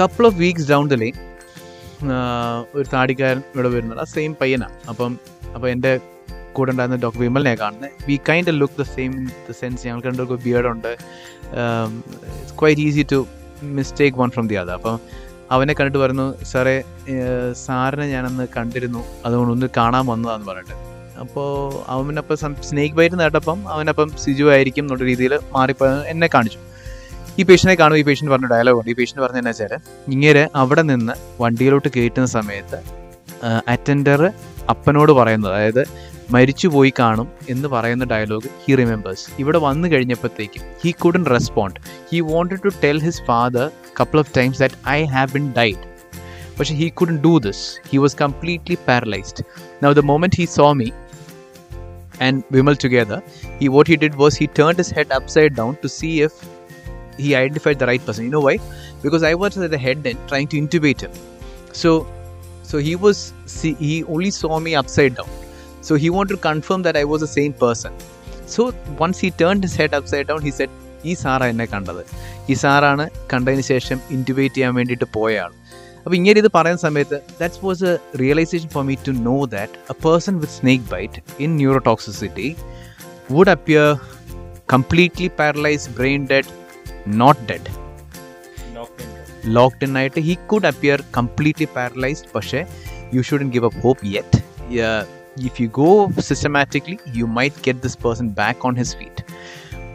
couple 0.00 0.26
of 0.26 0.36
weeks 0.36 0.68
down 0.70 0.88
the 0.88 0.94
line 0.94 1.16
ഒരു 2.74 2.86
താടിക്കാരൻ 2.92 3.42
ഇവിടെ 3.54 3.68
വരുന്നുണ്ട്. 3.68 4.02
ആ 4.02 4.04
സെയിം 4.04 4.36
പയ്യനാണ് 4.40 4.76
അപ്പം 4.88 5.18
അപ്പോൾ 5.54 5.68
എന്റെ 5.68 6.00
കൂടെ 6.52 6.70
ഉണ്ടായിരുന്ന 6.70 6.98
ഡോക്ടർ 7.02 7.20
വിമലിനെ 7.20 7.54
കാണുന്നത്. 7.54 7.90
We 8.08 8.20
kind 8.28 8.60
look 8.60 8.76
the 8.80 8.84
same 8.96 9.12
in 9.20 9.26
the 9.48 9.54
sense 9.60 9.86
ഞങ്ങൾക്ക് 9.86 10.08
രണ്ടുപേർക്ക് 10.08 10.44
ബിയർഡ് 10.44 10.66
ഉണ്ട്. 10.66 10.92
It's 12.38 12.54
quite 12.60 12.80
easy 12.80 13.06
to 13.12 13.26
mistake 13.62 14.18
one 14.18 14.30
from 14.30 14.46
the 14.48 14.54
other 14.54 14.72
അപ്പം 14.72 15.00
അവനെ 15.50 15.72
കണ്ടിട്ട് 15.72 15.98
പറയുന്നു 15.98 16.44
സാറേ 16.52 16.84
സാറിനെ 17.66 18.06
ഞാനന്ന് 18.08 18.46
കണ്ടിരുന്നു. 18.56 19.04
അതുകൊണ്ട് 19.26 19.52
ഒന്ന് 19.52 19.66
കാണാൻ 19.76 20.06
വന്നതാന്ന് 20.06 20.46
പറഞ്ഞിട്ട്. 20.46 20.76
അപ്പോൾ 21.20 21.50
അവനപ്പം 21.88 22.36
സ്നേക്ക് 22.68 22.96
ബൈറ്റ് 22.96 23.20
നേട്ടപ്പം 23.20 23.68
അവനപ്പം 23.68 24.08
സിജു 24.24 24.46
ആയിരിക്കും 24.54 24.84
എന്നുള്ള 24.84 25.04
രീതിയിൽ 25.04 25.38
മാറിപ്പോ 25.52 25.86
എന്നെ 26.12 26.28
കാണിച്ചു. 26.34 26.58
ഈ 27.38 27.42
പേഷ്യനെ 27.42 27.74
കാണും 27.74 27.96
ഈ 27.98 28.02
പേഷ്യന്റ് 28.02 28.32
പറഞ്ഞ 28.32 28.46
ഡയലോഗ് 28.46 28.78
ഉണ്ട്. 28.78 28.90
ഈ 28.90 28.94
പേഷ്യന്റ് 28.94 29.22
പറഞ്ഞ 29.26 29.38
എന്നാ 29.38 29.50
വെച്ചാൽ 29.50 29.78
ഇങ്ങനെ 30.08 30.48
അവിടെ 30.54 30.82
നിന്ന് 30.82 31.12
വണ്ടിയിലോട്ട് 31.40 31.88
കയറ്റുന്ന 31.96 32.26
സമയത്ത് 32.26 32.78
അറ്റൻഡർ 33.68 34.32
അപ്പനോട് 34.70 35.12
പറയുന്നത് 35.12 35.54
അതായത് 35.54 35.82
മരിച്ചു 36.33 36.67
പോയി 36.75 36.91
കാണും 36.99 37.27
എന്ന് 37.53 37.67
പറയുന്ന 37.73 38.05
ഡയലോഗ് 38.13 38.49
ഹി 38.63 38.75
റിമെമ്പേഴ്സ് 38.81 39.25
ഇവിടെ 39.41 39.59
വന്നു 39.67 39.87
കഴിഞ്ഞപ്പോഴത്തേക്കും 39.93 40.63
he 40.83 40.91
couldn't 41.03 41.23
respond 41.35 41.79
he 42.11 42.19
wanted 42.31 42.63
to 42.65 42.71
tell 42.83 42.99
his 43.07 43.23
father 43.29 43.65
couple 43.99 44.19
of 44.23 44.33
times 44.39 44.59
that 44.63 44.79
I 44.97 44.99
have 45.15 45.29
been 45.37 45.47
died 45.59 45.85
പക്ഷെ 46.57 46.75
he 46.81 46.87
couldn't 47.01 47.17
do 47.27 47.33
this 47.47 47.65
he 47.91 47.99
was 48.05 48.17
completely 48.23 48.77
paralysed 48.89 49.45
now 49.85 49.91
the 50.01 50.03
moment 50.13 50.39
he 50.41 50.47
saw 50.59 50.67
me 50.81 50.89
and 52.19 52.43
Vimal 52.49 52.77
together, 52.77 53.17
he 53.59 53.67
what 53.67 53.87
he 53.87 53.95
did 53.97 54.15
was 54.15 54.35
he 54.35 54.47
turned 54.49 54.77
his 54.77 54.91
head 54.91 55.11
upside 55.11 55.53
down 55.55 55.75
to 55.77 55.89
see 55.89 56.21
if 56.21 56.33
he 57.17 57.29
identified 57.35 57.79
the 57.79 57.87
right 57.87 58.03
person. 58.05 58.25
You 58.25 58.31
know 58.31 58.41
why? 58.41 58.57
Because 59.03 59.23
I 59.23 59.33
was 59.33 59.57
at 59.57 59.71
the 59.71 59.77
head 59.77 60.05
end 60.05 60.19
trying 60.27 60.47
to 60.49 60.57
intubate 60.57 61.01
him. 61.01 61.13
So, 61.73 61.91
so 62.63 62.77
he 62.79 62.95
was 62.95 63.33
see, 63.47 63.73
he 63.75 64.03
only 64.05 64.31
saw 64.31 64.59
me 64.59 64.75
upside 64.75 65.15
down. 65.15 65.31
So 65.86 65.94
he 65.96 66.08
wanted 66.10 66.34
to 66.34 66.40
confirm 66.48 66.80
that 66.82 66.96
I 66.96 67.04
was 67.04 67.20
the 67.20 67.32
same 67.38 67.52
person. 67.64 67.92
So 68.46 68.62
once 68.98 69.18
he 69.24 69.30
turned 69.42 69.62
his 69.62 69.74
head 69.80 69.92
upside 69.94 70.26
down, 70.32 70.42
he 70.48 70.54
said, 70.58 70.70
ഈ 71.04 71.12
സാറാ 71.20 71.46
എന്നെ 71.52 71.66
കണ്ടത്. 71.72 72.00
ഈ 72.50 72.54
സാറാണ് 72.62 73.04
കണ്ടതിന് 73.32 73.64
ശേഷം 73.72 73.98
ഇന്റുബേറ്റ് 74.14 74.56
ചെയ്യാൻ 74.56 74.72
വേണ്ടിയിട്ട് 74.78 75.06
പോയ 75.16 75.32
ആൾ. 75.42 75.52
അപ്പോൾ 76.00 76.16
ഇങ്ങനെ 76.18 76.38
ഇത് 76.42 76.48
പറയുന്ന 76.56 76.80
സമയത്ത് 76.86 77.16
that's 77.40 77.60
was 77.66 77.84
a 77.90 77.92
realisation 78.22 78.68
for 78.74 78.82
me 78.88 78.94
to 79.06 79.12
know 79.28 79.36
that 79.54 79.78
a 79.92 79.96
person 80.06 80.34
with 80.42 80.54
snake 80.60 80.84
bite 80.94 81.22
in 81.44 81.50
neurotoxicity 81.62 82.48
would 83.36 83.52
appear 83.56 83.88
completely 84.74 85.28
paralyse 85.40 85.90
brain 85.98 86.22
dead 86.32 86.52
not 87.22 87.44
dead 87.50 87.72
locked 89.58 89.86
in 89.88 89.94
ആയിട്ട് 90.02 90.22
he 90.28 90.36
could 90.52 90.68
appear 90.72 91.00
completely 91.18 91.68
paralysed 91.76 92.32
പക്ഷേ 92.36 92.62
you 93.16 93.22
shouldn't 93.30 93.50
give 93.56 93.68
up 93.70 93.82
hope 93.86 94.12
yet 94.16 94.40
if 95.36 95.60
you 95.60 95.68
go 95.68 96.10
systematically, 96.12 96.98
you 97.12 97.26
might 97.26 97.60
get 97.62 97.82
this 97.82 97.96
person 97.96 98.30
back 98.30 98.64
on 98.64 98.76
his 98.76 98.94
feet. 98.94 99.22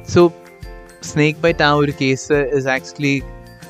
So, 0.04 0.34
snake 1.02 1.42
bite 1.42 1.62
our 1.62 1.88
case 1.88 2.30
is 2.30 2.66
actually 2.66 3.24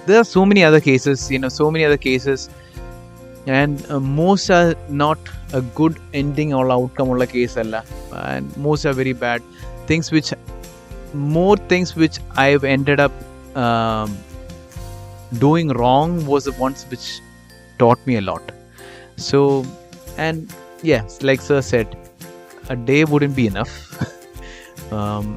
there 0.05 0.19
are 0.19 0.23
so 0.23 0.45
many 0.45 0.63
other 0.63 0.81
cases, 0.81 1.29
you 1.31 1.39
know, 1.39 1.49
so 1.49 1.71
many 1.71 1.86
other 1.86 1.97
cases, 1.97 2.49
and 3.45 3.86
uh, 3.89 3.99
most 3.99 4.49
are 4.49 4.75
not 4.89 5.17
a 5.53 5.62
good 5.62 5.99
ending 6.13 6.53
or 6.53 6.71
outcome 6.71 7.10
or 7.10 7.25
case, 7.25 7.55
and 7.57 8.57
most 8.57 8.86
are 8.86 8.93
very 8.93 9.13
bad 9.13 9.41
things 9.88 10.11
which 10.11 10.34
more 11.13 11.57
things 11.57 11.95
which 11.95 12.19
I've 12.36 12.63
ended 12.63 12.99
up 12.99 13.11
um, 13.55 14.17
doing 15.38 15.69
wrong 15.69 16.26
was 16.26 16.45
the 16.45 16.53
ones 16.53 16.86
which 16.89 17.19
taught 17.78 18.05
me 18.05 18.17
a 18.17 18.22
lot. 18.22 18.51
So, 19.17 19.65
and 20.17 20.53
yes 20.84 21.21
like 21.21 21.41
sir 21.41 21.61
said 21.61 21.89
a 22.69 22.75
day 22.89 23.03
wouldn't 23.05 23.36
be 23.36 23.47
enough. 23.47 23.73
Um, 24.97 25.27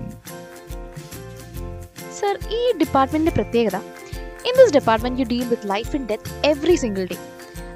sir 2.18 2.34
ഈ 2.56 2.60
ഡിപ്പാർട്ട്മെന്റിന്റെ 2.80 3.32
പ്രത്യേകത 3.36 3.76
in 4.48 4.52
this 4.58 4.72
department 4.76 5.20
you 5.20 5.26
deal 5.32 5.44
with 5.52 5.68
life 5.70 5.90
and 5.96 6.08
death 6.10 6.30
every 6.50 6.76
single 6.82 7.04
day 7.10 7.16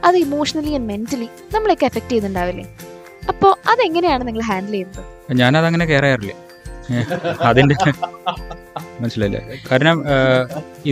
അത് 0.04 0.16
emotionally 0.16 0.72
and 0.78 0.88
mentally 0.92 1.28
നമ്മളെയൊക്കെ 1.54 1.86
effect 1.86 2.10
ചെയ്യുന്നുണ്ടാവില്ലേ? 2.10 2.64
അപ്പോൾ 3.28 3.52
അതെങ്ങനെയാണ് 3.72 4.26
നിങ്ങൾ 4.28 4.42
handle 4.50 4.74
ചെയ്യുന്നത്? 4.76 5.02
ഞാനതങ്ങനെ 5.40 5.86
കെയർ 5.92 6.04
ചെയ്യാറില്ല. 6.06 6.34
അതിന്റെ 7.48 7.76
മനസ്സിലായില്ലേ? 9.00 9.40
കാരണം 9.70 9.98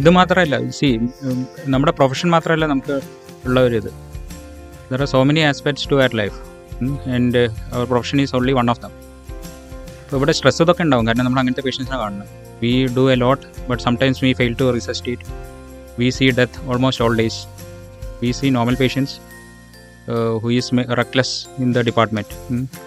ഇത് 0.00 0.10
മാത്രമല്ല 0.18 0.56
സി 0.78 0.88
നമ്മുടെ 1.74 1.94
പ്രൊഫഷൻ 2.00 2.30
മാത്രമല്ല 2.36 2.66
നമുക്ക് 2.66 2.96
ഉള്ള 3.46 3.60
ഒരു 3.68 3.76
ഇത്. 3.82 3.90
There 4.90 5.02
are 5.06 5.10
so 5.14 5.22
many 5.30 5.44
aspects 5.52 5.88
to 5.92 5.98
our 6.02 6.14
life 6.22 6.38
and 7.16 7.42
our 7.74 7.84
profession 7.92 8.20
is 8.24 8.34
only 8.38 8.54
one 8.58 8.70
of 8.72 8.82
them 8.84 8.92
അപ്പോൾ 10.02 10.16
ഇവിടെ 10.18 10.32
സ്ട്രെസ് 10.38 10.60
ഇതൊക്കെ 10.62 10.82
ഉണ്ടാവും. 10.86 11.04
കാരണം 11.08 11.24
നമ്മൾ 11.26 11.40
അങ്ങനത്തെ 11.42 11.62
പേഷ്യൻസിനെ 11.66 11.98
കാണുന്നത്. 12.02 12.28
We 12.62 12.72
do 12.96 13.04
a 13.12 13.16
lot 13.24 13.44
but 13.70 13.82
sometimes 13.86 14.20
we 14.24 14.30
fail 14.40 14.54
to 14.60 14.66
resus 14.76 15.12
it 15.14 15.26
we 16.00 16.08
see 16.18 16.26
death 16.40 16.60
almost 16.70 17.04
all 17.06 17.14
days 17.20 17.40
we 18.22 18.30
see 18.38 18.48
normal 18.56 18.76
patients 18.82 19.14
who 20.42 20.50
is 20.58 20.86
restless 21.00 21.34
in 21.64 21.70
the 21.76 21.82
department 21.88 22.34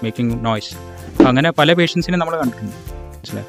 making 0.04 0.38
noise 0.48 0.72
അങ്ങനെ 1.30 1.50
പല 1.60 1.74
പേഷ്യൻസിനെ 1.80 2.18
നമ്മൾ 2.22 2.36
കണ്ടിട്ടുണ്ട്. 2.42 2.78
മനസ്സിലായി? 3.16 3.48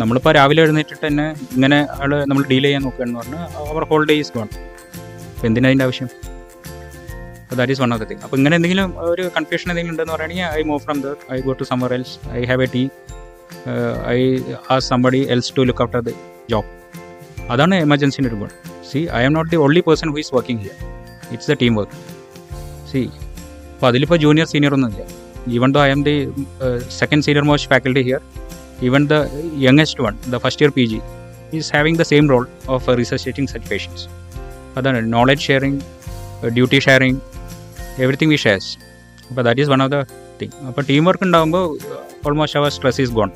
നമ്മളിപ്പോൾ 0.00 0.32
രാവിലെ 0.38 0.60
എഴുന്നേറ്റിട്ട് 0.64 1.02
തന്നെ 1.06 1.24
ഇങ്ങനെ 1.54 1.78
ആൾ 2.02 2.10
നമ്മൾ 2.30 2.42
ഡീൽ 2.50 2.64
ചെയ്യാൻ 2.66 2.82
നോക്കുകയാണെന്ന് 2.86 3.20
പറഞ്ഞാൽ 3.20 3.46
അവർ 3.70 3.84
ഹോൾ 3.92 4.02
ഡേ 4.10 4.14
ഈസ് 4.22 4.32
ഗോൺ 4.36 4.48
അപ്പോൾ 5.30 5.46
എന്തിനാ 5.48 5.68
അതിന്റെ 5.70 5.86
ആവശ്യം 7.54 7.60
that 7.60 7.74
is 7.74 7.82
one 7.82 7.92
of 7.94 8.02
the 8.02 8.06
thing 8.10 8.22
അപ്പോൾ 8.24 8.36
ഇങ്ങനെ 8.36 8.54
എന്തെങ്കിലും 8.58 8.88
ഒരു 9.06 9.24
കൺഫ്യൂഷൻ 9.36 9.68
എന്തെങ്കിലും 9.70 9.94
ഉണ്ടെന്ന് 9.94 10.14
പറയുകയാണെങ്കിൽ 10.14 10.58
I 10.58 10.62
move 10.62 10.80
from 10.84 10.98
there 11.02 11.16
I 11.32 11.38
go 11.40 11.52
to 11.52 11.64
somewhere 11.64 11.92
else 11.94 12.14
I 12.32 12.42
have 12.44 12.62
a 12.62 12.68
team 12.74 12.88
I 14.08 14.18
ah 14.70 14.76
somebody 14.88 15.20
else 15.34 15.52
to 15.56 15.62
look 15.62 15.82
after 15.82 16.00
the 16.00 16.12
job 16.50 16.70
അതാണ് 17.50 17.76
എമർജൻസിന്റെ 17.82 18.30
ഒരു 18.30 18.38
ഗുണം 18.40 18.56
see 18.90 19.00
I 19.12 19.22
am 19.24 19.32
not 19.32 19.50
the 19.50 19.58
only 19.58 19.82
person 19.88 20.10
who 20.14 20.18
is 20.18 20.32
working 20.34 20.62
here 20.64 20.76
it's 21.34 21.50
the 21.50 21.56
team 21.62 21.74
work 21.74 21.98
see 22.92 23.02
അപ്പോൾ 23.74 23.88
അതിലിപ്പോൾ 23.88 24.18
junior 24.18 24.46
senior 24.46 24.74
ഒന്നും 24.74 24.90
ഇല്ല 24.92 25.04
even 25.52 25.70
though 25.72 25.80
I 25.80 25.90
am 25.90 26.02
the 26.04 26.16
second 26.98 27.24
senior 27.24 27.44
most 27.44 27.70
faculty 27.70 28.02
here 28.02 28.20
even 28.82 29.02
the 29.06 29.16
youngest 29.60 30.02
one 30.04 30.14
the 30.30 30.38
first 30.38 30.62
year 30.64 30.72
P 30.76 30.84
G 30.92 31.00
is 31.52 31.70
having 31.74 31.98
the 31.98 32.06
same 32.12 32.26
role 32.28 32.44
of 32.68 32.96
resuscitating 32.98 33.50
such 33.50 33.68
patients 33.70 34.06
അതാണ് 34.78 35.00
knowledge 35.12 35.42
sharing 35.42 35.80
duty 36.54 36.78
sharing 36.80 37.20
everything 37.98 38.30
we 38.30 38.38
shares 38.38 38.70
അപ്പോൾ 39.30 39.42
that 39.42 39.60
is 39.60 39.70
one 39.70 39.82
of 39.82 39.92
the 39.92 39.98
thing 40.40 40.52
അപ്പോൾ 40.68 40.84
team 40.84 41.04
work 41.04 41.24
ഉണ്ടാകുമ്പോൾ 41.24 41.64
almost 42.26 42.58
our 42.60 42.70
stress 42.70 43.00
is 43.00 43.12
gone 43.12 43.30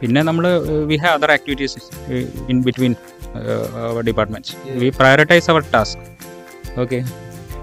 പിന്നെ 0.00 0.20
നമ്മൾ 0.22 0.44
we 0.86 0.96
have 0.96 1.14
other 1.18 1.30
activities 1.30 1.78
in 2.48 2.58
between 2.62 2.92
our 3.84 4.02
departments 4.02 4.52
we 4.78 4.88
prioritise 4.98 5.48
our 5.50 5.62
task 5.72 6.02
okay 6.80 6.98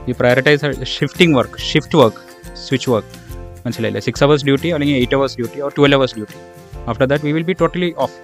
we 0.07 0.13
prioritise 0.13 0.65
shifting 0.95 1.35
work 1.37 1.59
shift 1.69 1.97
work 1.97 2.21
switch 2.65 2.89
work 2.91 3.13
മനസ്സിലായില്ലേ? 3.65 4.01
Six 4.01 4.23
hours 4.23 4.45
duty 4.45 4.69
അല്ലെങ്കിൽ 4.73 4.95
eight 4.95 5.15
hours 5.15 5.35
duty 5.35 5.59
or 5.61 5.71
twelve 5.77 5.95
hours 5.95 6.15
duty 6.15 6.35
after 6.87 7.05
that 7.05 7.25
we 7.25 7.31
will 7.31 7.43
be 7.43 7.55
totally 7.61 7.89
off 7.97 8.15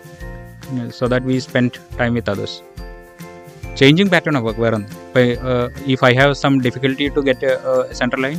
so 0.98 1.08
that 1.08 1.26
we 1.26 1.38
spend 1.40 1.72
time 2.00 2.12
with 2.14 2.30
others 2.30 2.58
changing 3.80 4.12
pattern 4.14 4.36
of 4.40 4.46
work 4.48 4.62
വേറെ 4.66 4.76
ഒന്ന്. 4.80 4.90
ഇപ്പം 5.08 5.28
if 5.94 6.04
I 6.10 6.14
have 6.20 6.34
some 6.44 6.54
difficulty 6.66 7.06
to 7.18 7.22
get 7.30 7.50
central 8.00 8.22
line 8.26 8.38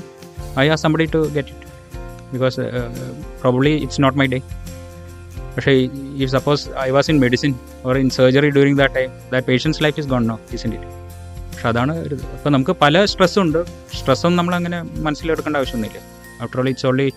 I 0.62 0.66
have 0.70 0.80
somebody 0.84 1.06
to 1.14 1.20
get 1.36 1.52
it 1.54 1.68
because 2.34 2.60
probably 3.42 3.72
it's 3.84 4.02
not 4.04 4.18
my 4.22 4.26
day 4.34 4.40
പക്ഷേ 5.54 5.72
if 6.22 6.30
suppose 6.36 6.62
I 6.86 6.88
was 6.96 7.08
in 7.12 7.18
medicine 7.24 7.52
or 7.86 7.98
in 8.02 8.08
surgery 8.18 8.50
during 8.56 8.78
that 8.80 8.94
time 8.98 9.10
that 9.32 9.46
patients 9.50 9.80
life 9.84 9.98
is 10.02 10.08
gone 10.12 10.24
no 10.32 10.36
is 10.56 10.64
in 10.68 10.72
it 10.78 10.88
പക്ഷെ 11.50 11.68
അതാണ് 11.72 11.94
ഒരു 12.04 12.16
അപ്പോൾ 12.36 12.50
നമുക്ക് 12.56 12.74
പല 12.84 13.04
സ്ട്രെസ്സും 13.12 13.42
ഉണ്ട്. 13.46 13.60
സ്ട്രെസ്സൊന്നും 13.98 14.38
നമ്മളങ്ങനെ 14.40 14.78
മനസ്സിലെടുക്കേണ്ട 15.06 15.56
ആവശ്യമൊന്നുമില്ല. 15.60 16.00
After 16.42 16.60
all 16.62 16.68
it's 16.72 16.86
only 16.90 17.08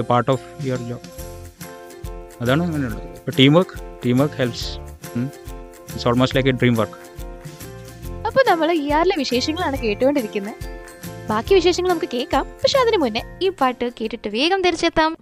a 0.00 0.04
part 0.10 0.30
of 0.34 0.44
your 0.68 0.82
job 0.90 1.08
അതാണ് 2.42 2.62
അങ്ങനെയുള്ളത്. 2.68 3.04
ഇപ്പോൾ 3.20 3.34
team 3.40 3.52
work 3.58 3.76
team 4.04 4.16
work 4.22 4.36
helps 4.42 4.66
it's 5.20 6.06
almost 6.10 6.36
like 6.38 6.50
a 6.52 6.56
dream 6.62 6.74
work 6.82 6.98
അപ്പൊ 8.26 8.40
നമ്മൾ 8.50 8.68
ഇ 8.72 8.86
ആറിലെ 8.90 9.16
വിശേഷങ്ങളാണ് 9.18 9.76
കേട്ടുകൊണ്ടിരിക്കുന്നത് 9.82 10.54
ബാക്കി 11.30 11.52
വിശേഷങ്ങൾ 11.54 11.90
നമുക്ക് 11.90 12.08
കേൾക്കാം. 12.14 12.44
പക്ഷെ 12.62 12.78
അതിനു 12.78 12.96
മുന്നേ 12.96 13.22
ഈ 13.42 13.48
പാട്ട് 13.48 13.86
കേട്ടിട്ട് 14.00 14.28
വേഗം 14.28 14.62
തിരിച്ചെത്താം. 14.62 15.12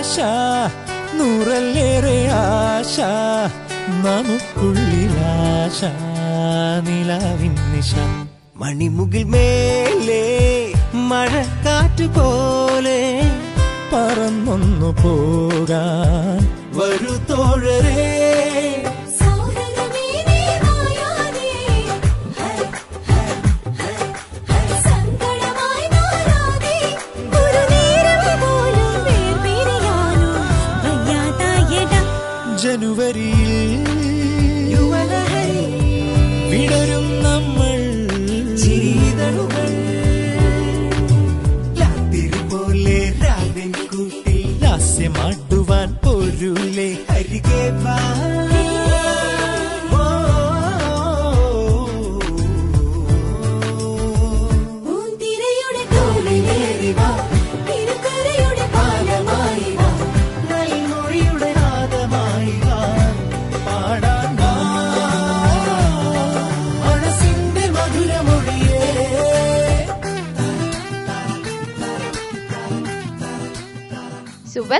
ആശ 0.00 0.18
നൂറല്ലേറെ 1.14 2.28
ആശ 2.28 3.00
നമുക്കുള്ളിലാശ 4.04 5.80
നിലാവിൻ 6.86 7.54
നിശ. 7.72 7.94
മണിമുകിൽ 8.56 9.24
മേലെ 9.24 10.24
മഴക്കാറ്റ് 10.94 12.04
പോലെ 12.04 13.00
പറന്നൊന്നു 13.92 14.96
പോകാൻ. 15.02 16.40
വരുത്തോഴരേ 16.78 17.30
തോഴരേ 17.30 18.89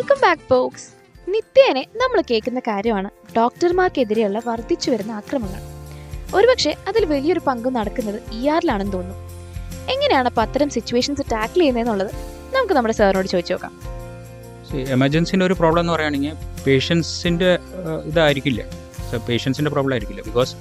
വെൽക്കം 0.01 0.21
ബാക്ക് 0.23 0.47
ബോക്സ് 0.51 0.87
നിത്യേനെ 1.31 1.81
നമ്മൾ 1.97 2.23
കേൾക്കുന്ന 2.31 2.61
കാര്യമാണ്. 2.61 3.09
ഡോക്ടർമാർക്കെതിരെയുള്ള 3.37 4.39
വർദ്ധിച്ചു 4.47 4.89
വരുന്ന 4.91 5.13
ആക്രമങ്ങൾ 5.13 5.63
ഒരുപക്ഷെ 6.37 6.73
അതിൽ 6.89 7.05
വലിയൊരു 7.05 7.41
പങ്ക് 7.47 7.69
നടക്കുന്നത് 7.77 8.19
ഇ 8.33 8.49
ആറിലാണെന്ന് 8.49 8.93
തോന്നുന്നു. 8.93 9.19
എങ്ങനെയാണ് 9.93 10.29
അപ്പോൾ 10.29 10.43
അത്തരം 10.43 10.71
സിറ്റുവേഷൻസ് 10.71 11.25
ടാക്കിൾ 11.33 11.61
ചെയ്യുന്നതെന്നുള്ളത് 11.61 12.13
നമുക്ക് 12.55 12.75
നമ്മുടെ 12.75 12.95
സാറിനോട് 12.95 13.29
ചോദിച്ചു 13.29 13.53
നോക്കാം. 13.53 13.73
എമർജൻസിന്റെ 14.97 15.47
ഒരു 15.47 15.57
പ്രോബ്ലം 15.61 15.81
എന്ന് 15.81 15.93
പറയുകയാണെങ്കിൽ 15.93 16.35
പേഷ്യൻസിന്റെ 16.67 17.59
ഇതായിരിക്കില്ല. 18.05 18.63
പേഷ്യൻസിന്റെ 19.29 19.71
പ്രോബ്ലം 19.71 19.95
ആയിരിക്കില്ല. 19.97 20.23
Because 20.23 20.55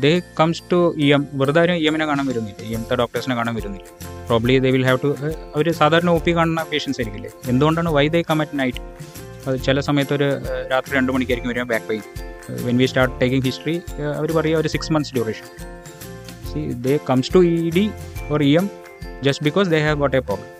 they 0.00 0.10
comes 0.38 0.62
to 0.70 0.78
E 0.98 1.08
M 1.14 1.22
വെറുതെ 1.34 1.60
ആരും 1.60 1.76
ഇ 1.76 1.86
എമ്മിനെ 1.88 2.06
കാണാൻ 2.06 2.26
വരുന്നില്ല. 2.30 2.58
ഇ 2.62 2.74
എംത്തെ 2.78 2.94
ഡോക്ടേഴ്സിനെ 3.00 3.34
കാണാൻ 3.38 3.54
വരുന്നില്ല. 3.58 3.86
Probably 4.28 4.54
they 4.64 4.70
will 4.74 4.86
have 4.88 5.00
to 5.02 5.10
അവർ 5.54 5.66
സാധാരണ 5.80 6.10
ഒ 6.10 6.22
പി 6.26 6.32
കാണുന്ന 6.36 6.62
പേഷ്യൻസ് 6.70 6.98
ആയിരിക്കില്ലേ? 7.00 7.30
എന്തുകൊണ്ടാണ് 7.52 7.90
why 7.96 8.06
they 8.08 8.20
come 8.28 8.40
at 8.44 8.58
night 8.60 8.80
അത് 9.46 9.56
ചില 9.66 9.78
സമയത്ത് 9.88 10.12
ഒരു 10.16 10.26
ഏഹ്, 10.44 10.62
രാത്രി 10.70 10.92
രണ്ട് 10.96 11.10
മണിക്കായിരിക്കും 11.14 11.50
വരിക 11.52 11.64
back 11.72 11.86
pain 11.88 12.02
when 12.66 12.76
we 12.76 12.86
start 12.86 13.14
taking 13.20 13.44
history 13.48 13.74
അവർ 14.14 14.30
പറയുക 14.38 14.62
ഒരു 14.62 14.70
six 14.74 14.92
months 14.94 15.12
duration 15.16 15.46
see 16.50 16.60
they 16.86 16.94
comes 17.10 17.32
to 17.34 17.42
E 17.50 17.70
D 17.70 17.84
or 18.30 18.42
E 18.42 18.52
M 18.60 18.66
just 19.22 19.44
because 19.44 19.68
they 19.70 19.80
have 19.86 19.98
got 20.02 20.16
a 20.16 20.24
problem 20.28 20.50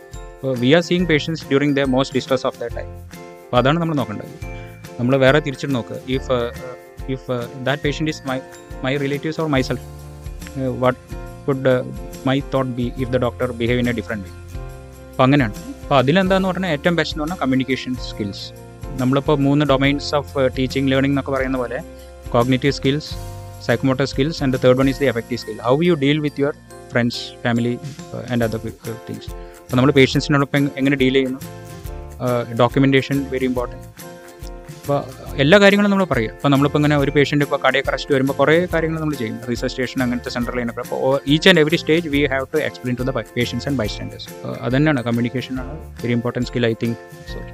we 0.63 0.71
are 0.75 0.85
seeing 0.89 1.09
patients 1.11 1.45
during 1.49 1.75
the 1.77 1.85
most 1.95 2.17
distress 2.19 2.47
of 2.47 2.59
the 2.59 2.69
time 2.77 2.91
അപ്പോൾ 3.45 3.59
അതാണ് 3.59 3.79
നമ്മൾ 3.83 3.95
നോക്കേണ്ടത്. 3.95 4.33
നമ്മൾ 4.99 5.15
വേറെ 5.19 5.39
തിരിച്ചിട്ട് 5.47 5.75
നോക്കുക 5.75 5.97
if 6.09 6.37
if 7.15 7.37
that 7.67 7.83
patient 7.83 8.11
is 8.11 8.23
my 8.29 8.39
my 8.85 8.97
relatives 8.97 9.41
or 9.41 9.49
myself 9.49 9.85
what 10.85 11.01
would 11.47 11.75
my 12.27 12.37
thought 12.55 12.71
be 12.79 12.87
if 13.03 13.11
the 13.11 13.17
doctor 13.17 13.53
behave 13.61 13.79
in 13.79 13.89
a 13.89 13.93
different 13.93 14.25
way 14.27 14.33
അപ്പോൾ 15.11 15.23
അങ്ങനെയാണ്. 15.23 15.55
അപ്പോൾ 15.83 15.97
അതിലെന്താന്ന് 15.99 16.49
പറഞ്ഞാൽ 16.49 16.71
ഏറ്റവും 16.77 16.97
ബെസ്റ്റ് 16.97 17.15
എന്ന് 17.17 17.25
പറഞ്ഞാൽ 17.25 17.41
കമ്മ്യൂണിക്കേഷൻ 17.43 17.95
സ്കിൽസ് 18.09 18.45
നമ്മളിപ്പോൾ 19.01 19.37
മൂന്ന് 19.47 19.65
ഡൊമൈൻസ് 19.73 20.11
ഓഫ് 20.15 20.49
ടീച്ചിങ് 20.57 20.89
ലേണിംഗ് 20.93 21.15
എന്നൊക്കെ 21.15 21.33
പറയുന്ന 21.37 21.59
പോലെ 21.63 21.79
cognitive 22.35 22.75
skills 22.79 23.11
psychomotor 23.67 24.07
skills 24.13 24.43
and 24.45 24.59
third 24.65 24.79
one 24.81 24.89
is 24.93 25.01
the 25.03 25.09
affective 25.13 25.41
skill 25.43 25.59
how 25.69 25.75
you 25.89 25.95
deal 25.95 26.19
with 26.27 26.41
your 26.41 26.55
friends 26.93 27.23
family 27.45 27.75
and 28.33 28.45
other 28.45 28.61
things 29.09 29.31
അപ്പോൾ 29.61 29.77
നമ്മൾ 29.77 29.93
പേഷ്യൻസിനോടൊപ്പം 29.99 30.71
എങ്ങനെ 30.77 30.97
ഡീൽ 31.03 31.15
ചെയ്യുന്നു? 31.15 31.41
ഡോക്യുമെന്റേഷൻ 32.61 33.17
വെരി 33.33 33.47
ഇമ്പോർട്ടന്റ് 33.53 33.85
അപ്പോൾ 34.85 34.99
എല്ലാ 35.43 35.57
കാര്യങ്ങളും 35.63 35.91
നമ്മൾ 35.93 36.07
പറയും. 36.11 36.33
ഇപ്പോൾ 36.37 36.51
നമ്മളിപ്പോൾ 36.53 36.79
ഇങ്ങനെ 36.81 36.97
ഒരു 37.03 37.13
പേഷ്യന്റ് 37.17 37.45
ഇപ്പോൾ 37.47 37.61
കടയൊക്കെ 37.63 37.91
അറസ്റ്റ് 37.93 38.13
വരുമ്പോൾ 38.15 38.35
കുറേ 38.41 38.55
കാര്യങ്ങൾ 38.73 38.99
നമ്മൾ 39.03 39.15
ചെയ്യും. 39.21 39.37
റിസർച്ച് 39.51 39.75
സ്റ്റേഷൻ 39.75 39.99
അങ്ങനത്തെ 40.05 40.31
സെൻട്രൽ 40.35 40.57
ലൈനൊക്കെ 40.59 40.83
അപ്പോൾ 40.85 41.15
each 41.35 41.49
and 41.51 41.61
every 41.63 41.79
stage 41.83 42.11
we 42.15 42.21
have 42.33 42.47
to 42.55 42.59
explain 42.67 42.97
to 43.01 43.05
the 43.09 43.13
patients 43.37 43.67
and 43.69 43.79
bystanders 43.81 44.29
communication 45.09 45.55
ആണ്. 45.63 45.73
Very 46.03 46.15
important 46.19 46.49
skill 46.51 46.67
I 46.71 46.73
think 46.83 46.99
sorry 47.33 47.51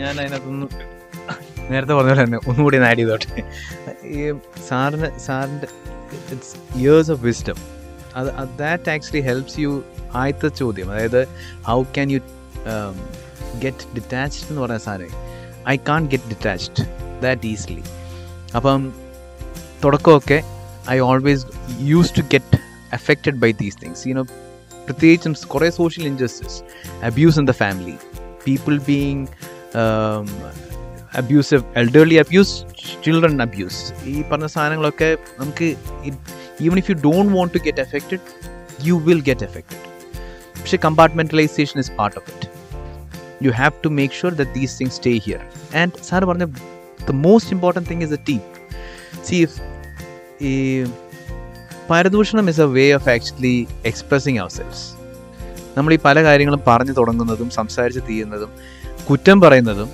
ഞാൻ 0.00 0.12
അതിനകത്തൊന്ന് 0.20 0.66
നേരത്തെ 1.70 1.94
പറഞ്ഞ 1.98 2.10
പോലെ 2.10 2.24
തന്നെ 2.24 2.40
ഒന്നുകൂടി 2.50 2.76
ഒന്ന് 2.80 2.90
ആഡ് 2.90 3.00
ചെയ്തോട്ടെ. 3.02 3.44
ഈ 4.16 4.20
സാറിന് 4.68 5.10
സാറിന്റെ 5.28 5.70
ഇറ്റ്സ് 6.32 6.54
ഇയേഴ്സ് 6.80 7.10
ഓഫ് 7.16 7.22
വിസ്ഡം 7.28 7.58
അത് 8.18 8.30
ദാറ്റ് 8.64 8.90
ആക്ച്വലി 8.96 9.24
ഹെൽപ്സ് 9.30 9.58
യു 9.64 9.72
ആദ്യത്തെ 10.20 10.48
ചോദ്യം. 10.62 10.88
അതായത് 10.92 11.20
how 11.70 11.80
can 11.96 12.08
you 12.16 12.20
get 13.64 13.84
detached 13.96 14.48
എന്ന് 14.50 14.62
പറഞ്ഞ 14.66 14.80
സാധനം. 14.88 15.29
I 15.68 15.76
can't 15.88 16.06
get 16.06 16.28
detached 16.28 16.84
that 17.22 17.46
easily 17.46 17.82
അപ്പം 18.56 18.80
തുടക്കമൊക്കെ 19.84 20.38
I 20.90 20.98
always 20.98 21.44
use 21.82 22.12
to 22.16 22.24
get 22.32 22.58
affected 22.92 23.38
by 23.38 23.50
these 23.52 23.78
things 23.84 24.08
you know 24.08 24.24
പ്രത്യേകിച്ചും 24.84 25.34
കുറേ 25.46 25.70
social 25.70 26.06
injustice 26.06 26.58
abuse 27.04 27.38
in 27.38 27.46
the 27.46 27.50
family 27.50 27.96
people 28.46 28.76
being 28.78 29.24
abusive 31.14 31.62
elderly 31.76 32.14
abuse 32.14 32.56
children 33.04 33.42
abuse 33.42 33.80
ഈ 34.06 34.22
പറഞ്ഞ 34.22 34.46
സാധനങ്ങളൊക്കെ 34.46 35.16
നമുക്ക് 35.40 35.68
even 36.60 36.78
if 36.78 36.90
you 36.90 36.96
don't 37.04 37.32
want 37.32 37.54
to 37.54 37.58
get 37.58 37.80
affected 37.80 38.20
you 38.84 38.94
will 38.94 39.20
get 39.20 39.44
affected 39.44 39.80
പക്ഷെ 40.60 40.76
compartmentalisation 40.76 41.80
is 41.80 41.92
part 41.92 42.18
of 42.18 42.30
it 42.30 42.48
you 43.46 43.52
have 43.60 43.74
to 43.84 43.90
make 43.98 44.14
sure 44.20 44.32
that 44.40 44.54
these 44.58 44.74
things 44.80 44.96
stay 45.00 45.12
here 45.26 45.42
and 45.82 46.04
sir 46.08 46.24
പറഞ്ഞ 46.30 46.46
the 47.08 47.14
most 47.26 47.52
important 47.56 47.88
thing 47.90 48.04
is 48.08 48.16
a 48.18 48.22
team 48.28 48.42
see 49.28 49.36
if 49.46 49.56
ഈ 50.50 50.52
പരദൂഷണം 51.90 52.48
is 52.52 52.60
a 52.60 52.68
way 52.78 52.86
of 52.98 53.08
actually 53.14 53.56
expressing 53.90 54.40
ourselves 54.58 54.84
നമ്മൾ 55.76 55.90
ഈ 55.96 55.98
പല 56.04 56.22
കാര്യങ്ങളും 56.28 56.62
പറഞ്ഞു 56.68 56.92
തുടങ്ങുന്നതും 56.98 57.48
സംസാരിച്ച് 57.58 58.02
തീരുന്നതും 58.10 58.52
കുറ്റം 59.08 59.36
പറയുന്നതും 59.40 59.90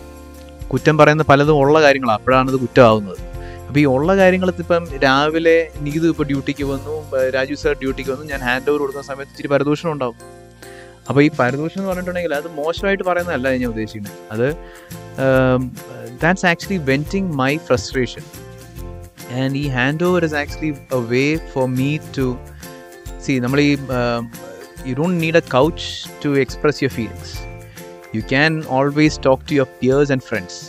കുറ്റം 0.73 0.95
പറയുന്ന 1.01 1.25
പലതും 1.31 1.57
ഉള്ള 1.63 1.77
കാര്യങ്ങളാണ് 1.83 2.19
അപ്പോഴാണ് 2.19 2.49
ഇത് 2.53 2.59
കുറ്റമാവുന്നത്. 2.63 3.19
അപ്പോൾ 3.67 3.81
ഈ 3.83 3.85
ഉള്ള 3.93 4.11
കാര്യങ്ങൾ 4.21 4.49
ഇപ്പം 4.63 4.85
രാവിലെ 5.05 5.55
നീതു 5.85 6.07
ഇപ്പോൾ 6.13 6.27
ഡ്യൂട്ടിക്ക് 6.31 6.65
വന്നു 6.73 6.95
രാജീവ് 7.13 7.33
രാജു 7.37 7.55
സാർ 7.63 7.75
ഡ്യൂട്ടിക്ക് 7.83 8.11
വന്നു 8.13 8.25
ഞാൻ 8.33 8.41
ഹാൻഡ് 8.49 8.71
ഓവർ 8.71 8.79
കൊടുക്കുന്ന 8.83 9.07
സമയത്ത് 9.11 9.33
ഇച്ചിരി 9.33 9.49
പരദൂഷണം 9.55 9.91
ഉണ്ടാവും. 9.93 10.17
അപ്പോൾ 11.09 11.23
ഈ 11.23 11.31
പരദൂഷം 11.39 11.79
എന്ന് 11.79 11.91
പറഞ്ഞിട്ടുണ്ടെങ്കിൽ 11.91 12.35
അത് 12.35 12.49
മോശമായിട്ട് 12.51 13.05
പറയുന്നതല്ല 13.05 13.53
ഞാൻ 13.53 13.69
ഉദ്ദേശിക്കുന്നത് 13.69 14.19
അത് 14.33 14.47
that's 16.21 16.47
actually 16.47 16.79
venting 16.91 17.31
my 17.33 17.53
frustration 17.69 18.25
and 19.41 19.57
ഈ 19.59 19.67
hand 19.69 20.05
over 20.05 20.25
is 20.25 20.35
actually 20.35 20.73
a 20.93 21.01
way 21.07 21.25
for 21.53 21.67
me 21.81 21.91
to 22.19 22.27
see 23.21 23.39
നമ്മൾ 23.39 23.61
ഈ 23.61 23.71
you 24.87 24.95
don't 24.95 25.19
need 25.23 25.37
a 25.37 25.45
couch 25.51 25.87
to 26.25 26.39
express 26.39 26.85
your 26.85 26.95
feelings 26.95 27.35
you 28.17 28.23
can 28.29 28.63
always 28.69 29.19
talk 29.23 29.43
to 29.49 29.55
your 29.55 29.69
peers 29.81 30.13
and 30.13 30.23
friends 30.23 30.61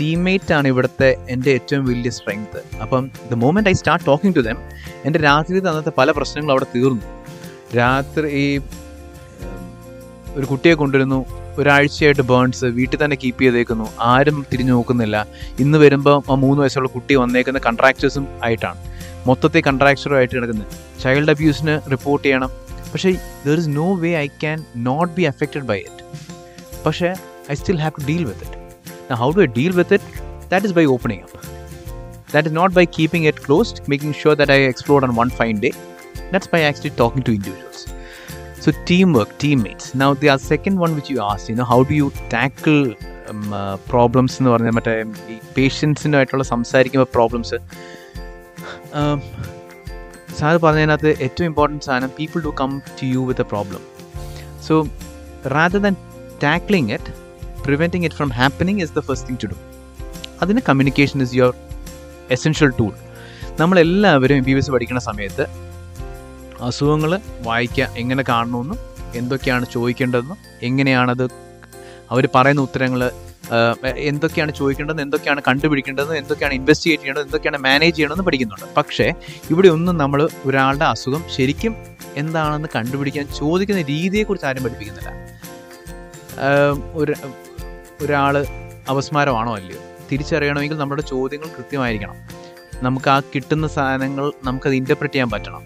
teammate 0.00 0.52
ആണ് 0.52 0.68
ഇവിടുത്തെ 0.68 1.16
എന്റെ 1.28 1.50
ഏറ്റവും 1.50 1.84
വലിയ 1.84 2.10
strength 2.10 2.58
അപ്പം 2.82 3.04
the 3.30 3.34
moment 3.34 3.70
I 3.70 3.72
start 3.72 4.06
talking 4.06 4.36
to 4.36 4.40
them 4.40 4.58
എന്റെ 5.04 5.18
രാത്രി 5.18 5.60
തന്നത്തെ 5.60 5.90
പല 5.90 6.10
പ്രശ്നങ്ങളും 6.10 6.52
അവിടെ 6.52 6.66
തീർന്നു. 6.74 7.06
രാത്രി 7.76 8.28
ഈ 8.28 8.44
ഒരു 10.36 10.46
കുട്ടിയെ 10.50 10.74
കൊണ്ടുവരുന്നു 10.80 11.18
ഒരാഴ്ചയായിട്ട് 11.60 12.24
ബേൺസ് 12.30 12.66
വീട്ടിൽ 12.76 12.98
തന്നെ 13.02 13.16
കീപ്പ് 13.22 13.42
ചെയ്തേക്കുന്നു 13.44 13.86
ആരും 14.10 14.36
തിരിഞ്ഞു 14.50 14.72
നോക്കുന്നില്ല. 14.76 15.16
ഇന്ന് 15.62 15.78
വരുമ്പോൾ 15.84 16.16
ആ 16.30 16.34
മൂന്ന് 16.44 16.60
വയസ്സുള്ള 16.62 16.88
കുട്ടി 16.96 17.14
വന്നേക്കുന്ന 17.22 17.60
കൺട്രാക്ചേഴ്സും 17.66 18.26
ആയിട്ടാണ്. 18.46 18.78
മൊത്തത്തിൽ 19.28 19.62
കൺട്രാക്ചറും 19.68 20.16
ആയിട്ട് 20.18 20.34
കിടക്കുന്നത് 20.34 20.76
ചൈൽഡ് 21.02 21.32
അബ്യൂസിന് 21.34 21.74
റിപ്പോർട്ട് 21.94 22.24
ചെയ്യണം. 22.26 22.50
പക്ഷേ 22.92 23.10
there 23.46 23.58
is 23.62 23.72
no 23.80 23.88
way 24.04 24.10
I 24.24 24.26
can 24.42 24.58
not 24.88 25.12
be 25.18 25.26
affected 25.32 25.66
by 25.70 25.78
it 25.88 26.04
പക്ഷേ 26.86 27.10
I 27.52 27.56
still 27.62 27.80
have 27.84 27.94
to 27.98 28.04
deal 28.10 28.24
with 28.30 28.46
it 28.48 29.18
how 29.22 29.28
do 29.38 29.42
I 29.46 29.50
deal 29.58 29.74
with 29.80 29.94
it 29.98 30.10
that 30.52 30.66
is 30.68 30.76
by 30.78 30.84
opening 30.96 31.22
up 31.26 31.40
that 32.34 32.46
is 32.48 32.56
not 32.60 32.74
by 32.78 32.84
keeping 32.98 33.28
it 33.30 33.42
closed 33.46 33.82
making 33.92 34.16
sure 34.22 34.36
that 34.40 34.54
I 34.58 34.60
explore 34.74 35.08
on 35.08 35.14
one 35.20 35.30
fine 35.40 35.56
day 35.64 35.72
that's 36.32 36.52
by 36.54 36.62
actually 36.70 36.94
talking 37.02 37.26
to 37.28 37.34
individuals. 37.38 37.67
So, 38.60 38.72
teamwork, 38.84 39.38
teammates. 39.38 39.94
Now, 39.94 40.14
the 40.14 40.36
second 40.36 40.78
one 40.78 40.94
which 40.94 41.08
you 41.10 41.20
asked, 41.22 41.48
you 41.48 41.54
know, 41.54 41.64
how 41.64 41.80
do 41.84 41.94
you 41.94 42.08
tackle 42.28 42.80
you 42.82 42.94
tackle 42.94 43.84
problems 43.90 44.32
എന്ന് 44.38 44.50
പറഞ്ഞാൽ 44.50 44.74
മറ്റേ 44.78 44.94
ഈ 45.30 45.36
പേഷ്യൻസിനായിട്ടുള്ള 45.56 46.44
സംസാരിക്കുമ്പോൾ 46.44 47.08
problems 47.12 47.58
sir 50.40 50.56
പറഞ്ഞതിനകത്ത് 50.56 51.10
ഏറ്റവും 51.26 51.46
important 51.46 51.84
സാധനം 51.84 52.10
people 52.18 52.42
to 52.46 52.52
come 52.60 52.72
to 53.00 53.06
you 53.14 53.22
with 53.28 53.44
a 53.46 53.48
problem 53.52 53.82
so 54.68 54.74
rather 55.54 55.82
than 55.86 55.96
tackling 56.46 56.90
it 56.98 57.12
preventing 57.62 58.06
it 58.08 58.18
from 58.20 58.32
happening 58.40 58.82
is 58.86 58.94
the 58.98 59.04
first 59.08 59.28
thing 59.30 59.40
to 59.44 59.50
do 59.54 59.58
അതിന് 60.42 60.62
communication 60.68 61.22
is 61.26 61.34
your 61.40 61.54
essential 62.30 62.72
tool 62.80 62.92
നമ്മളെല്ലാവരും 63.62 64.36
M 64.42 64.46
B 64.50 64.54
B 64.56 64.62
S 64.64 64.72
പഠിക്കുന്ന 64.76 65.00
സമയത്ത് 65.00 65.46
അസുഖങ്ങൾ 66.60 67.20
വായിക്കുക 67.42 67.84
എങ്ങനെ 67.96 68.24
കാണണമെന്നും 68.28 68.78
എന്തൊക്കെയാണ് 69.14 69.66
ചോദിക്കേണ്ടതെന്നും 69.72 70.36
എങ്ങനെയാണത് 70.62 71.24
അവർ 72.10 72.28
പറയുന്ന 72.34 72.60
ഉത്തരങ്ങൾ 72.60 73.10
എന്തൊക്കെയാണ് 73.96 74.52
ചോദിക്കേണ്ടത് 74.52 75.00
എന്തൊക്കെയാണ് 75.02 75.42
കണ്ടുപിടിക്കേണ്ടത് 75.48 76.16
എന്തൊക്കെയാണ് 76.16 76.54
ഇൻവെസ്റ്റിഗേറ്റ് 76.54 77.02
ചെയ്യേണ്ടത് 77.02 77.24
എന്തൊക്കെയാണ് 77.24 77.58
മാനേജ് 77.58 77.96
ചെയ്യണമെന്ന് 77.96 78.24
പഠിക്കുന്നുണ്ട്. 78.24 78.74
പക്ഷേ 78.76 79.12
ഇവിടെ 79.50 79.68
ഒന്നും 79.68 79.96
നമ്മൾ 79.98 80.28
ഒരാളുടെ 80.46 80.84
അസുഖം 80.84 81.24
ശരിക്കും 81.36 81.76
എന്താണെന്ന് 82.16 82.68
കണ്ടുപിടിക്കാൻ 82.76 83.28
ചോദിക്കുന്ന 83.28 83.82
രീതിയെക്കുറിച്ച് 83.82 84.46
ആരും 84.46 84.62
പഠിപ്പിക്കുന്നില്ല. 84.62 85.10
ഒരു 86.94 87.14
ഒരാൾ 88.02 88.46
അപസ്മാരമാണോ 88.90 89.56
അല്ലയോ? 89.56 89.80
തിരിച്ചറിയണമെങ്കിൽ 90.12 90.76
നമ്മുടെ 90.78 91.02
ചോദ്യങ്ങൾ 91.02 91.46
കൃത്യമായിരിക്കണം. 91.46 92.16
നമുക്ക് 92.82 93.08
ആ 93.10 93.20
കിട്ടുന്ന 93.20 93.66
സാധനങ്ങൾ 93.66 94.32
നമുക്കത് 94.44 94.74
ഇന്റർപ്രറ്റ് 94.74 95.14
ചെയ്യാൻ 95.14 95.30
പറ്റണം. 95.30 95.64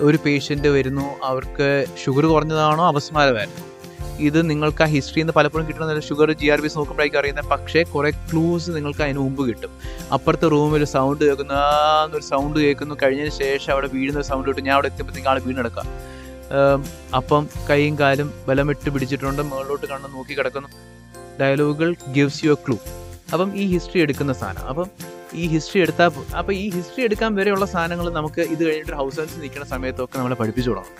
ഒരു 0.00 0.18
പേഷ്യന്റ് 0.26 0.68
വരുന്നു 0.68 1.24
അവർക്ക് 1.24 1.86
ഷുഗർ 2.04 2.26
കുറഞ്ഞതാണോ 2.26 2.88
അപസ്മാരമായിരുന്നു 2.88 3.74
ഇത് 4.18 4.50
നിങ്ങൾക്ക് 4.50 4.82
ആ 4.82 4.86
ഹിസ്റ്ററിയിൽ 4.86 5.22
നിന്ന് 5.22 5.32
പലപ്പോഴും 5.32 5.68
കിട്ടുന്ന 5.68 6.00
sugar 6.00 6.32
G 6.32 6.46
R 6.46 6.60
B 6.60 6.66
S 6.66 6.78
നോക്കുമ്പോഴേക്കും 6.78 7.18
അറിയുന്നത്. 7.18 7.44
പക്ഷേ 7.44 7.82
കുറേ 7.82 8.10
ക്ലൂസ് 8.10 8.70
നിങ്ങൾക്ക് 8.70 9.02
അതിന് 9.02 9.18
മുമ്പ് 9.18 9.48
കിട്ടും. 9.48 9.70
അപ്പുറത്തെ 10.12 10.48
റൂമിൽ 10.48 10.84
സൗണ്ട് 10.84 11.24
കേൾക്കുന്നു 11.24 11.54
എന്നൊരു 12.04 12.24
സൗണ്ട് 12.24 12.58
കേൾക്കുന്നു. 12.58 12.96
കഴിഞ്ഞതിന് 13.02 13.34
ശേഷം 13.34 13.72
അവിടെ 13.72 13.88
വീഴുന്ന 13.92 14.22
സൗണ്ട് 14.22 14.48
കിട്ടും. 14.48 14.64
ഞാൻ 14.64 14.74
അവിടെ 14.74 14.86
എത്തിയപ്പോഴത്തേക്ക് 14.86 15.28
ആൾ 15.28 15.38
വീണെടുക്കാം. 15.38 15.86
അപ്പം 17.16 17.48
കൈയും 17.70 17.98
കാലും 17.98 18.34
ബലമിട്ട് 18.48 18.90
പിടിച്ചിട്ടുണ്ട്. 18.90 19.42
മുകളിലോട്ട് 19.42 19.86
കണ്ണ് 19.86 20.16
നോക്കി 20.16 20.38
കിടക്കുന്നു. 20.38 20.68
ഡയലോഗുകൾ 21.40 21.94
ഗിവ്സ് 22.12 22.44
യു 22.44 22.50
എ 22.50 22.54
ക്ലൂ 22.54 22.78
അപ്പം 23.32 23.56
ഈ 23.56 23.66
ഹിസ്റ്ററി 23.66 24.00
എടുക്കുന്ന 24.00 24.32
സാധനം. 24.32 24.68
അപ്പം 24.68 24.90
ഈ 25.34 25.44
ഹിസ്റ്ററി 25.52 25.80
എടുത്താൽ 25.80 26.10
അപ്പോൾ 26.38 26.52
ഈ 26.52 26.64
ഹിസ്റ്ററി 26.70 27.02
എടുക്കാൻ 27.02 27.34
വരെയുള്ള 27.34 27.66
സാധനങ്ങൾ 27.66 28.10
നമുക്ക് 28.18 28.42
ഇത് 28.54 28.62
കഴിഞ്ഞിട്ട് 28.66 28.96
ഹൗസ് 29.00 29.20
ഹെൽസ് 29.20 29.38
നിൽക്കുന്ന 29.42 29.66
സമയത്തൊക്കെ 29.66 30.18
നമ്മളെ 30.18 30.36
പഠിപ്പിച്ചു 30.40 30.70
തുടങ്ങും 30.70 30.92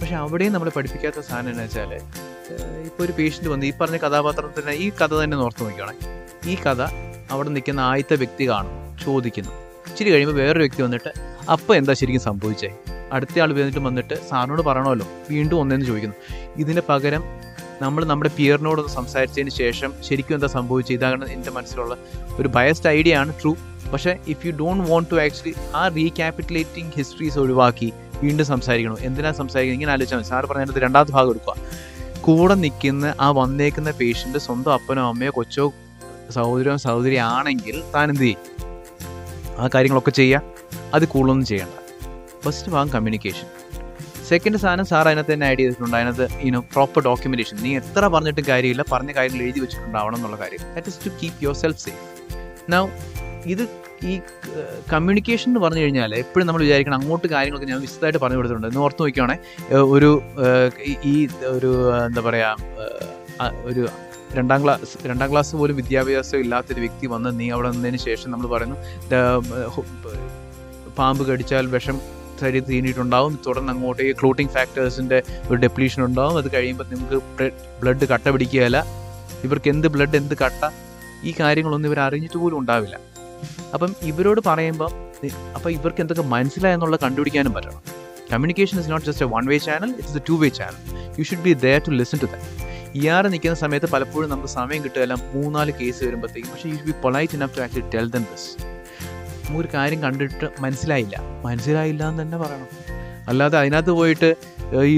പക്ഷെ 0.00 0.14
അവിടെയും 0.14 0.52
നമ്മൾ 0.52 0.68
പഠിപ്പിക്കാത്ത 0.76 1.20
സാധനം 1.20 1.50
എന്ന് 1.50 1.62
വെച്ചാൽ 1.62 1.92
ഇപ്പോൾ 2.88 3.02
ഒരു 3.04 3.12
പേഷ്യന്റ് 3.18 3.48
വന്ന് 3.48 3.66
ഈ 3.66 3.72
പറഞ്ഞ 3.80 3.96
കഥാപാത്രത്തിന് 3.96 4.72
ഈ 4.84 4.90
കഥ 5.00 5.12
തന്നെ 5.22 5.36
ഓർത്ത് 5.36 5.62
നോക്കുകയാണെ 5.64 5.94
ഈ 6.52 6.54
കഥ 6.66 6.82
അവിടെ 7.30 7.48
നിൽക്കുന്ന 7.48 7.80
ആദ്യത്തെ 7.80 8.16
വ്യക്തി 8.22 8.48
കാണും 8.48 8.72
ചോദിക്കുന്നു. 9.04 9.52
ഇച്ചിരി 9.90 10.10
കഴിയുമ്പോൾ 10.10 10.36
വേറൊരു 10.36 10.62
വ്യക്തി 10.64 10.82
വന്നിട്ട് 10.82 11.10
അപ്പോൾ 11.50 11.74
എന്താ 11.76 11.92
ശരിക്കും 11.92 12.22
സംഭവിച്ചേ? 12.22 12.70
അടുത്ത 13.12 13.40
ആൾ 13.42 13.50
വന്നിട്ട് 13.52 13.80
വന്നിട്ട് 13.86 14.16
സാറിനോട് 14.28 14.62
പറയണമല്ലോ. 14.62 15.06
വീണ്ടും 15.30 15.56
ഒന്നേന്ന് 15.60 15.86
ചോദിക്കുന്നു. 15.86 16.16
ഇതിന് 16.56 16.82
പകരം 16.88 17.24
നമ്മൾ 17.82 18.02
നമ്മുടെ 18.04 18.30
പിയറിനോടൊന്ന് 18.36 18.92
സംസാരിച്ചതിന് 18.92 19.50
ശേഷം 19.50 19.92
ശരിക്കും 20.08 20.34
എന്താ 20.34 20.48
സംഭവിച്ചത്? 20.56 20.94
ഇതാണ് 20.94 21.24
എന്റെ 21.36 21.50
മനസ്സിലുള്ള 21.50 21.94
ഒരു 22.40 22.48
ബയസ്ഡ് 22.48 22.90
ഐഡിയ 22.98 23.16
ആണ്. 23.22 23.32
ട്രൂ 23.42 23.52
പക്ഷേ 23.92 24.18
if 24.28 24.46
you 24.46 24.52
don't 24.52 24.90
want 24.90 25.10
to 25.10 25.14
actually 25.14 25.54
ah 25.74 25.88
recapitulating 25.88 26.92
histories 26.96 27.38
ഒഴിവാക്കി 27.38 27.92
വീണ്ടും 28.22 28.46
സംസാരിക്കണം. 28.46 28.96
എന്തിനാണ് 29.00 29.34
സംസാരിക്കുന്നത്? 29.34 29.74
ഇങ്ങനെ 29.74 29.92
ആലോചിച്ചാൽ 29.92 30.18
മതി. 30.18 30.26
സാറ് 30.26 30.44
പറഞ്ഞതിന്റെ 30.44 30.80
രണ്ടാമത്തെ 30.80 31.12
ഭാഗം 31.12 31.30
എടുക്കുക. 31.30 31.54
കൂടെ 32.20 32.54
നിൽക്കുന്ന 32.54 33.14
ആ 33.20 33.30
വന്നേക്കുന്ന 33.30 33.90
പേഷ്യന്റ് 33.90 34.38
സ്വന്തം 34.38 34.72
അപ്പനോ 34.72 35.08
അമ്മയോ 35.08 35.30
കൊച്ചോ 35.34 35.72
സഹോദരോ 36.30 36.76
സഹോദരി 36.76 37.16
ആണെങ്കിൽ 37.16 37.82
താൻ 37.94 38.08
എന്ത് 38.10 38.20
ചെയ്യും? 38.20 38.38
ആ 39.58 39.68
കാര്യങ്ങളൊക്കെ 39.74 40.10
ചെയ്യുക. 40.10 40.42
അത് 40.94 41.08
കൂടുതലൊന്നും 41.08 41.46
ചെയ്യണ്ട. 41.46 41.72
ഫസ്റ്റ് 42.44 42.72
ഭാഗം 42.72 42.88
കമ്മ്യൂണിക്കേഷൻ 42.88 43.46
സെക്കൻഡ് 44.28 44.56
സാധനം 44.56 44.86
സാർ 44.86 45.08
അതിനകത്ത് 45.08 45.32
തന്നെ 45.32 45.46
ആഡ് 45.46 45.58
ചെയ്തിട്ടുണ്ട്. 45.58 45.96
അതിനകത്ത് 45.96 46.28
ഇനോ 46.40 46.60
പ്രോപ്പർ 46.60 47.02
ഡോക്യുമെന്റേഷൻ 47.04 47.56
നീ 47.62 47.76
എത്ര 47.76 48.08
പറഞ്ഞിട്ടും 48.08 48.44
കാര്യമില്ല. 48.48 48.84
പറഞ്ഞ 48.92 49.12
കാര്യങ്ങൾ 49.12 49.42
എഴുതി 49.42 49.60
വെച്ചിട്ടുണ്ടാവണം 49.60 50.16
എന്നുള്ള 50.16 50.36
കാര്യം. 50.36 50.74
That 50.74 50.88
is 50.88 51.04
to 51.06 51.10
keep 51.22 51.34
your 51.42 51.54
self 51.54 51.78
safe 51.78 52.72
now 52.72 52.88
ഇത് 53.44 53.81
ഈ 54.04 54.20
കമ്മ്യൂണിക്കേഷൻ 54.92 55.50
എന്ന് 55.50 55.60
പറഞ്ഞു 55.60 55.80
കഴിഞ്ഞാൽ 55.80 56.14
എപ്പോഴും 56.14 56.46
നമ്മൾ 56.46 56.62
വിചാരിക്കണം 56.62 56.94
അങ്ങോട്ട് 56.94 57.26
കാര്യങ്ങളൊക്കെ 57.26 57.68
ഞാൻ 57.68 57.80
വിശദമായിട്ട് 57.80 58.18
പറഞ്ഞു 58.18 58.36
കൊടുത്തിട്ടുണ്ട്. 58.36 58.66
എന്ന് 58.66 58.80
ഓർത്ത് 58.80 59.02
നോക്കുകയാണെ 59.02 59.38
ഒരു 59.76 60.22
ഈ- 61.04 61.28
ഒരു 61.44 61.96
എന്താ 62.06 62.20
പറയുക 62.20 62.56
ഒരു 63.64 63.88
രണ്ടാം 64.34 64.64
ക്ലാസ് 64.64 65.06
രണ്ടാം 65.06 65.30
ക്ലാസ് 65.32 65.56
പോലും 65.56 65.76
വിദ്യാഭ്യാസം 65.76 66.38
ഇല്ലാത്തൊരു 66.38 66.80
വ്യക്തി 66.80 67.06
വന്ന് 67.06 67.40
നീ 67.40 67.50
അവിടെ 67.50 67.70
നിന്നതിന് 67.70 67.96
ശേഷം 67.96 68.30
നമ്മൾ 68.30 68.46
പറയുന്നു 68.46 68.76
പാമ്പ് 70.98 71.26
കടിച്ചാൽ 71.26 71.66
വിഷം 71.66 72.00
ശരീരത്തിൽ 72.40 72.68
തീണ്ടിയിട്ടുണ്ടാവും 72.68 73.38
തുടർന്ന് 73.46 73.72
അങ്ങോട്ട് 73.72 74.02
ഈ 74.02 74.12
ക്ലൂട്ടിംഗ് 74.12 74.52
ഫാക്ടേഴ്സിന്റെ 74.52 75.22
ഒരു 75.48 75.54
ഡെപ്ലീഷൻ 75.54 76.04
ഉണ്ടാവും 76.04 76.38
അത് 76.38 76.52
കഴിയുമ്പോൾ 76.52 76.84
നിങ്ങൾക്ക് 76.84 77.50
ബ്ലഡ് 77.80 78.08
കട്ട 78.08 78.28
പിടിക്കുകയില്ല. 78.28 78.84
ഇവർക്ക് 79.44 79.70
എന്ത് 79.70 79.88
ബ്ലഡ് 79.88 80.16
എന്ത് 80.16 80.34
കട്ട? 80.34 80.70
ഈ 81.24 81.34
കാര്യങ്ങളൊന്നും 81.40 81.88
ഇവർ 81.88 82.00
അറിഞ്ഞിട്ട് 82.00 82.38
പോലും 82.38 82.58
ഉണ്ടാവില്ല. 82.58 83.11
അപ്പം 83.74 83.90
ഇവരോട് 84.10 84.40
പറയുമ്പോൾ 84.48 84.90
അപ്പം 85.56 85.70
ഇവർക്ക് 85.76 86.00
എന്തൊക്കെ 86.04 86.24
മനസ്സിലായെന്നുള്ള 86.34 86.96
കണ്ടുപിടിക്കാനും 87.04 87.52
പറ്റണം. 87.56 87.82
Communication 88.32 88.76
is 88.80 88.90
not 88.92 89.06
just 89.08 89.24
a 89.26 89.30
one 89.34 89.44
way 89.52 89.58
channel 89.68 89.90
it's 90.00 90.18
a 90.20 90.24
two 90.28 90.36
way 90.42 90.48
channel 90.58 90.78
you 91.18 91.24
should 91.30 91.44
be 91.48 91.52
there 91.64 91.80
to 91.86 91.92
listen 92.00 92.18
to 92.24 92.28
them 92.34 92.42
ഇയാറ് 93.00 93.28
നിൽക്കുന്ന 93.32 93.56
സമയത്ത് 93.64 93.88
പലപ്പോഴും 93.94 94.28
നമുക്ക് 94.32 94.50
സമയം 94.58 94.80
കിട്ടുകയല്ല 94.84 95.14
മൂന്നാൽ 95.34 95.70
കേസ് 95.80 96.00
വരുമ്പോഴത്തേക്കും 96.06 96.50
പക്ഷേ 96.54 96.68
you 96.70 96.76
should 96.78 96.88
be 96.90 96.94
polite 97.04 97.36
enough 97.38 97.56
to 97.58 97.62
actually 97.66 97.86
tell 97.94 98.08
them 98.16 98.24
this 98.32 98.48
നമുക്കൊരു 99.44 99.70
കാര്യം 99.76 100.00
കണ്ടിട്ട് 100.02 100.46
മനസ്സിലായില്ല. 100.64 101.16
മനസ്സിലായില്ല 101.46 102.02
എന്ന് 102.10 102.22
തന്നെ 102.22 102.38
പറയണം. 102.42 102.68
അല്ലാതെ 103.30 103.56
അതിനകത്ത് 103.62 103.92
പോയിട്ട് 103.98 104.28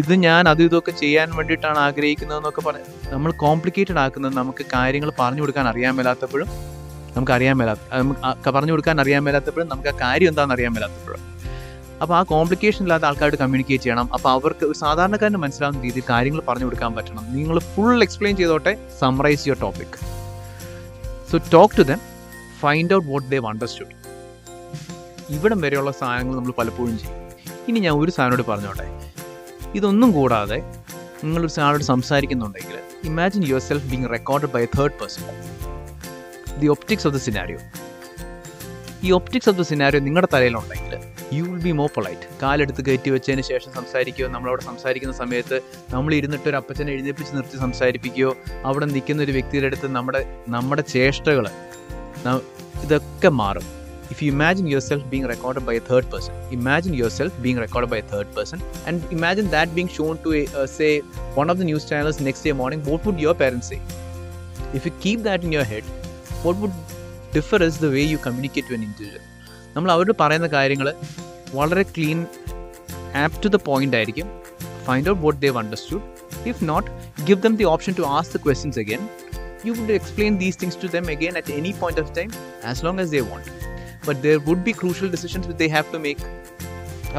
ഇത് 0.01 0.13
ഞാൻ 0.27 0.43
അതും 0.51 0.67
ഇതൊക്കെ 0.71 0.93
ചെയ്യാൻ 1.01 1.29
വേണ്ടിയിട്ടാണ് 1.39 1.79
ആഗ്രഹിക്കുന്നതെന്നൊക്കെ 1.87 2.63
പറഞ്ഞ് 2.67 2.87
നമ്മൾ 3.15 3.31
കോംപ്ലിക്കേറ്റഡ് 3.45 4.01
ആക്കുന്നത്. 4.05 4.35
നമുക്ക് 4.43 4.65
കാര്യങ്ങൾ 4.75 5.11
പറഞ്ഞു 5.19 5.43
കൊടുക്കാൻ 5.45 5.67
അറിയാൻ 5.73 5.93
മേലാത്തപ്പോഴും 5.99 6.49
നമുക്ക് 7.15 7.35
അറിയാൻ 7.37 7.57
മേലാത്ത 7.61 7.81
നമുക്ക് 8.01 8.51
പറഞ്ഞു 8.57 8.73
കൊടുക്കാൻ 8.75 9.01
അറിയാൻ 9.05 9.23
മേലാത്തപ്പോഴും 9.27 9.69
നമുക്ക് 9.73 9.91
ആ 9.93 9.97
കാര്യം 10.05 10.29
എന്താണെന്ന് 10.33 10.57
അറിയാൻ 10.57 10.73
മേലാത്തപ്പോഴും. 10.77 11.23
അപ്പോൾ 12.03 12.15
ആ 12.19 12.23
കോംപ്ലിക്കേഷൻ 12.33 12.83
ഇല്ലാത്ത 12.87 13.05
ആൾക്കാരോട് 13.09 13.37
കമ്മ്യൂണിക്കേറ്റ് 13.43 13.85
ചെയ്യണം. 13.85 14.07
അപ്പോൾ 14.17 14.31
അവർക്ക് 14.37 14.65
ഒരു 14.71 14.79
സാധാരണക്കാരന് 14.85 15.41
മനസ്സിലാവുന്ന 15.45 15.83
രീതിയിൽ 15.87 16.07
കാര്യങ്ങൾ 16.11 16.41
പറഞ്ഞു 16.49 16.67
കൊടുക്കാൻ 16.69 16.93
പറ്റണം. 16.97 17.25
നിങ്ങൾ 17.37 17.59
ഫുൾ 17.75 18.03
എക്സ്പ്ലെയിൻ 18.07 18.35
ചെയ്തോട്ടെ 18.41 18.73
summarise 19.01 19.45
your 19.49 19.61
topic 19.65 19.97
so 21.31 21.39
talk 21.57 21.79
to 21.81 21.85
them 21.93 22.01
find 22.63 22.95
out 22.97 23.09
what 23.13 23.29
they've 23.35 23.47
understood 23.53 23.95
ഇവിടം 25.37 25.59
വരെയുള്ള 25.65 25.91
സാധനങ്ങൾ 26.01 26.35
നമ്മൾ 26.39 26.55
പലപ്പോഴും 26.59 26.97
ചെയ്യും. 27.03 27.21
ഇനി 27.69 27.79
ഞാൻ 27.87 27.95
ഒരു 28.03 28.13
സാധനോട് 28.17 28.45
പറഞ്ഞോട്ടെ. 28.51 28.87
ഇതൊന്നും 29.79 30.11
കൂടാതെ 30.19 30.59
നിങ്ങളൊരു 31.23 31.53
സാധനോട് 31.57 31.85
സംസാരിക്കുന്നുണ്ടെങ്കിൽ 31.93 32.77
imagine 33.11 33.43
your 33.51 33.63
self 33.69 33.89
being 33.93 34.09
record 34.17 34.51
by 34.55 34.65
third 34.77 34.97
person 35.01 35.23
the 36.61 36.69
optics 36.75 37.07
of 37.09 37.15
the 37.17 37.21
scenario 37.27 37.61
ഈ 39.07 39.11
ഒപ്റ്റിക്സ് 39.19 39.49
ഓഫ് 39.53 39.59
ദ 39.61 39.65
സിനാരിയോ 39.71 40.01
നിങ്ങളുടെ 40.07 40.29
തലയിലുണ്ടെങ്കിൽ 40.35 40.95
you 41.37 41.45
will 41.51 41.61
be 41.67 41.73
more 41.81 41.89
polite 41.97 42.27
കാലെടുത്ത് 42.43 42.83
കയറ്റി 42.87 43.11
വെച്ചതിന് 43.15 43.45
ശേഷം 43.51 43.71
സംസാരിക്കുകയോ 43.79 44.29
നമ്മളവിടെ 44.35 44.65
സംസാരിക്കുന്ന 44.71 45.15
സമയത്ത് 45.23 45.57
നമ്മൾ 45.95 46.15
ഇരുന്നിട്ട് 46.19 46.49
ഒരു 46.49 46.59
അപ്പച്ചനെ 46.61 46.93
എഴുന്നേപ്പിച്ച് 46.97 47.33
നിർത്തി 47.39 47.59
സംസാരിപ്പിക്കുകയോ 47.65 48.31
അവിടെ 48.71 48.87
നിൽക്കുന്ന 48.93 49.23
ഒരു 49.23 49.35
വ്യക്തിയുടെ 49.39 49.69
അടുത്ത് 49.71 49.89
നമ്മുടെ 49.99 50.21
നമ്മുടെ 50.57 50.85
ചേഷ്ടകൾ 50.95 51.49
ഇതൊക്കെ 52.85 53.31
മാറും 53.41 53.67
imagine 54.33 54.67
yourself 54.67 55.11
being 55.11 55.25
recorded 55.25 55.67
by 55.67 55.75
a 55.75 55.81
third 55.81 56.09
person 56.11 56.35
imagine 56.53 56.95
yourself 56.95 57.33
being 57.43 57.57
recorded 57.57 57.91
by 57.91 57.99
a 57.99 58.03
third 58.03 58.29
person 58.35 58.59
and 58.87 59.03
imagine 59.11 59.49
that 59.49 59.75
being 59.75 59.89
shown 59.89 60.19
to 60.19 60.33
a, 60.33 60.47
uh, 60.49 60.67
say 60.69 60.91
one 61.35 61.51
of 61.51 61.59
the 61.59 61.65
news 61.65 61.85
channels 61.85 62.21
next 62.21 62.43
day 62.43 62.53
morning 62.53 62.83
what 62.85 63.05
would 63.05 63.19
your 63.19 63.35
parents 63.35 63.69
say 63.69 63.81
if 64.73 64.85
you 64.85 64.93
keep 65.01 65.23
that 65.23 65.43
in 65.43 65.53
your 65.53 65.65
head 65.65 65.85
what 66.45 66.57
would 66.57 66.75
differ 67.35 67.61
is 67.63 67.79
the 67.79 67.91
way 67.91 68.05
you 68.05 68.19
communicate 68.19 68.67
to 68.69 68.75
an 68.75 68.85
individual. 68.89 69.23
നമ്മൾ 69.77 69.91
അവരോട് 69.95 70.15
പറയുന്ന 70.21 70.49
കാര്യങ്ങൾ 70.55 70.89
വളരെ 71.59 71.85
clean 71.95 72.19
up 73.23 73.39
to 73.45 73.49
the 73.55 73.59
point 73.69 73.97
ആയിരിക്കും. 73.99 74.27
Find 74.87 75.09
out 75.13 75.21
what 75.25 75.39
they've 75.45 75.57
understood 75.63 76.03
if 76.51 76.61
not 76.71 76.89
give 77.29 77.39
them 77.47 77.55
the 77.61 77.67
option 77.73 77.93
to 78.01 78.05
ask 78.19 78.33
the 78.37 78.41
questions 78.45 78.79
again 78.85 79.03
you 79.67 79.73
would 79.79 79.95
explain 79.99 80.33
these 80.43 80.59
things 80.63 80.79
to 80.83 80.91
them 80.97 81.07
again 81.15 81.35
at 81.41 81.55
any 81.61 81.73
point 81.83 82.03
of 82.05 82.13
time 82.19 82.31
as 82.71 82.85
long 82.87 83.01
as 83.05 83.13
they 83.17 83.23
want 83.31 83.49
but 84.09 84.21
there 84.27 84.37
would 84.49 84.65
be 84.69 84.75
crucial 84.83 85.11
decisions 85.17 85.49
with 85.51 85.61
they 85.65 85.69
have 85.77 85.89
to 85.95 86.01
make 86.07 86.25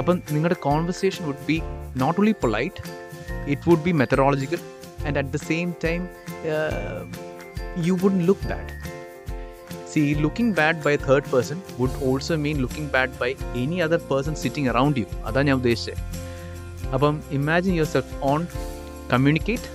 അപ്പം 0.02 0.16
നിങ്ങളുടെ 0.36 0.60
conversation 0.70 1.24
would 1.30 1.46
be 1.52 1.58
not 2.04 2.18
only 2.22 2.36
polite 2.46 2.82
it 3.54 3.64
would 3.70 3.86
be 3.88 3.94
methodological 4.04 4.62
and 5.08 5.18
at 5.22 5.34
the 5.38 5.42
same 5.50 5.70
time 5.86 6.02
you 7.88 7.96
would 8.04 8.22
look 8.30 8.48
bad 8.54 8.72
see 9.96 10.04
bad 10.60 10.76
by 10.86 10.94
a 10.98 11.02
third 11.08 11.26
person 11.34 11.58
would 11.80 11.94
also 12.08 12.34
mean 12.46 12.58
looking 12.66 12.88
bad 12.96 13.12
by 13.22 13.30
any 13.64 13.78
other 13.86 14.00
person 14.12 14.34
sitting 14.44 14.66
around 14.74 14.96
you. 15.02 15.08
അതാണ് 15.28 15.48
ഞാൻ 15.50 15.58
ഉദ്ദേശിച്ചത് 15.62 16.02
അപ്പം 16.96 17.16
imagine 17.38 17.74
your 17.80 17.90
self 17.94 18.16
on 18.32 18.42
communicate 19.14 19.70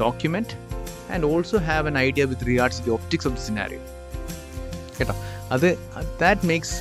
document 0.00 0.54
and 1.14 1.24
also 1.32 1.58
have 1.70 1.88
an 1.90 1.98
idea 1.98 2.24
with 2.30 2.46
regards 2.50 2.80
the 2.86 2.92
optics 2.96 3.28
of 3.28 3.36
the 3.38 3.44
scenario 3.48 3.80
കേട്ടോ 4.98 5.14
അത് 5.56 5.68
that 6.22 6.46
makes 6.50 6.76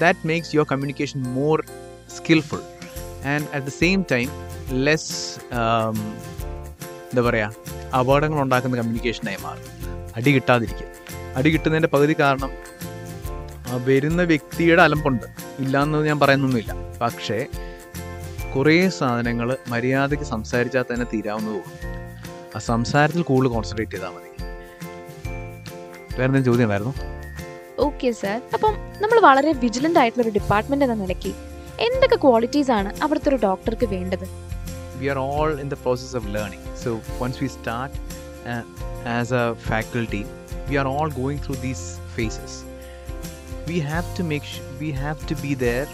that 0.00 0.28
makes 0.32 0.50
your 0.56 0.68
communication 0.72 1.20
more 1.38 1.56
skilful 2.16 2.62
and 3.32 3.46
at 3.54 3.64
the 3.70 3.74
same 3.82 3.98
time 4.14 4.28
less 4.86 5.12
എന്താ 7.10 7.22
പറയുക 7.28 7.48
അപകടങ്ങൾ 8.00 8.40
ഉണ്ടാക്കുന്ന 8.46 8.76
കമ്മ്യൂണിക്കേഷനായി 8.80 9.38
മാറും. 9.46 9.66
അടി 10.18 10.30
കിട്ടാതിരിക്കുക 10.36 10.88
അടി 11.36 11.50
കിട്ടുന്നതിന്റെ 11.50 11.88
പകുതി 11.88 12.14
കാരണം 12.20 12.52
ആ 13.70 13.76
വരുന്ന 13.88 14.22
വ്യക്തിയുടെ 14.22 14.82
അലമ്പുണ്ട്. 14.82 15.26
ഇല്ലയെന്ന് 15.64 15.98
ഞാൻ 16.06 16.18
പറയുന്നൊന്നുമില്ല. 16.20 16.72
പക്ഷേ 17.02 17.38
കുറേ 18.54 18.88
സാധനങ്ങൾ 18.98 19.48
മര്യാദയ്ക്ക് 19.68 20.24
സംസാരിച്ചാൽ 20.24 20.84
തന്നെ 20.90 21.06
തീരാവുന്നത് 21.12 21.54
പോകും 21.54 21.76
ആ 22.56 22.58
സംസാരത്തിൽ 22.58 23.22
കൂടുതൽ 23.22 23.52
കോൺസെൻട്രേറ്റ് 23.54 23.92
ചെയ്താൽ 23.92 24.12
മതി. 24.16 24.30
വേറെ 26.16 26.24
എന്തെങ്കിലും 26.24 26.48
ചോദ്യം 26.50 26.66
ഉണ്ടായിരുന്നു? 26.66 26.94
ഓക്കെ 27.86 28.10
സാർ 28.22 28.38
അപ്പം 28.56 28.72
നമ്മൾ 29.02 29.18
വളരെ 29.28 29.52
വിജിലന്റ് 29.52 29.98
ആയിട്ടുള്ള 29.98 30.24
ഒരു 30.26 30.34
ഡിപ്പാർട്ട്മെന്റ് 30.38 30.84
എന്ന 30.84 30.94
നിലയ്ക്ക് 30.94 31.32
എന്തൊക്കെ 31.86 32.16
ക്വാളിറ്റീസ് 32.16 32.70
ആണ് 32.78 32.90
അവിടുത്തെ 33.02 33.28
ഒരു 33.28 33.38
ഡോക്ടർക്ക് 33.44 33.86
വേണ്ടത്? 33.86 34.26
We 34.98 35.06
are 35.06 35.18
all 35.18 35.52
in 35.60 35.68
the 35.68 35.78
process 35.84 36.16
of 36.16 36.28
learning 36.36 36.76
so 36.84 36.92
once 37.22 37.40
we 37.42 37.48
start 37.58 37.96
as 39.16 39.34
a 39.34 39.42
a 39.42 39.54
faculty, 39.70 40.22
we 40.70 40.76
are 40.82 40.86
all 40.86 41.10
going 41.10 41.38
through 41.38 41.56
these 41.66 41.82
phases. 42.16 42.52
We 43.66 43.78
have 43.80 44.06
to 44.18 44.22
make 44.24 44.44
sh- 44.44 44.60
we 44.80 44.90
have 44.92 45.24
to 45.30 45.34
be 45.36 45.54
there 45.54 45.88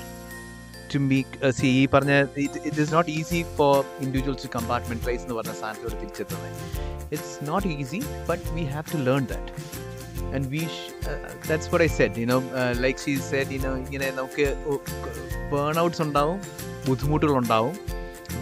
to 0.92 0.98
make 1.12 1.30
uh, 1.42 1.50
see 1.58 1.70
ഈ 1.78 1.86
പറഞ്ഞ 1.94 2.12
it, 2.44 2.54
it 2.70 2.76
is 2.82 2.90
not 2.96 3.06
easy 3.18 3.40
for 3.56 3.72
individuals 4.06 4.40
to 4.44 4.48
compartmentalize 4.56 5.22
എന്ന് 5.24 5.36
പറഞ്ഞ 5.38 5.54
സാധനത്തോട് 5.62 5.96
തിരിച്ചെത്തുന്നത് 6.02 7.14
it's 7.16 7.32
not 7.50 7.64
easy 7.78 8.00
but 8.30 8.40
we 8.58 8.62
have 8.74 8.86
to 8.94 8.98
learn 9.08 9.24
that 9.32 9.48
and 10.34 10.44
we 10.54 10.60
sh- 10.74 10.92
uh, 11.10 11.28
that's 11.48 11.66
what 11.72 11.82
I 11.86 11.90
said 11.98 12.12
you 12.22 12.28
know 12.30 12.40
uh, 12.60 12.72
like 12.84 12.98
she 13.04 13.14
said 13.32 13.46
you 13.56 13.60
know 13.64 13.74
ഇങ്ങനെ 13.82 14.08
നമുക്ക് 14.20 14.46
burn 15.52 15.78
outs 15.84 16.02
ഉണ്ടാവും 16.06 16.38
ബുദ്ധിമുട്ടുകൾ 16.88 17.34
ഉണ്ടാവും 17.42 17.74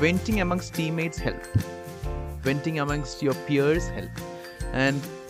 venting 0.04 0.38
amongst 0.44 0.70
teammates 0.78 1.18
help 1.26 1.42
venting 2.46 2.76
amongst 2.84 3.18
your 3.26 3.36
peers 3.48 3.84
help 3.98 4.14
and 4.84 5.02
uh, 5.04 5.23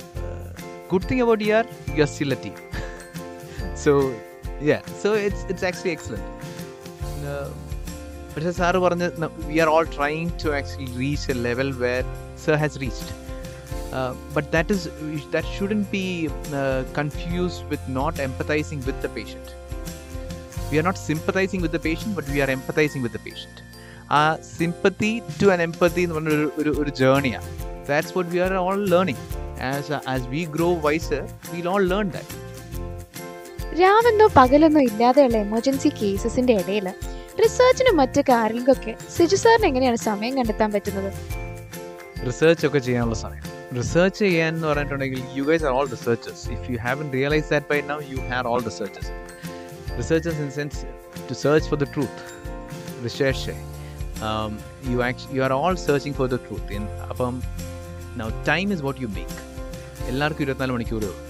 good 0.89 1.03
thing 1.03 1.21
about 1.21 1.41
ER 1.43 1.63
you're 1.95 2.07
still 2.09 2.31
a 2.31 2.35
team 2.37 2.57
so 3.75 3.93
yeah 4.61 4.81
so 4.97 5.09
it's 5.27 5.41
it's 5.45 5.63
actually 5.63 5.91
excellent 5.91 6.27
uh, 7.27 7.49
പക്ഷേ 8.33 8.51
sir 8.57 8.79
പറഞ്ഞ 8.83 9.05
we 9.47 9.57
are 9.63 9.69
all 9.75 9.85
trying 9.95 10.27
to 10.41 10.49
actually 10.57 10.89
reach 10.99 11.25
a 11.31 11.35
level 11.45 11.69
where 11.81 12.03
sir 12.43 12.55
has 12.61 12.77
reached 12.83 13.13
but 14.35 14.47
that 14.55 14.73
is 14.75 14.85
that 15.35 15.49
shouldn't 15.55 15.81
be 15.93 16.03
confused 16.99 17.65
with 17.71 17.95
not 17.97 18.19
empathising 18.27 18.83
with 18.87 19.03
the 19.07 19.11
patient 19.17 19.51
we 20.69 20.77
are 20.77 20.85
not 20.89 21.01
sympathising 21.07 21.63
with 21.65 21.77
the 21.79 21.83
patient 21.87 22.15
but 22.19 22.29
we 22.35 22.41
are 22.45 22.51
empathising 22.57 23.03
with 23.07 23.17
the 23.19 23.23
patient 23.27 23.65
ആ 24.11 24.21
sympathy 24.53 25.11
to 25.41 25.49
അൻ 25.55 25.61
എംപത്തി 25.67 26.03
എന്ന് 26.05 26.17
പറഞ്ഞ 26.17 26.31
ഒരു 26.37 26.47
ഒരു 26.61 26.73
ഒരു 26.83 26.93
ജേണിയാണ് 27.01 27.49
that's 27.89 28.13
what 28.17 28.31
we 28.31 28.41
are 28.45 28.53
all 28.65 28.81
learning 28.95 29.23
As 29.60 29.92
as 30.08 30.26
we 30.28 30.44
grow 30.44 30.74
wise 30.74 31.20
will 31.52 31.68
all 31.68 31.86
learn 31.86 32.10
that 32.10 32.42
രാവെന്നോ 33.80 34.30
പകലെന്നോ 34.36 34.80
ഇല്ലാതെയുള്ള 34.80 35.36
എമർജൻസി 35.36 35.88
കേസസിന്റെ 35.88 36.52
ഇടയിൽ 36.52 36.86
റിസർച്ചിനും 37.42 37.96
മറ്റു 37.96 38.20
കാര്യങ്ങൾക്കൊക്കെ 38.20 38.96
സിജു 39.16 39.36
സാറിന് 39.36 39.66
എങ്ങനെയാണ് 39.66 39.96
സമയം 39.96 40.36
കണ്ടെത്താൻ 40.36 40.72
പറ്റുന്നത്? 40.72 41.10
റിസർച്ച് 42.26 42.66
ഒക്കെ 42.66 42.78
ചെയ്യാനുള്ള 42.78 43.14
സമയം. 43.14 43.42
റിസർച്ച് 43.78 44.18
ചെയ്യാൻ 44.18 44.54
എന്ന് 44.54 44.66
പറഞ്ഞിട്ടുണ്ടെങ്കിൽ 44.66 45.22
you 45.34 45.44
guys 45.44 45.64
are 45.64 45.72
all 45.72 45.88
researchers 45.90 46.50
if 46.50 46.72
you 46.72 46.78
haven't 46.78 47.12
realise 47.12 47.50
that 47.50 47.66
by 47.70 47.80
now 47.80 47.98
you 48.10 48.16
have 48.28 48.46
all 48.48 48.62
researchers 48.64 49.12
researchers 49.98 50.40
in 50.40 50.50
sense 50.50 50.84
to 51.30 51.34
search 51.34 51.68
for 51.68 51.78
the 51.78 51.86
truth 51.94 52.20
research 53.04 53.54
you 54.88 55.02
ആക്ച്വ 55.02 55.36
you 55.36 55.42
are 55.42 55.52
all 55.52 55.76
searching 55.76 56.14
for 56.14 56.28
the 56.28 56.38
truth 56.48 56.80
അപ്പം 57.10 57.34
now 58.20 58.28
time 58.50 58.66
is 58.76 58.84
what 58.86 59.00
you 59.04 59.08
make 59.18 59.38
എല്ലാവർക്കും 60.10 60.44
ഇരുപത്തിനാല് 60.46 60.74
മണിക്കൂറേ 60.76 61.08
ഉള്ളൂ 61.12 61.22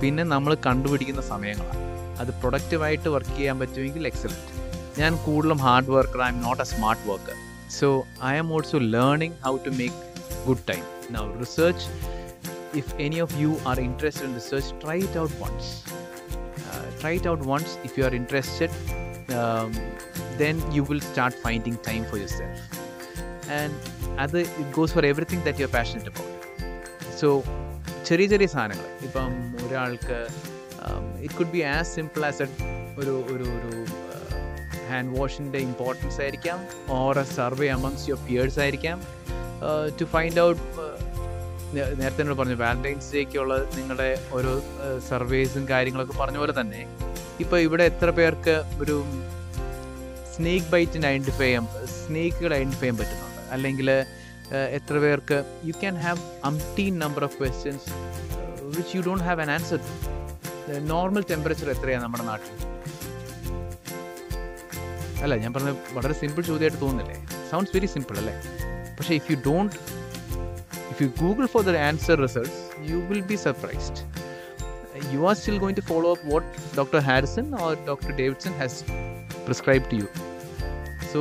പിന്നെ 0.00 0.24
നമ്മൾ 0.34 0.52
കണ്ടുപിടിക്കുന്ന 0.68 1.22
സമയങ്ങളാണ് 1.32 1.84
അത് 2.22 2.32
പ്രൊഡക്റ്റീവായിട്ട് 2.42 3.08
work 3.16 3.34
ചെയ്യാൻ 3.38 3.56
പറ്റുമെങ്കിൽ 3.62 4.06
എക്സലന്റ് 4.10 4.44
ഞാൻ 5.00 5.14
കൂടുതലും 5.26 5.60
hard 5.66 5.92
worker 5.96 6.22
I'm 6.34 6.40
not 6.48 6.62
a 6.64 6.68
smart 6.74 7.06
worker 7.12 7.38
so 7.78 7.88
I 8.30 8.34
am 8.42 8.50
also 8.56 8.80
learning 8.96 9.36
how 9.46 9.54
to 9.66 9.72
make 9.80 9.98
good 10.46 10.66
time. 10.66 10.84
Now, 11.10 11.26
research, 11.34 11.82
if 12.74 12.98
any 12.98 13.18
of 13.18 13.30
you 13.40 13.56
are 13.66 13.78
interested 13.78 14.24
in 14.24 14.34
research, 14.34 14.68
try 14.80 14.96
it 14.98 15.14
out 15.14 15.32
once. 15.38 15.84
Uh, 16.64 16.84
try 17.00 17.12
it 17.12 17.26
out 17.26 17.40
once. 17.40 17.76
If 17.84 17.98
you 17.98 18.04
are 18.04 18.14
interested, 18.14 18.70
um, 19.32 19.72
then 20.38 20.60
you 20.72 20.84
will 20.84 21.00
start 21.02 21.34
finding 21.36 21.76
time 21.78 22.04
yourself. 22.14 22.58
And 23.50 23.72
other, 24.24 24.42
it 24.62 24.68
goes 24.78 24.90
for 24.96 25.04
everything 25.12 25.40
that 25.46 25.56
you're 25.60 25.74
passionate 25.78 26.08
about. 26.12 26.32
So 27.20 27.28
ചെറിയ 28.08 28.26
ചെറിയ 28.32 28.48
സാധനങ്ങൾ. 28.52 28.88
ഇപ്പം 29.06 29.30
ഒരാൾക്ക് 29.64 30.18
it 31.24 31.34
could 31.38 31.52
be 31.54 31.62
as 31.72 31.90
simple 31.96 32.22
as 32.28 32.42
a 32.44 32.48
ഒരു 33.00 33.14
ഒരു 33.32 33.46
ഒരു 33.56 33.80
hand 34.90 35.10
വാഷിന്റെ 35.18 35.60
importance 35.68 36.18
ആയിരിക്കാം 36.24 36.58
or 36.98 37.18
a 37.22 37.26
survey 37.38 37.68
amongst 37.78 38.06
your 38.10 38.20
peers 38.28 38.58
ആയിരിക്കാം. 38.64 38.98
ടു 39.98 40.06
ഫൈൻഡ് 40.14 40.40
ഔട്ട് 40.46 40.60
നേരത്തെ 42.00 42.20
എന്നോട് 42.22 42.38
പറഞ്ഞു 42.40 42.58
വാലന്റൈൻസ് 42.64 43.08
ഡേക്കുള്ള 43.14 43.54
നിങ്ങളുടെ 43.78 44.10
ഓരോ 44.36 44.52
സർവേസും 45.10 45.64
കാര്യങ്ങളൊക്കെ 45.72 46.14
പറഞ്ഞ 46.22 46.38
പോലെ 46.42 46.54
തന്നെ 46.60 46.82
ഇപ്പോൾ 47.44 47.58
ഇവിടെ 47.66 47.84
എത്ര 47.92 48.10
പേർക്ക് 48.18 48.54
ഒരു 48.82 48.96
സ്നേക്ക് 50.34 50.70
ബൈറ്റിന് 50.74 51.08
ഐഡന്റിഫൈ 51.14 51.48
ചെയ്യാൻ 51.48 51.66
സ്നേക്കുകൾ 51.98 52.52
ഐഡന്റിഫൈ 52.60 52.86
ചെയ്യാൻ 52.86 52.98
പറ്റുന്നുണ്ട് 53.00 53.27
അല്ലെങ്കിൽ 53.54 53.88
എത്ര 54.78 54.96
പേർക്ക് 55.04 55.38
you 55.68 55.74
can 55.82 55.96
have 56.06 56.20
umpteen 56.50 56.94
number 57.04 57.24
of 57.28 57.36
questions 57.40 57.88
which 58.76 58.92
you 58.96 59.02
don't 59.08 59.24
have 59.28 59.40
an 59.44 59.50
answer 59.56 59.80
normal 60.92 61.22
temperature 61.30 61.68
എത്രയാണ് 61.74 62.04
നമ്മുടെ 62.04 62.24
നാട്ടിൽ? 62.30 62.50
അല്ല 65.24 65.34
ഞാൻ 65.42 65.52
പറഞ്ഞത് 65.54 65.78
വളരെ 65.96 66.14
സിമ്പിൾ 66.22 66.42
ചോദ്യമായിട്ട് 66.48 66.80
തോന്നുന്നില്ലേ? 66.84 67.16
സൗണ്ട്സ് 67.50 67.72
വെരി 67.76 67.88
സിമ്പിൾ 67.94 68.16
അല്ലേ? 68.22 68.34
പക്ഷേ 68.98 69.14
if 69.20 69.28
you 69.32 69.36
don't 69.48 69.76
if 70.92 71.00
you 71.02 71.08
Google 71.22 71.46
for 71.54 71.62
the 71.68 71.74
answer 71.88 72.16
results 72.26 72.60
you 72.90 72.98
will 73.10 73.22
be 73.30 73.38
surprised 73.46 74.00
you 75.14 75.20
are 75.30 75.34
still 75.40 75.58
going 75.64 75.78
to 75.80 75.84
follow 75.90 76.08
up 76.16 76.26
what 76.32 76.48
doctor 76.78 77.00
Harrison 77.10 77.46
or 77.64 77.72
doctor 77.88 78.10
Davidson 78.22 78.54
has 78.62 78.78
prescribe 79.46 79.84
to 79.92 79.98
you 80.02 80.08
so 81.12 81.20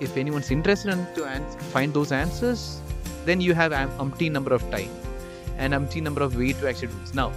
if 0.00 0.16
anyone's 0.16 0.50
interested 0.50 0.92
in 0.92 1.06
to 1.14 1.24
ans- 1.24 1.56
find 1.72 1.94
those 1.94 2.12
answers 2.12 2.80
then 3.24 3.40
you 3.40 3.54
have 3.54 3.72
an 3.72 3.88
umpteen 3.98 4.32
number 4.32 4.54
of 4.54 4.62
time 4.70 4.90
and 5.58 5.72
umpteen 5.72 6.02
number 6.02 6.22
of 6.22 6.36
way 6.36 6.52
to 6.52 6.68
actually 6.68 6.88
do 6.88 6.98
this. 7.00 7.14
Now 7.14 7.32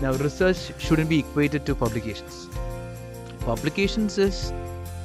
now 0.00 0.12
research 0.12 0.72
shouldn't 0.78 1.10
be 1.10 1.18
equated 1.18 1.66
to 1.66 1.74
publications. 1.74 2.48
Publications 3.40 4.18
is 4.18 4.52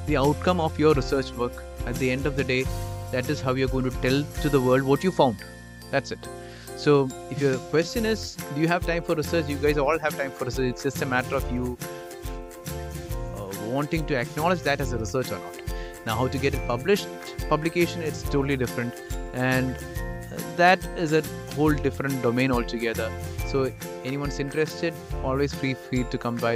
the 0.06 0.16
outcome 0.16 0.60
of 0.60 0.78
your 0.78 0.94
research 0.94 1.32
work. 1.32 1.62
At 1.86 1.96
the 1.96 2.10
end 2.10 2.26
of 2.26 2.36
the 2.36 2.44
day 2.44 2.64
that 3.12 3.28
is 3.28 3.40
how 3.40 3.54
you're 3.54 3.68
going 3.68 3.84
to 3.90 3.96
tell 4.00 4.24
to 4.42 4.48
the 4.48 4.60
world 4.60 4.82
what 4.82 5.04
you 5.04 5.10
found. 5.10 5.36
That's 5.90 6.12
it. 6.12 6.28
So 6.76 7.08
if 7.30 7.40
your 7.40 7.58
question 7.74 8.06
is 8.06 8.36
do 8.54 8.60
you 8.60 8.68
have 8.68 8.86
time 8.86 9.02
for 9.02 9.14
research? 9.14 9.48
You 9.48 9.56
guys 9.56 9.76
all 9.76 9.98
have 9.98 10.16
time 10.16 10.30
for 10.30 10.46
research. 10.46 10.70
It's 10.70 10.82
just 10.84 11.02
a 11.02 11.06
matter 11.06 11.36
of 11.36 11.52
you 11.52 11.76
uh, 13.36 13.52
wanting 13.66 14.06
to 14.06 14.14
acknowledge 14.16 14.62
that 14.62 14.80
as 14.80 14.92
a 14.92 14.98
research 14.98 15.30
or 15.30 15.38
not 15.38 15.65
now 16.05 16.15
how 16.15 16.27
to 16.27 16.37
get 16.37 16.53
it 16.53 16.63
published 16.67 17.07
publication 17.49 18.01
it's 18.01 18.21
totally 18.23 18.57
different 18.57 18.93
and 19.33 19.75
uh, 19.75 20.39
that 20.61 20.79
is 20.97 21.13
a 21.13 21.23
whole 21.55 21.75
different 21.87 22.21
domain 22.21 22.51
altogether 22.51 23.11
so 23.51 23.71
anyone's 24.05 24.39
interested 24.39 24.93
always 25.23 25.53
free 25.53 25.73
free 25.85 26.03
to 26.13 26.17
come 26.17 26.37
by 26.37 26.53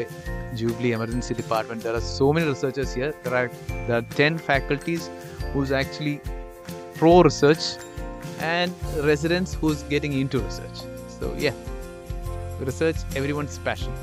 jubilee 0.56 0.94
emergency 0.94 1.34
department 1.34 1.82
there 1.82 1.96
are 2.00 2.06
so 2.20 2.32
many 2.34 2.48
researchers 2.48 2.94
here 2.94 3.14
there 3.24 3.36
are 3.42 3.50
there 3.88 3.98
are 3.98 4.08
10 4.16 4.38
faculties 4.38 5.10
who's 5.54 5.72
actually 5.72 6.16
pro 6.96 7.14
research 7.24 7.66
and 8.40 8.72
residents 9.12 9.54
who's 9.54 9.84
getting 9.84 10.14
into 10.14 10.40
research 10.40 10.80
so 11.20 11.34
yeah 11.46 11.56
research 12.72 13.00
everyone's 13.16 13.58
passion 13.70 13.94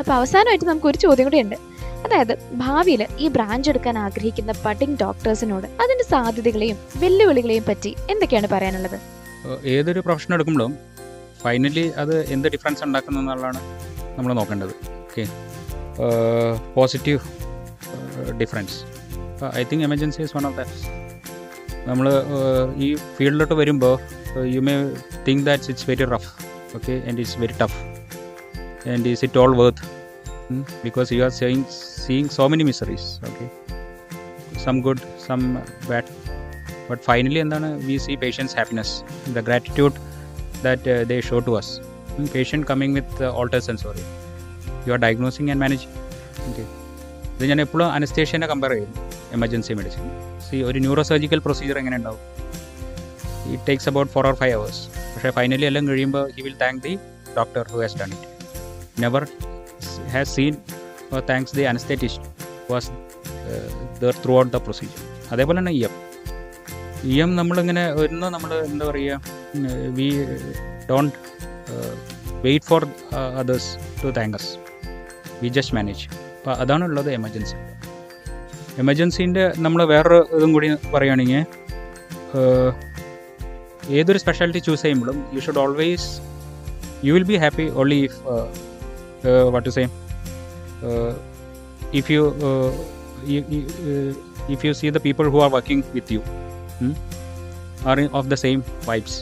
അപ്പൊ 0.00 0.12
അവസാനമായിട്ട് 0.12 0.66
നമുക്ക് 0.66 0.88
ഒരു 0.90 0.98
ചോദ്യം 0.98 1.26
കൂടി 1.26 1.38
ഉണ്ട് 1.44 1.56
അതായത് 2.05 2.33
ഭാവിയിൽ 2.63 3.01
ഈ 3.23 3.27
ബ്രാഞ്ച് 3.35 3.69
എടുക്കാൻ 3.71 3.95
ആഗ്രഹിക്കുന്ന 4.05 4.51
ബഡിംഗ് 4.65 4.97
ഡോക്ടേഴ്സിനോട് 5.03 5.67
അതിന്റെ 5.83 6.05
സാധ്യതകളെയും 6.13 6.77
വെല്ലുവിളികളെയും 7.03 7.65
പറ്റി 7.69 7.91
എന്തൊക്കെയാണ് 8.13 8.47
പറയാനുള്ളത്? 8.53 8.97
ഏതൊരു 9.75 10.01
പ്രൊഫഷൻ 10.07 10.31
എടുക്കുമ്പോഴും 10.37 10.73
ഫൈനലി 11.43 11.85
അത് 12.03 12.15
എന്ത് 12.35 12.47
ഡിഫറൻസ് 12.55 12.83
ഉണ്ടാക്കുന്നു 12.87 13.19
എന്നുള്ളതാണ് 13.23 13.59
നമ്മൾ 14.17 14.31
നോക്കേണ്ടത്. 14.39 14.73
Okay 15.07 15.25
positive 16.77 17.19
difference 18.41 18.77
I 19.59 19.63
think 19.71 19.85
emergency 19.87 20.21
is 20.25 20.35
one 20.37 20.45
of 20.49 20.57
that 20.59 20.95
നമ്മൾ 21.89 22.07
ഈ 22.85 22.87
ഫീൽഡിലോട്ട് 23.17 23.55
വരുമ്പോൾ 23.61 23.93
you 24.55 24.61
may 24.69 24.73
think 25.27 25.43
that's 25.49 25.69
it's 25.71 25.87
very 25.91 26.07
rough 26.15 26.31
okay 26.77 26.95
and 27.09 27.19
it's 27.23 27.37
very 27.43 27.55
tough 27.61 27.77
and 28.93 29.07
is 29.13 29.23
it 29.27 29.39
all 29.43 29.53
worth 29.61 29.83
because 30.84 31.08
you 31.12 31.22
are 31.22 31.32
seeing 31.32 31.64
seeing 31.98 32.30
so 32.30 32.46
many 32.48 32.64
miseries 32.64 33.08
okay 33.28 33.46
some 34.64 34.76
good 34.80 35.04
some 35.26 35.40
bad 35.90 36.10
but 36.90 37.02
finally 37.04 37.40
എന്താണ് 37.40 37.68
we 37.86 37.96
see 37.98 38.14
patients 38.16 38.54
happiness 38.56 38.94
the 39.30 39.42
gratitude 39.48 39.96
that 40.64 40.96
they 41.04 41.18
show 41.20 41.38
to 41.48 41.54
us 41.58 41.74
patient 42.34 42.66
coming 42.66 42.94
with 42.94 43.28
alters 43.40 43.70
and 43.70 43.82
sorry 43.82 44.04
you 44.86 44.92
are 44.92 45.00
diagnosing 45.00 45.50
and 45.50 45.62
managing 45.62 45.94
okay 46.48 46.64
ഇത് 47.34 47.44
ഞാൻ 47.50 47.60
എപ്പോഴും 47.60 47.88
അനസ്തേഷ്യനെ 47.92 48.46
compare 48.46 48.72
ചെയ്യും 48.72 48.90
emergency 49.32 49.74
medicine 49.74 50.04
C 50.48 50.56
ഒരു 50.62 50.78
neuro 50.78 51.02
surgical 51.02 51.40
procedure 51.46 51.78
എങ്ങനെ 51.78 51.96
ഉണ്ടാവും 51.96 52.20
it 53.52 53.64
takes 53.68 53.88
about 53.88 54.12
four 54.12 54.26
or 54.26 54.34
five 54.34 54.54
hours 54.58 54.82
പക്ഷേ 55.14 55.30
finally 55.30 55.66
എല്ലാം 55.66 55.86
കഴിയുമ്പോൾ 55.88 56.26
he 56.36 56.42
will 56.42 56.58
thank 56.60 56.82
the 56.82 56.92
doctor 57.36 57.64
who 57.72 57.80
has 57.82 57.98
done 58.02 58.12
it 58.12 58.28
never 59.02 59.24
has 60.11 60.31
seen 60.35 60.55
thanks 61.29 61.55
the 61.55 61.65
anaesthetist 61.65 62.25
was 62.71 62.89
there 64.01 64.01
there 64.01 64.17
throughout 64.21 64.49
the 64.51 64.59
procedure. 64.59 65.03
അതേപോലെ 65.31 65.57
തന്നെ 65.59 65.71
E 65.71 65.81
M 65.83 65.93
E 67.05 67.15
M 67.21 67.31
നമ്മളിങ്ങനെ 67.35 67.83
ഒന്ന് 68.01 68.27
നമ്മൾ 68.35 68.51
എന്താ 68.67 68.85
പറയുക 68.85 69.19
we 69.97 70.07
don't 70.89 71.15
wait 72.43 72.65
for 72.65 72.83
others 73.37 73.69
to 74.03 74.11
thanks 74.11 74.49
we 75.41 75.49
just 75.49 75.75
manage 75.75 76.05
അപ്പോൾ 76.37 76.53
അതാണുള്ളത് 76.55 77.09
emergency 77.11 77.57
എമർജൻസീന്റെ 78.77 79.45
നമ്മൾ 79.57 79.81
വേറൊരു 79.85 80.19
ഇതും 80.37 80.51
കൂടി 80.53 80.67
പറയുകയാണെങ്കിൽ 80.95 81.43
ഏതൊരു 83.97 84.19
സ്പെഷ്യാലിറ്റി 84.19 84.61
ചൂസ് 84.67 84.83
ചെയ്യുമ്പോഴും 84.83 85.19
you 85.35 85.39
should 85.39 85.61
always 85.63 86.09
you 87.03 87.13
will 87.13 87.27
be 87.31 87.37
happy 87.37 87.67
only 87.81 87.99
if 88.05 88.19
what 89.51 89.67
to 89.67 89.73
same 89.77 89.89
if 91.93 92.11
you 92.11 92.23
if 94.49 94.63
you 94.63 94.73
see 94.73 94.89
the 94.89 94.99
people 94.99 95.25
who 95.25 95.39
are 95.39 95.49
working 95.49 95.83
with 95.93 96.11
you 96.11 96.19
hmm, 96.79 96.91
are 97.85 97.99
in- 97.99 98.11
of 98.11 98.29
the 98.29 98.37
same 98.37 98.61
vibes 98.85 99.15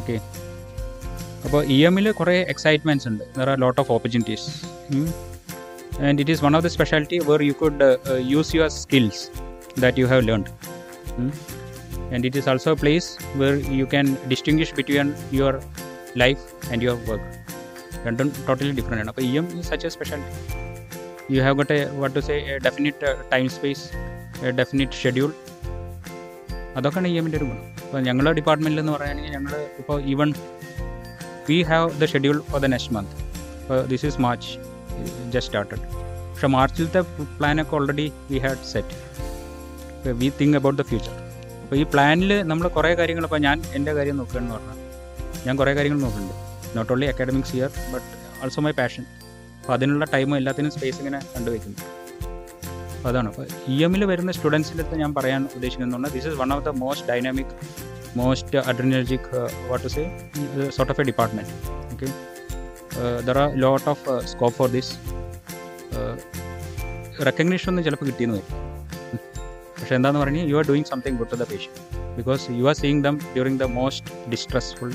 okay? 0.00 0.18
അപ്പോൾ 1.44 1.60
E 1.64 1.76
എമ്മിൽ 1.86 2.06
കുറേ 2.10 2.34
excitements 2.52 3.06
ഉണ്ട്. 3.08 3.22
There 3.36 3.48
are 3.50 3.58
lot 3.58 3.80
of 3.80 3.92
opportunities 3.92 4.46
and 6.00 6.20
it 6.20 6.32
is 6.32 6.42
one 6.44 6.56
of 6.56 6.64
the 6.64 6.70
speciality 6.74 7.18
where 7.28 7.42
you 7.42 7.52
could 7.52 7.86
use 8.30 8.56
your 8.56 8.68
skills 8.76 9.22
that 9.80 10.00
you 10.00 10.06
have 10.06 10.22
learned 10.28 10.50
and 12.14 12.24
it 12.26 12.38
is 12.38 12.48
also 12.48 12.72
a 12.72 12.80
place 12.82 13.08
where 13.36 13.54
you 13.78 13.84
can 13.86 14.16
distinguish 14.28 14.74
between 14.74 15.10
your 15.32 15.56
life 16.16 16.42
and 16.72 16.82
your 16.82 16.98
work 17.10 17.30
രണ്ടും 18.06 18.28
totally 18.48 18.72
different 18.78 19.02
ആണ്. 19.02 19.10
അപ്പോൾ 19.12 19.24
E 19.28 19.32
M 19.40 19.46
is 19.58 19.68
such 19.70 19.86
a 19.88 19.90
speciality 19.96 21.34
you 21.34 21.40
have 21.46 21.56
got 21.60 21.74
a 21.78 21.82
what 22.02 22.14
to 22.18 22.22
say 22.28 22.36
a 22.52 22.56
definite 22.66 23.10
time 23.32 23.46
space 23.56 23.84
a 24.46 24.52
definite 24.60 24.98
schedule 25.02 25.30
അതൊക്കെയാണ് 26.78 27.08
E 27.12 27.16
എമ്മിന്റെ 27.20 27.38
ഒരു 27.40 27.46
ഗുണം. 27.50 27.62
അപ്പോൾ 27.84 28.00
ഞങ്ങളുടെ 28.08 28.32
ഡിപ്പാർട്ട്മെന്റിൽ 28.38 28.80
എന്ന് 28.82 28.92
പറയുകയാണെങ്കിൽ 28.96 29.32
ഞങ്ങൾ 29.36 29.52
ഇപ്പോൾ 29.82 29.96
even 30.12 30.30
we 31.48 31.58
have 31.70 31.88
the 32.02 32.08
schedule 32.12 32.36
for 32.50 32.60
the 32.64 32.68
next 32.74 32.94
month 32.96 33.14
ഇപ്പോൾ 33.62 33.80
this 33.92 34.06
is 34.10 34.20
March 34.26 34.50
just 35.34 35.46
started 35.48 35.84
പക്ഷെ 36.30 36.48
മാർച്ചിലത്തെ 36.56 37.00
പ്ലാനൊക്കെ 37.38 37.74
already 37.78 38.06
we 38.30 38.38
had 38.44 38.64
set 38.72 38.96
we 40.20 40.28
think 40.40 40.56
about 40.60 40.78
the 40.82 40.86
future 40.90 41.16
അപ്പോൾ 41.62 41.76
ഈ 41.80 41.82
പ്ലാനിൽ 41.94 42.32
നമ്മൾ 42.50 42.68
കുറേ 42.76 42.92
കാര്യങ്ങൾ 43.00 43.24
ഇപ്പോൾ 43.28 43.40
ഞാൻ 43.48 43.58
എന്റെ 43.78 43.92
കാര്യം 43.98 44.16
നോക്കുകയാണെന്ന് 44.20 44.54
പറഞ്ഞാൽ 44.56 44.78
ഞാൻ 45.46 45.54
കുറേ 45.60 45.72
കാര്യങ്ങൾ 45.78 46.00
നോക്കുന്നുണ്ട്. 46.06 46.36
Not 46.76 46.90
only 46.94 47.08
academics 47.12 47.54
year 47.58 47.70
but 47.94 48.06
also 48.42 48.62
my 48.66 48.72
passion 48.80 49.04
അപ്പോൾ 49.60 49.74
അതിനുള്ള 49.76 50.04
ടൈമും 50.14 50.36
എല്ലാത്തിനും 50.40 50.72
സ്പേസ് 50.76 50.98
ഇങ്ങനെ 51.02 51.18
കണ്ടുവയ്ക്കുന്നു. 51.34 51.78
അപ്പോൾ 52.96 53.08
അതാണ്. 53.10 53.28
അപ്പോൾ 53.32 53.46
ഇ 53.72 53.76
എമ്മിൽ 53.86 54.02
വരുന്ന 54.12 54.30
സ്റ്റുഡൻസിന്റെ 54.36 54.96
ഞാൻ 55.02 55.12
പറയാൻ 55.18 55.42
ഉദ്ദേശിക്കുന്നത് 55.56 56.12
this 56.16 56.26
is 56.30 56.38
one 56.42 56.52
of 56.56 56.64
the 56.68 56.72
most 56.82 57.06
dynamic 57.10 57.52
most 58.20 58.58
adrenergic 58.70 59.28
what 59.70 59.90
say 59.96 60.04
sort 60.76 60.92
of 60.94 61.00
a 61.02 61.06
department 61.10 61.52
okay 61.92 62.08
there 63.28 63.38
are 63.42 63.50
lot 63.64 63.86
of 63.92 64.16
scope 64.32 64.56
for 64.58 64.68
this 64.76 64.92
recognition 67.28 67.68
ഒന്നും 67.70 67.84
ചിലപ്പോൾ 67.86 68.06
കിട്ടിയെന്ന് 68.10 68.36
വരും. 68.38 68.50
പക്ഷേ 69.78 69.94
എന്താണെന്ന് 69.98 70.22
പറഞ്ഞാൽ 70.24 70.46
you 70.50 70.56
are 70.60 70.66
doing 70.70 70.88
something 70.92 71.16
good 71.20 71.30
to 71.32 71.38
the 71.42 71.46
patient 71.52 71.72
because 72.18 72.44
you 72.58 72.66
are 72.72 72.76
seeing 72.82 73.02
them 73.06 73.16
during 73.34 73.58
the 73.64 73.68
most 73.78 74.12
distressful 74.34 74.92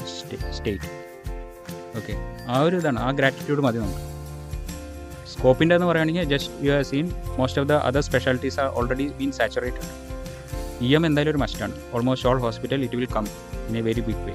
state 0.58 0.88
okay 2.00 2.14
ആ 2.54 2.58
ഒരു 2.68 2.76
ഇതാണ്. 2.82 3.00
ആ 3.06 3.10
ഗ്രാറ്റിറ്റ്യൂഡ് 3.20 3.64
മതി 3.66 3.80
നമുക്ക്. 3.84 4.04
സ്കോപ്പിന്റെ 5.32 5.74
എന്ന് 5.78 5.88
പറയുകയാണെങ്കിൽ 5.90 6.26
just 6.34 6.52
you 6.66 6.72
have 6.74 6.86
seen 6.90 7.06
most 7.40 7.60
of 7.62 7.68
the 7.72 7.76
other 7.88 8.04
specialities 8.08 8.58
are 8.64 8.68
already 8.80 9.06
been 9.20 9.32
saturated 9.40 9.88
E 10.86 10.90
M 10.98 11.04
എന്തായാലും 11.10 11.32
ഒരു 11.34 11.40
മസ്റ്റാണ് 11.44 11.76
almost 11.96 12.28
all 12.30 12.40
hospital 12.46 12.82
it 12.88 12.98
will 13.00 13.10
come 13.16 13.26
in 13.70 13.76
a 13.80 13.84
very 13.88 14.04
big 14.08 14.24
way 14.28 14.34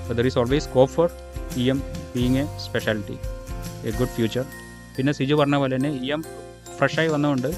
അപ്പോൾ 0.00 0.16
there 0.18 0.26
is 0.30 0.38
always 0.42 0.66
scope 0.68 0.92
for 0.96 1.08
E 1.62 1.66
M 1.74 1.80
being 2.14 2.38
a 2.42 2.46
speciality 2.66 3.16
a 3.88 3.92
good 3.98 4.12
future 4.16 4.44
പിന്നെ 4.96 5.12
സിജു 5.18 5.36
പറഞ്ഞ 5.40 5.56
പോലെ 5.62 5.74
തന്നെ 5.76 5.90
E 6.04 6.12
M 6.16 6.22
ഫ്രഷായി 6.78 7.10
വന്നതുകൊണ്ട് 7.14 7.50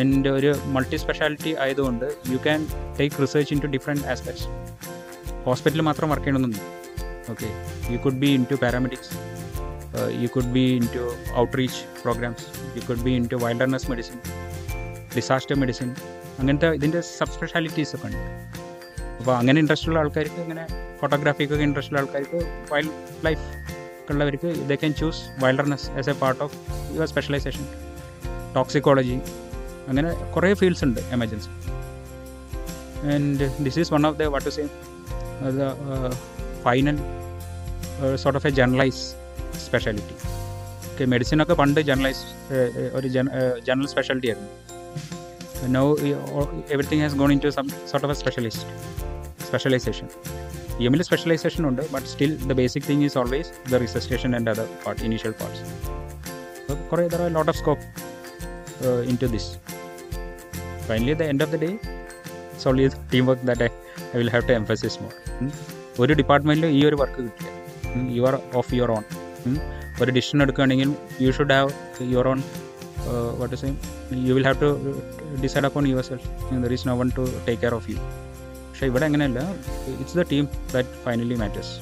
എന്റെ 0.00 0.30
ഒരു 0.38 0.50
മൾട്ടി 0.74 0.98
സ്പെഷ്യാലിറ്റി 1.04 1.52
ആയതുകൊണ്ട് 1.64 2.06
you 2.32 2.38
can 2.46 2.60
take 2.98 3.22
research 3.24 3.52
into 3.64 3.70
different 3.76 4.06
aspects 4.12 4.46
ഹോസ്പിറ്റലിൽ 5.48 5.84
മാത്രം 5.90 6.08
വർക്ക് 6.12 6.26
ചെയ്യണമെന്നില്ല. 6.26 6.64
Okay 7.30 7.48
you 7.90 7.98
could 7.98 8.14
be 8.14 8.30
into 8.50 8.54
paramedics 8.54 9.10
you 10.22 10.28
could 10.28 10.52
be 10.52 10.64
into 10.94 11.02
outreach 11.34 11.80
programmes 12.02 12.44
you 12.76 12.82
could 12.88 13.02
be 13.02 13.10
into 13.26 13.36
wilderness 13.36 13.90
medicine 13.90 14.18
disaster 15.16 15.56
medicine 15.56 15.88
അങ്ങനത്തെ 16.38 16.68
ഇതിന്റെ 16.74 17.00
സബ് 17.10 17.32
സ്പെഷ്യാലിറ്റീസ് 17.32 17.92
ഒക്കെ 17.96 18.06
ഉണ്ട്. 18.06 18.20
അപ്പോൾ 19.18 19.34
അങ്ങനെ 19.36 19.58
ഇൻട്രസ്റ്റ് 19.60 19.88
ഉള്ള 19.88 19.98
ആൾക്കാർക്ക് 19.98 20.40
ഇങ്ങനെ 20.42 20.64
ഫോട്ടോഗ്രാഫിക്കൊക്കെ 21.00 21.64
ഇൻട്രസ്റ്റ് 21.64 21.92
ഉള്ള 21.92 22.00
ആൾക്കാർക്ക് 22.02 22.38
വൈൽഡ് 22.72 22.94
ലൈഫ് 23.24 23.44
ഉള്ളവർക്ക് 24.10 24.50
they 24.70 24.76
can 24.76 24.92
choose 24.92 25.20
wilderness 25.42 25.90
as 25.98 26.10
a 26.10 26.16
part 26.22 26.40
of 26.46 26.56
your 26.94 27.06
specialisation 27.06 27.66
toxicology 28.54 29.16
അങ്ങനെ 29.88 30.10
കുറേ 30.34 30.54
ഫീൽഡ്സ് 30.54 30.84
ഉണ്ട് 30.84 31.00
emergency 31.12 31.50
and 33.14 33.46
this 33.64 33.78
is 33.78 33.92
one 33.94 34.06
of 34.06 34.18
the 34.18 34.28
what 34.34 34.46
to 34.48 34.54
say 34.56 34.64
the 35.58 35.70
final 36.64 36.96
sort 38.22 38.38
of 38.40 38.46
a 38.46 38.54
generalise 38.58 39.02
speciality 39.64 40.16
okay 40.88 41.04
മെഡിസിനൊക്കെ 41.12 41.54
പണ്ട് 41.60 41.80
generalise 41.90 42.22
ഒരു 42.96 43.08
general 43.66 43.86
speciality 43.92 44.30
ആയിരുന്നു. 44.32 44.50
Now 45.76 45.84
everything 46.74 47.02
has 47.04 47.16
gone 47.20 47.32
into 47.44 47.50
some 47.56 47.66
sort 47.90 48.06
of 48.06 48.14
a 48.14 48.20
specialist 48.22 48.66
specialisation 49.46 50.06
E 50.80 50.86
എമ്മിൽ 50.88 51.02
specialisation 51.08 51.62
ഉണ്ട് 51.70 51.82
but 51.94 52.06
still 52.12 52.32
the 52.44 52.54
basic 52.60 52.86
thing 52.88 53.04
is 53.08 53.18
always 53.22 53.50
the 53.72 53.80
resuscitation 53.84 54.30
and 54.38 54.50
other 54.52 54.68
part 54.84 55.02
initial 55.08 55.34
parts 55.40 55.64
കുറേ 56.90 57.04
there 57.14 57.22
lot 57.36 57.50
of 57.52 57.58
scope 57.60 57.84
into 59.22 59.28
this 59.34 59.50
finally 60.88 61.14
the 61.14 61.28
end 61.32 61.44
of 61.46 61.52
the 61.54 61.60
day 61.64 61.70
it's 61.72 62.68
only 62.70 62.86
team 63.12 63.26
work 63.30 63.46
that 63.50 63.68
I 64.08 64.18
will 64.20 64.32
have 64.36 64.46
to 64.50 64.56
emphasis 64.60 64.98
more 65.02 65.12
ഒരു 66.00 66.12
ഡിപ്പാർട്ട്മെന്റിലും 66.12 66.70
ഈ 66.70 66.82
ഒരു 66.84 66.96
work 67.00 67.20
കിട്ടില്ല. 67.26 67.48
You 68.16 68.22
are 68.22 68.36
of 68.54 68.74
your 68.74 68.90
own 68.90 69.04
ഒരു 70.02 70.10
decision 70.10 70.42
എടുക്കുകയാണെങ്കിൽ 70.42 70.90
you 71.20 71.30
should 71.30 71.54
have 71.56 71.70
your 72.12 72.28
own 72.28 72.38
what 73.40 73.54
is 73.56 73.70
you 74.26 74.34
will 74.34 74.46
have 74.48 74.60
to 74.62 74.68
decide 75.42 75.66
upon 75.68 75.86
your 75.92 76.04
self 76.10 76.28
there 76.64 76.72
is 76.72 76.88
no 76.88 76.96
one 77.00 77.10
to 77.18 77.24
take 77.48 77.60
care 77.62 77.74
of 77.74 77.88
you 77.92 77.98
പക്ഷേ 78.68 78.86
ഇവിടെ 78.86 79.04
അങ്ങനെയല്ല. 79.08 79.40
It's 79.92 80.18
the 80.18 80.24
team 80.32 80.44
that 80.72 80.88
finally 81.04 81.36
matters 81.42 81.74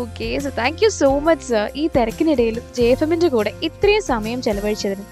okay 0.00 0.28
so 0.44 0.50
thank 0.58 0.82
you 0.84 0.90
so 0.98 1.10
much 1.28 1.46
sir 1.46 1.64
ഈ 1.76 1.86
തിരക്കിനിടയിൽ 1.96 2.56
J 2.76 2.84
F 2.90 3.04
എമ്മിന്റെ 3.06 3.28
കൂടെ 3.28 3.52
ഇത്രയും 3.68 4.02
സമയം 4.12 4.42
ചെലവഴിച്ചതിന് 4.42 5.04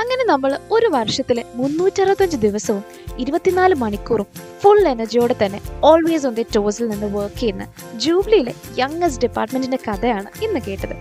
അങ്ങനെ 0.00 0.24
നമ്മൾ 0.24 0.58
ഒരു 0.70 0.86
വർഷത്തിലെ 0.86 1.44
മുന്നൂറ്ററുപത്തഞ്ച് 1.54 2.36
ദിവസവും 2.36 2.84
ഇരുപത്തിനാല് 3.18 3.74
മണിക്കൂറും 3.74 4.26
ഫുൾ 4.60 4.88
എനർജിയോടെ 4.88 5.34
തന്നെ 5.44 5.60
ഓൾവേസ് 5.84 6.26
ഓൺ 6.26 6.34
ദി 6.34 6.46
ടോസിൽ 6.56 6.88
നിന്ന് 6.88 7.18
വർക്ക് 7.18 7.36
ചെയ്യുന്ന 7.36 7.72
ജൂബിലിയിലെ 7.94 8.54
യങ്ങസ്റ്റ് 8.78 9.22
ഡിപ്പാർട്ട്മെന്റിന്റെ 9.22 9.78
കഥയാണ് 9.88 10.44
ഇന്ന് 10.44 10.60
കേട്ടത്. 10.60 10.96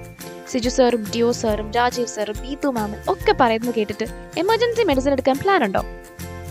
സിജു 0.47 0.69
സാറും 0.69 1.03
ഡിയോ 1.15 1.31
സാറും 1.31 1.71
രാജീവ് 1.71 2.07
സാറും 2.07 2.35
ബീതു 2.41 2.67
മാമും 2.67 2.99
ഒക്കെ 3.07 3.35
പറയുന്നത് 3.41 3.75
കേട്ടിട്ട് 3.75 4.05
എമർജൻസി 4.37 4.83
മെഡിസിൻ 4.83 5.11
എടുക്കാൻ 5.11 5.37
പ്ലാൻ 5.37 5.63
ഉണ്ടോ? 5.63 5.85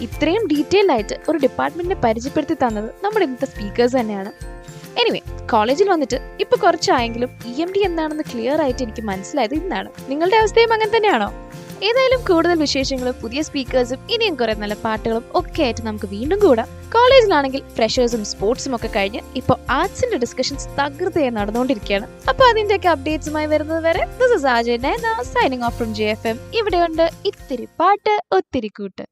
ഇത്രയും 0.01 0.47
ഡീറ്റെയിൽഡ് 0.47 0.93
ആയിട്ട് 0.93 1.17
ഒരു 1.29 1.39
ഡിപ്പാർട്ട്മെന്റിനെ 1.39 2.01
പരിചയപ്പെടുത്തി 2.01 2.55
തന്നത് 2.55 2.91
നമ്മുടെ 3.05 3.25
ഇന്നത്തെ 3.25 3.47
സ്പീക്കേഴ്സ് 3.47 3.97
തന്നെയാണ്. 3.97 4.33
എനിവേ 5.01 5.21
കോളേജിൽ 5.53 5.89
വന്നിട്ട് 5.89 6.37
ഇപ്പൊ 6.41 6.57
കുറച്ചായെങ്കിലും 6.57 7.31
ഇ 7.47 7.63
എം 7.63 7.73
ഡി 7.73 7.79
എന്താണെന്ന് 7.79 8.23
ക്ലിയർ 8.33 8.63
ആയിട്ട് 8.63 8.83
എനിക്ക് 8.83 9.03
മനസ്സിലായത് 9.03 9.55
ഇന്നാണ്. 9.55 9.89
നിങ്ങളുടെ 10.09 10.37
അവസ്ഥയും 10.37 10.73
അങ്ങനെ 10.73 10.97
തന്നെയാണോ? 10.97 11.48
ഏതായാലും 11.87 12.21
കൂടുതൽ 12.29 12.57
വിശേഷങ്ങളും 12.59 13.15
പുതിയ 13.23 13.41
സ്പീക്കേഴ്സും 13.43 14.01
ഇനിയും 14.15 14.35
കുറെ 14.35 14.55
നല്ല 14.55 14.75
പാട്ടുകളും 14.85 15.25
ഒക്കെ 15.41 15.63
ആയിട്ട് 15.63 15.83
നമുക്ക് 15.87 16.09
വീണ്ടും 16.15 16.39
കൂടാം. 16.45 16.69
കോളേജിലാണെങ്കിൽ 16.95 17.63
ഫ്രഷേഴ്സും 17.77 18.25
സ്പോർട്സും 18.31 18.73
ഒക്കെ 18.77 18.89
കഴിഞ്ഞ് 18.97 19.21
ഇപ്പൊ 19.41 19.55
ആർട്സിന്റെ 19.71 20.17
ഡിസ്കഷൻസ് 20.17 20.69
തകൃതയായി 20.79 21.35
നടന്നുകൊണ്ടിരിക്കുകയാണ്. 21.39 22.09
അപ്പോൾ 22.29 22.47
അതിന്റെയൊക്കെ 22.51 22.89
അപ്ഡേറ്റ്സുമായി 22.95 23.47
വരുന്നത് 23.47 23.85
വരെ 23.85 24.05
this 24.23 24.37
is 24.39 24.47
Ajay 24.47 24.79
signing 25.35 25.63
off 25.63 25.77
from 25.77 25.95
J 25.95 26.09
F 26.17 26.29
M 26.33 26.41
ഇവിടെയുണ്ട് 26.55 27.11
ഇത്തിരി 27.27 27.69
പാട്ട് 27.81 28.17
ഒത്തിരി 28.33 28.69
കൂട്ട്. 28.69 29.05